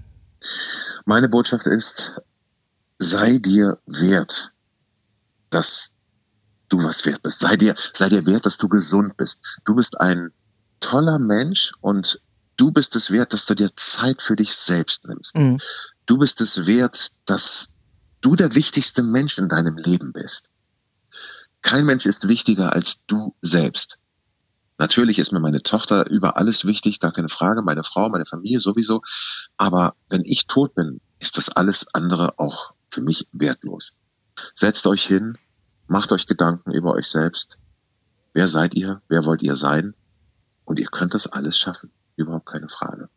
Meine 1.06 1.28
Botschaft 1.28 1.66
ist, 1.66 2.20
sei 2.98 3.38
dir 3.38 3.78
wert, 3.86 4.52
dass 5.50 5.89
du 6.70 6.82
was 6.82 7.04
wert 7.04 7.22
bist. 7.22 7.40
Sei 7.40 7.56
dir, 7.56 7.74
sei 7.92 8.08
dir 8.08 8.26
wert, 8.26 8.46
dass 8.46 8.56
du 8.56 8.68
gesund 8.68 9.16
bist. 9.16 9.40
Du 9.64 9.74
bist 9.74 10.00
ein 10.00 10.32
toller 10.80 11.18
Mensch 11.18 11.72
und 11.80 12.20
du 12.56 12.72
bist 12.72 12.96
es 12.96 13.10
wert, 13.10 13.32
dass 13.32 13.46
du 13.46 13.54
dir 13.54 13.70
Zeit 13.76 14.22
für 14.22 14.36
dich 14.36 14.54
selbst 14.54 15.06
nimmst. 15.06 15.36
Mhm. 15.36 15.58
Du 16.06 16.18
bist 16.18 16.40
es 16.40 16.66
wert, 16.66 17.10
dass 17.26 17.68
du 18.20 18.36
der 18.36 18.54
wichtigste 18.54 19.02
Mensch 19.02 19.38
in 19.38 19.48
deinem 19.48 19.76
Leben 19.76 20.12
bist. 20.12 20.48
Kein 21.62 21.84
Mensch 21.84 22.06
ist 22.06 22.28
wichtiger 22.28 22.72
als 22.72 23.00
du 23.06 23.34
selbst. 23.42 23.98
Natürlich 24.78 25.18
ist 25.18 25.30
mir 25.32 25.40
meine 25.40 25.62
Tochter 25.62 26.08
über 26.08 26.38
alles 26.38 26.64
wichtig, 26.64 27.00
gar 27.00 27.12
keine 27.12 27.28
Frage, 27.28 27.60
meine 27.60 27.84
Frau, 27.84 28.08
meine 28.08 28.24
Familie 28.24 28.60
sowieso. 28.60 29.02
Aber 29.58 29.94
wenn 30.08 30.22
ich 30.24 30.46
tot 30.46 30.74
bin, 30.74 31.02
ist 31.18 31.36
das 31.36 31.50
alles 31.50 31.94
andere 31.94 32.38
auch 32.38 32.72
für 32.88 33.02
mich 33.02 33.28
wertlos. 33.32 33.92
Setzt 34.54 34.86
euch 34.86 35.04
hin, 35.04 35.36
Macht 35.90 36.12
euch 36.12 36.28
Gedanken 36.28 36.70
über 36.70 36.92
euch 36.92 37.06
selbst. 37.06 37.58
Wer 38.32 38.46
seid 38.46 38.74
ihr? 38.74 39.02
Wer 39.08 39.24
wollt 39.24 39.42
ihr 39.42 39.56
sein? 39.56 39.94
Und 40.64 40.78
ihr 40.78 40.86
könnt 40.86 41.14
das 41.14 41.26
alles 41.26 41.58
schaffen. 41.58 41.90
Überhaupt 42.14 42.46
keine 42.46 42.68
Frage. 42.68 43.08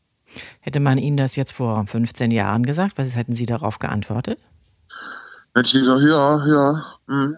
Hätte 0.60 0.80
man 0.80 0.98
Ihnen 0.98 1.16
das 1.16 1.36
jetzt 1.36 1.52
vor 1.52 1.86
15 1.86 2.32
Jahren 2.32 2.64
gesagt, 2.64 2.98
was 2.98 3.16
hätten 3.16 3.36
Sie 3.36 3.46
darauf 3.46 3.78
geantwortet? 3.78 4.40
Hätte 5.54 5.68
ich 5.68 5.74
gesagt, 5.74 6.02
ja, 6.02 6.48
ja, 6.48 6.86
hm, 7.08 7.38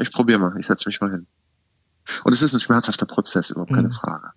ich 0.00 0.12
probiere 0.12 0.38
mal, 0.38 0.54
ich 0.58 0.66
setze 0.66 0.86
mich 0.86 1.00
mal 1.00 1.10
hin. 1.10 1.26
Und 2.24 2.34
es 2.34 2.42
ist 2.42 2.52
ein 2.52 2.60
schmerzhafter 2.60 3.06
Prozess, 3.06 3.48
überhaupt 3.48 3.72
keine 3.72 3.88
mhm. 3.88 3.92
Frage. 3.92 4.32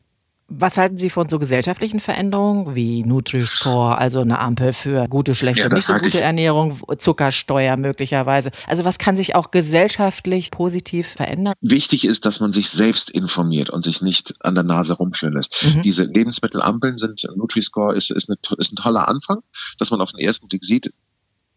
Was 0.49 0.77
halten 0.77 0.97
Sie 0.97 1.09
von 1.09 1.27
so 1.27 1.39
gesellschaftlichen 1.39 1.99
Veränderungen 1.99 2.73
wie 2.73 3.03
Nutri-Score, 3.03 3.97
also 3.97 4.21
eine 4.21 4.39
Ampel 4.39 4.71
für 4.71 5.07
gute, 5.09 5.35
schlechte, 5.35 5.63
ja, 5.63 5.69
nicht 5.69 5.85
so 5.85 5.93
gute 5.93 6.21
Ernährung, 6.21 6.79
Zuckersteuer 6.97 7.75
möglicherweise? 7.75 8.51
Also 8.65 8.85
was 8.85 8.97
kann 8.97 9.17
sich 9.17 9.35
auch 9.35 9.51
gesellschaftlich 9.51 10.51
positiv 10.51 11.07
verändern? 11.07 11.53
Wichtig 11.59 12.05
ist, 12.05 12.25
dass 12.25 12.39
man 12.39 12.53
sich 12.53 12.69
selbst 12.69 13.09
informiert 13.09 13.69
und 13.69 13.83
sich 13.83 14.01
nicht 14.01 14.35
an 14.39 14.55
der 14.55 14.63
Nase 14.63 14.93
rumführen 14.93 15.35
lässt. 15.35 15.65
Mhm. 15.75 15.81
Diese 15.81 16.03
Lebensmittelampeln 16.03 16.97
sind, 16.97 17.27
Nutri-Score 17.35 17.95
ist, 17.95 18.11
ist, 18.11 18.29
eine, 18.29 18.37
ist 18.57 18.71
ein 18.71 18.77
toller 18.77 19.09
Anfang, 19.09 19.39
dass 19.79 19.91
man 19.91 19.99
auf 19.99 20.11
den 20.11 20.21
ersten 20.21 20.47
Blick 20.47 20.63
sieht, 20.63 20.93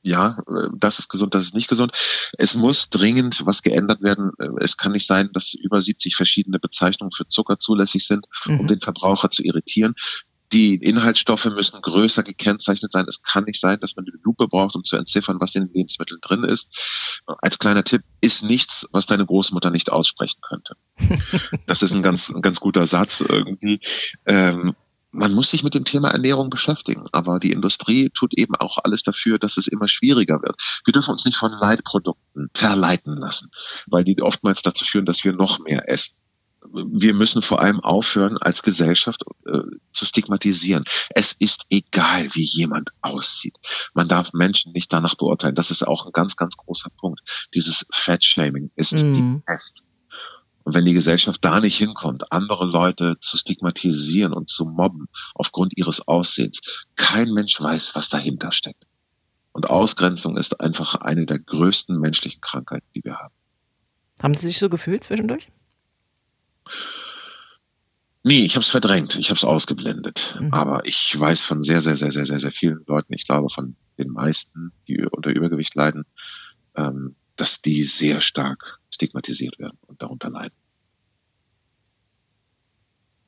ja, 0.03 0.39
das 0.77 0.99
ist 0.99 1.09
gesund, 1.09 1.35
das 1.35 1.43
ist 1.43 1.55
nicht 1.55 1.69
gesund. 1.69 1.93
Es 2.39 2.55
muss 2.55 2.89
dringend 2.89 3.45
was 3.47 3.63
geändert 3.63 4.03
werden. 4.03 4.33
Es 4.59 4.77
kann 4.77 4.93
nicht 4.93 5.07
sein, 5.07 5.31
dass 5.33 5.55
über 5.55 5.81
70 5.81 6.17
verschiedene 6.17 6.59
Bezeichnungen 6.59 7.13
für 7.13 7.27
Zucker 7.27 7.59
zulässig 7.59 8.07
sind, 8.07 8.27
mhm. 8.47 8.61
um 8.61 8.67
den 8.67 8.81
Verbraucher 8.81 9.31
zu 9.31 9.43
irritieren. 9.43 9.95
Die 10.53 10.75
Inhaltsstoffe 10.75 11.45
müssen 11.45 11.81
größer 11.81 12.25
gekennzeichnet 12.25 12.91
sein. 12.91 13.05
Es 13.07 13.23
kann 13.23 13.45
nicht 13.45 13.61
sein, 13.61 13.79
dass 13.81 13.95
man 13.95 14.05
eine 14.05 14.19
Lupe 14.25 14.49
braucht, 14.49 14.75
um 14.75 14.83
zu 14.83 14.97
entziffern, 14.97 15.39
was 15.39 15.55
in 15.55 15.67
den 15.67 15.75
Lebensmitteln 15.75 16.21
drin 16.21 16.43
ist. 16.43 17.23
Als 17.41 17.61
kleiner 17.61 17.85
Tipp, 17.85 18.03
ist 18.21 18.43
nichts, 18.43 18.89
was 18.91 19.07
deine 19.07 19.27
Großmutter 19.27 19.71
nicht 19.71 19.93
aussprechen 19.93 20.41
könnte. 20.43 20.75
Das 21.67 21.83
ist 21.83 21.93
ein 21.93 22.03
ganz, 22.03 22.31
ein 22.31 22.43
ganz 22.43 22.59
guter 22.59 22.87
Satz 22.87 23.21
irgendwie. 23.21 23.81
Ähm, 24.27 24.75
man 25.13 25.33
muss 25.33 25.51
sich 25.51 25.63
mit 25.63 25.75
dem 25.75 25.85
Thema 25.85 26.11
Ernährung 26.11 26.51
beschäftigen, 26.51 27.05
aber 27.13 27.39
die 27.39 27.53
Industrie 27.53 28.11
tut 28.11 28.33
eben 28.37 28.55
auch 28.55 28.79
alles 28.83 29.03
dafür, 29.03 29.39
dass 29.39 29.57
es 29.57 29.67
immer 29.67 29.89
schwieriger 29.89 30.41
wird. 30.43 30.57
Wir 30.85 30.93
dürfen 30.93 31.11
uns 31.11 31.25
nicht 31.25 31.37
von 31.37 31.53
Leitprodukten 31.53 32.51
verleiten 32.55 33.17
lassen, 33.17 33.51
weil 33.87 34.05
die 34.05 34.21
oftmals 34.23 34.63
dazu 34.63 34.85
führen, 34.85 35.07
dass 35.07 35.25
wir 35.25 35.33
noch 35.33 35.59
mehr 35.59 35.89
essen. 35.89 36.17
Wir 36.73 37.15
müssen 37.15 37.41
vor 37.41 37.61
allem 37.61 37.81
aufhören, 37.81 38.37
als 38.37 38.63
Gesellschaft 38.63 39.23
äh, 39.47 39.61
zu 39.93 40.05
stigmatisieren. 40.05 40.85
Es 41.09 41.33
ist 41.33 41.65
egal, 41.71 42.29
wie 42.35 42.45
jemand 42.45 42.91
aussieht. 43.01 43.57
Man 43.95 44.09
darf 44.09 44.35
Menschen 44.35 44.73
nicht 44.73 44.93
danach 44.93 45.15
beurteilen. 45.15 45.55
Das 45.55 45.71
ist 45.71 45.87
auch 45.87 46.05
ein 46.05 46.13
ganz, 46.13 46.37
ganz 46.37 46.59
großer 46.59 46.91
Punkt. 46.99 47.49
Dieses 47.55 47.87
Fat-Shaming 47.93 48.71
ist 48.77 48.93
mm. 48.93 49.13
die 49.15 49.43
Pest. 49.47 49.85
Und 50.63 50.75
wenn 50.75 50.85
die 50.85 50.95
Gesellschaft 50.95 51.45
da 51.45 51.61
nicht 51.61 51.77
hinkommt, 51.77 52.33
andere 52.33 52.65
Leute 52.67 53.17
zu 53.21 53.37
stigmatisieren 53.39 54.33
und 54.33 54.49
zu 54.49 54.67
mobben 54.67 55.07
aufgrund 55.35 55.77
ihres 55.77 56.07
Aussehens, 56.07 56.87
kein 56.97 57.33
Mensch 57.33 57.61
weiß, 57.61 57.95
was 57.95 58.09
dahinter 58.09 58.53
steckt. 58.53 58.85
Und 59.53 59.69
Ausgrenzung 59.69 60.37
ist 60.37 60.61
einfach 60.61 60.97
eine 60.97 61.27
der 61.27 61.39
größten 61.39 61.99
menschlichen 61.99 62.41
Krankheiten, 62.41 62.87
die 62.95 63.03
wir 63.05 63.15
haben. 63.15 63.35
Haben 64.23 64.35
Sie 64.35 64.47
sich 64.47 64.59
so 64.59 64.69
gefühlt 64.69 65.03
zwischendurch? 65.03 65.49
Nee, 68.23 68.41
ich 68.41 68.55
habe 68.55 68.63
es 68.63 68.69
verdrängt, 68.69 69.17
ich 69.17 69.31
habe 69.31 69.37
es 69.37 69.45
ausgeblendet. 69.45 70.37
Mhm. 70.39 70.53
Aber 70.53 70.87
ich 70.87 71.19
weiß 71.19 71.41
von 71.41 71.63
sehr, 71.63 71.81
sehr, 71.81 71.97
sehr, 71.97 72.13
sehr, 72.13 72.27
sehr, 72.27 72.39
sehr 72.39 72.53
vielen 72.53 72.85
Leuten, 72.87 73.15
ich 73.15 73.27
glaube 73.27 73.49
von 73.49 73.77
den 73.99 74.11
meisten, 74.11 74.73
die 74.89 75.03
unter 75.11 75.31
Übergewicht 75.31 75.75
leiden, 75.75 76.05
ähm, 76.77 77.17
dass 77.41 77.63
die 77.63 77.83
sehr 77.85 78.21
stark 78.21 78.81
stigmatisiert 78.93 79.59
werden 79.59 79.79
und 79.87 80.03
darunter 80.03 80.29
leiden. 80.29 80.55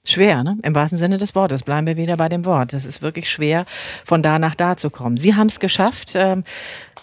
Schwer, 0.04 0.42
ne? 0.42 0.58
Im 0.64 0.74
wahrsten 0.74 0.98
Sinne 0.98 1.16
des 1.16 1.36
Wortes. 1.36 1.62
Bleiben 1.62 1.86
wir 1.86 1.96
wieder 1.96 2.16
bei 2.16 2.28
dem 2.28 2.44
Wort. 2.44 2.74
Es 2.74 2.84
ist 2.84 3.02
wirklich 3.02 3.30
schwer, 3.30 3.66
von 4.04 4.20
da 4.20 4.40
nach 4.40 4.56
da 4.56 4.76
zu 4.76 4.90
kommen. 4.90 5.16
Sie 5.16 5.36
haben 5.36 5.46
es 5.46 5.60
geschafft. 5.60 6.14
Ähm, 6.16 6.42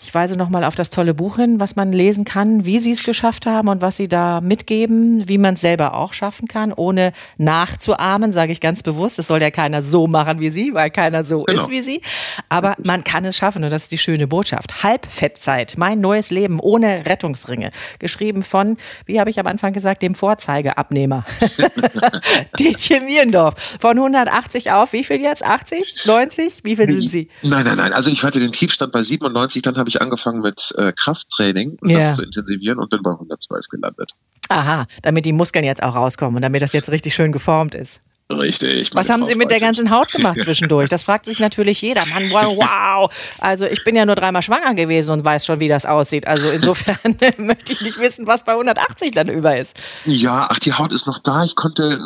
ich 0.01 0.13
weise 0.13 0.37
nochmal 0.37 0.63
auf 0.63 0.75
das 0.75 0.89
tolle 0.89 1.13
Buch 1.13 1.37
hin, 1.37 1.59
was 1.59 1.75
man 1.75 1.91
lesen 1.91 2.23
kann, 2.23 2.65
wie 2.65 2.79
Sie 2.79 2.91
es 2.91 3.03
geschafft 3.03 3.45
haben 3.45 3.67
und 3.67 3.81
was 3.81 3.97
Sie 3.97 4.07
da 4.07 4.39
mitgeben, 4.41 5.27
wie 5.27 5.37
man 5.37 5.55
es 5.55 5.61
selber 5.61 5.93
auch 5.93 6.13
schaffen 6.13 6.47
kann, 6.47 6.71
ohne 6.71 7.11
nachzuahmen, 7.37 8.31
sage 8.31 8.51
ich 8.51 8.61
ganz 8.61 8.81
bewusst. 8.83 9.17
Das 9.17 9.27
soll 9.27 9.41
ja 9.41 9.51
keiner 9.51 9.81
so 9.81 10.07
machen 10.07 10.39
wie 10.39 10.49
Sie, 10.49 10.73
weil 10.73 10.89
keiner 10.89 11.23
so 11.23 11.43
genau. 11.43 11.61
ist 11.61 11.69
wie 11.69 11.81
Sie. 11.81 12.01
Aber 12.47 12.75
man 12.83 13.03
kann 13.03 13.25
es 13.25 13.37
schaffen 13.37 13.63
und 13.63 13.69
das 13.69 13.83
ist 13.83 13.91
die 13.91 13.97
schöne 13.97 14.27
Botschaft. 14.27 14.83
Halbfettzeit, 14.83 15.75
mein 15.77 15.99
neues 16.01 16.31
Leben 16.31 16.59
ohne 16.61 17.05
Rettungsringe. 17.05 17.71
Geschrieben 17.99 18.43
von, 18.43 18.77
wie 19.05 19.19
habe 19.19 19.29
ich 19.29 19.39
am 19.39 19.47
Anfang 19.47 19.73
gesagt, 19.73 20.01
dem 20.01 20.15
Vorzeigeabnehmer. 20.15 21.25
Detje 22.89 23.01
Mierendorf. 23.01 23.55
Von 23.79 23.97
180 23.97 24.71
auf, 24.71 24.93
wie 24.93 25.03
viel 25.03 25.21
jetzt? 25.21 25.43
80? 25.43 26.05
90? 26.05 26.61
Wie 26.63 26.75
viel 26.75 26.89
sind 26.89 27.09
Sie? 27.09 27.29
Nein, 27.43 27.65
nein, 27.65 27.77
nein. 27.77 27.93
Also 27.93 28.09
ich 28.09 28.23
hatte 28.23 28.39
den 28.39 28.51
Tiefstand 28.51 28.91
bei 28.91 29.01
97, 29.01 29.61
dann 29.61 29.77
habe 29.77 29.89
ich 29.89 30.01
angefangen 30.01 30.41
mit 30.41 30.73
äh, 30.77 30.91
Krafttraining 30.93 31.77
und 31.81 31.89
yeah. 31.89 31.99
das 31.99 32.15
zu 32.15 32.23
intensivieren 32.23 32.79
und 32.79 32.89
bin 32.89 33.01
bei 33.03 33.11
112 33.11 33.67
gelandet. 33.69 34.11
Aha, 34.49 34.87
damit 35.03 35.25
die 35.25 35.33
Muskeln 35.33 35.63
jetzt 35.63 35.83
auch 35.83 35.95
rauskommen 35.95 36.35
und 36.35 36.41
damit 36.41 36.61
das 36.61 36.73
jetzt 36.73 36.89
richtig 36.89 37.13
schön 37.13 37.31
geformt 37.31 37.75
ist. 37.75 38.01
Richtig. 38.31 38.93
Was 38.93 39.09
haben 39.09 39.25
Sie 39.25 39.33
mit 39.33 39.49
der 39.49 39.59
ganzen 39.59 39.89
Haut 39.89 40.11
gemacht 40.11 40.39
zwischendurch? 40.43 40.87
Das 40.89 41.03
fragt 41.03 41.25
sich 41.25 41.39
natürlich 41.39 41.81
jeder. 41.81 42.05
Mann, 42.05 42.29
wow. 42.29 43.11
Also 43.39 43.65
ich 43.65 43.83
bin 43.83 43.95
ja 43.95 44.05
nur 44.05 44.15
dreimal 44.15 44.43
schwanger 44.43 44.75
gewesen 44.75 45.11
und 45.13 45.25
weiß 45.25 45.47
schon, 45.47 45.59
wie 45.59 45.67
das 45.67 45.87
aussieht. 45.87 46.27
Also 46.27 46.49
insofern 46.51 46.97
möchte 47.37 47.71
ich 47.71 47.81
nicht 47.81 47.97
wissen, 47.97 48.27
was 48.27 48.43
bei 48.43 48.51
180 48.51 49.13
dann 49.13 49.29
über 49.29 49.57
ist. 49.57 49.75
Ja, 50.05 50.47
ach, 50.49 50.59
die 50.59 50.73
Haut 50.73 50.93
ist 50.93 51.07
noch 51.07 51.17
da. 51.17 51.43
Ich 51.43 51.55
konnte 51.55 51.99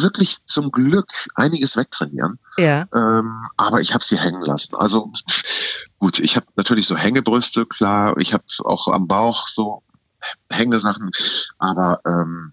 wirklich 0.00 0.44
zum 0.44 0.72
Glück 0.72 1.28
einiges 1.36 1.76
wegtrainieren. 1.76 2.40
Ja. 2.58 2.86
Ähm, 2.92 3.44
aber 3.56 3.80
ich 3.80 3.94
habe 3.94 4.02
sie 4.02 4.18
hängen 4.18 4.42
lassen. 4.42 4.74
Also 4.74 5.12
gut, 6.00 6.18
ich 6.18 6.34
habe 6.34 6.46
natürlich 6.56 6.86
so 6.88 6.96
Hängebrüste, 6.96 7.64
klar. 7.64 8.16
Ich 8.18 8.32
habe 8.32 8.44
auch 8.64 8.88
am 8.88 9.06
Bauch 9.06 9.46
so 9.46 9.84
Hängesachen. 10.50 11.10
Aber 11.58 12.00
ähm, 12.04 12.50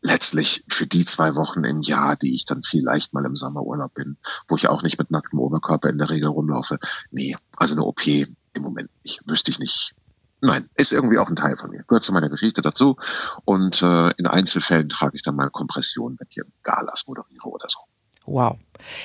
letztlich 0.00 0.64
für 0.68 0.86
die 0.86 1.04
zwei 1.04 1.34
Wochen 1.34 1.64
im 1.64 1.80
Jahr, 1.80 2.16
die 2.16 2.34
ich 2.34 2.44
dann 2.44 2.62
vielleicht 2.62 3.14
mal 3.14 3.24
im 3.24 3.34
Sommerurlaub 3.34 3.94
bin, 3.94 4.16
wo 4.48 4.56
ich 4.56 4.68
auch 4.68 4.82
nicht 4.82 4.98
mit 4.98 5.10
nacktem 5.10 5.38
Oberkörper 5.38 5.88
in 5.88 5.98
der 5.98 6.10
Regel 6.10 6.28
rumlaufe. 6.28 6.78
Nee, 7.10 7.36
also 7.56 7.74
eine 7.74 7.84
OP 7.84 8.06
im 8.06 8.36
Moment 8.62 8.90
nicht, 9.04 9.20
wüsste 9.26 9.50
ich 9.50 9.58
nicht. 9.58 9.94
Nein, 10.42 10.68
ist 10.76 10.92
irgendwie 10.92 11.18
auch 11.18 11.28
ein 11.28 11.36
Teil 11.36 11.56
von 11.56 11.70
mir, 11.70 11.82
gehört 11.84 12.04
zu 12.04 12.12
meiner 12.12 12.28
Geschichte 12.28 12.62
dazu. 12.62 12.96
Und 13.44 13.82
äh, 13.82 14.10
in 14.12 14.26
Einzelfällen 14.26 14.88
trage 14.88 15.16
ich 15.16 15.22
dann 15.22 15.34
mal 15.34 15.50
Kompression, 15.50 16.16
wenn 16.18 16.28
ich 16.28 16.40
Galas 16.62 17.06
moderiere 17.06 17.48
oder 17.48 17.66
so. 17.68 17.80
Wow. 18.26 18.58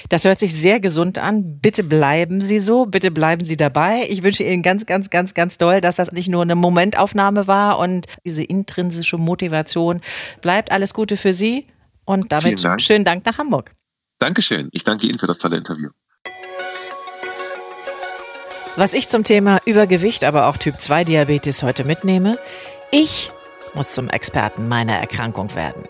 Das 0.10 0.26
hört 0.26 0.40
sich 0.40 0.54
sehr 0.54 0.80
gesund 0.80 1.18
an. 1.18 1.60
Bitte 1.60 1.84
bleiben 1.84 2.42
Sie 2.42 2.60
so, 2.60 2.86
bitte 2.86 3.12
bleiben 3.12 3.46
Sie 3.46 3.58
dabei. 3.58 4.06
Ich 4.10 4.24
wünsche 4.24 4.44
Ihnen 4.44 4.64
ganz, 4.64 4.86
ganz, 4.86 5.10
ganz, 5.10 5.34
ganz 5.34 5.58
doll, 5.58 5.82
dass 5.82 5.96
das 5.96 6.12
nicht 6.12 6.30
nur 6.30 6.42
eine 6.42 6.56
Momentaufnahme 6.56 7.48
war 7.48 7.80
und 7.80 8.08
diese 8.26 8.44
intrinsische 8.44 9.18
Motivation 9.18 10.02
bleibt. 10.42 10.72
Alles 10.72 10.94
Gute 10.94 11.18
für 11.18 11.34
Sie 11.34 11.68
und 12.06 12.32
damit 12.32 12.64
Dank. 12.64 12.82
schönen 12.82 13.06
Dank 13.06 13.26
nach 13.26 13.38
Hamburg. 13.38 13.72
Dankeschön. 14.20 14.70
Ich 14.72 14.84
danke 14.84 15.08
Ihnen 15.08 15.18
für 15.18 15.28
das 15.28 15.38
tolle 15.38 15.58
Interview. 15.58 15.90
Was 18.78 18.94
ich 18.94 19.10
zum 19.10 19.24
Thema 19.24 19.60
Übergewicht, 19.66 20.24
aber 20.24 20.48
auch 20.48 20.58
Typ 20.58 20.80
2 20.80 21.04
Diabetes 21.04 21.62
heute 21.62 21.84
mitnehme, 21.84 22.40
ich 22.92 23.32
muss 23.74 23.94
zum 23.94 24.10
Experten 24.10 24.68
meiner 24.68 24.94
Erkrankung 24.98 25.56
werden. 25.56 25.84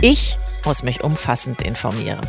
Ich 0.00 0.38
muss 0.64 0.82
mich 0.82 1.02
umfassend 1.02 1.62
informieren. 1.62 2.20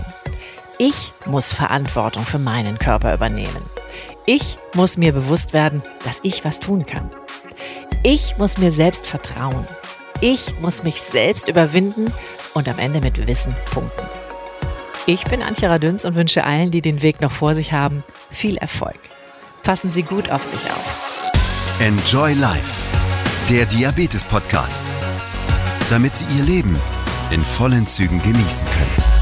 Ich 0.85 1.13
muss 1.25 1.53
Verantwortung 1.53 2.25
für 2.25 2.39
meinen 2.39 2.77
Körper 2.77 3.13
übernehmen. 3.13 3.63
Ich 4.25 4.57
muss 4.73 4.97
mir 4.97 5.13
bewusst 5.13 5.53
werden, 5.53 5.81
dass 6.03 6.19
ich 6.23 6.43
was 6.43 6.59
tun 6.59 6.85
kann. 6.85 7.09
Ich 8.03 8.37
muss 8.37 8.57
mir 8.57 8.69
selbst 8.69 9.07
vertrauen. 9.07 9.65
Ich 10.19 10.59
muss 10.59 10.83
mich 10.83 11.01
selbst 11.01 11.47
überwinden 11.47 12.11
und 12.53 12.67
am 12.67 12.79
Ende 12.79 12.99
mit 12.99 13.27
Wissen 13.27 13.55
punkten. 13.71 14.05
Ich 15.05 15.23
bin 15.23 15.41
Antje 15.41 15.69
Radüns 15.69 16.03
und 16.03 16.15
wünsche 16.15 16.43
allen, 16.43 16.69
die 16.69 16.81
den 16.81 17.01
Weg 17.01 17.21
noch 17.21 17.31
vor 17.31 17.55
sich 17.55 17.71
haben, 17.71 18.03
viel 18.29 18.57
Erfolg. 18.57 18.99
Passen 19.63 19.89
Sie 19.89 20.03
gut 20.03 20.31
auf 20.31 20.43
sich 20.43 20.65
auf. 20.69 21.31
Enjoy 21.79 22.33
Life, 22.33 22.83
der 23.47 23.65
Diabetes-Podcast. 23.67 24.85
Damit 25.89 26.17
Sie 26.17 26.25
Ihr 26.37 26.43
Leben 26.43 26.77
in 27.31 27.41
vollen 27.41 27.87
Zügen 27.87 28.21
genießen 28.21 28.67
können. 28.67 29.12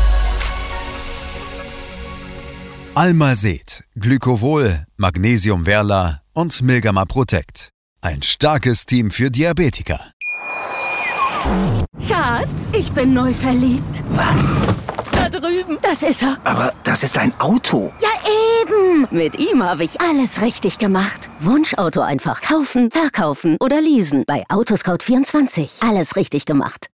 Almazet, 2.94 3.86
Glycovol, 3.96 4.86
Magnesium 4.98 5.64
Verla 5.64 6.20
und 6.34 6.62
Milgama 6.62 7.06
Protect. 7.06 7.70
Ein 8.02 8.22
starkes 8.22 8.86
Team 8.86 9.12
für 9.12 9.32
Diabetiker. 9.32 10.12
Schatz, 12.06 12.74
ich 12.74 12.92
bin 12.92 13.14
neu 13.14 13.34
verliebt. 13.34 14.04
Was? 14.10 14.56
Da 15.14 15.30
drüben. 15.30 15.78
Das 15.82 16.04
ist 16.04 16.22
er. 16.22 16.38
Aber 16.44 16.74
das 16.84 17.04
ist 17.04 17.18
ein 17.18 17.34
Auto. 17.40 17.94
Ja, 18.02 18.10
eben. 18.62 19.08
Mit 19.10 19.40
ihm 19.40 19.64
habe 19.64 19.86
ich 19.86 20.02
alles 20.02 20.42
richtig 20.42 20.78
gemacht. 20.78 21.30
Wunschauto 21.40 22.02
einfach 22.02 22.42
kaufen, 22.42 22.92
verkaufen 22.92 23.56
oder 23.62 23.80
leasen. 23.80 24.26
Bei 24.28 24.44
Autoscout24. 24.50 25.88
Alles 25.88 26.18
richtig 26.18 26.46
gemacht. 26.46 26.88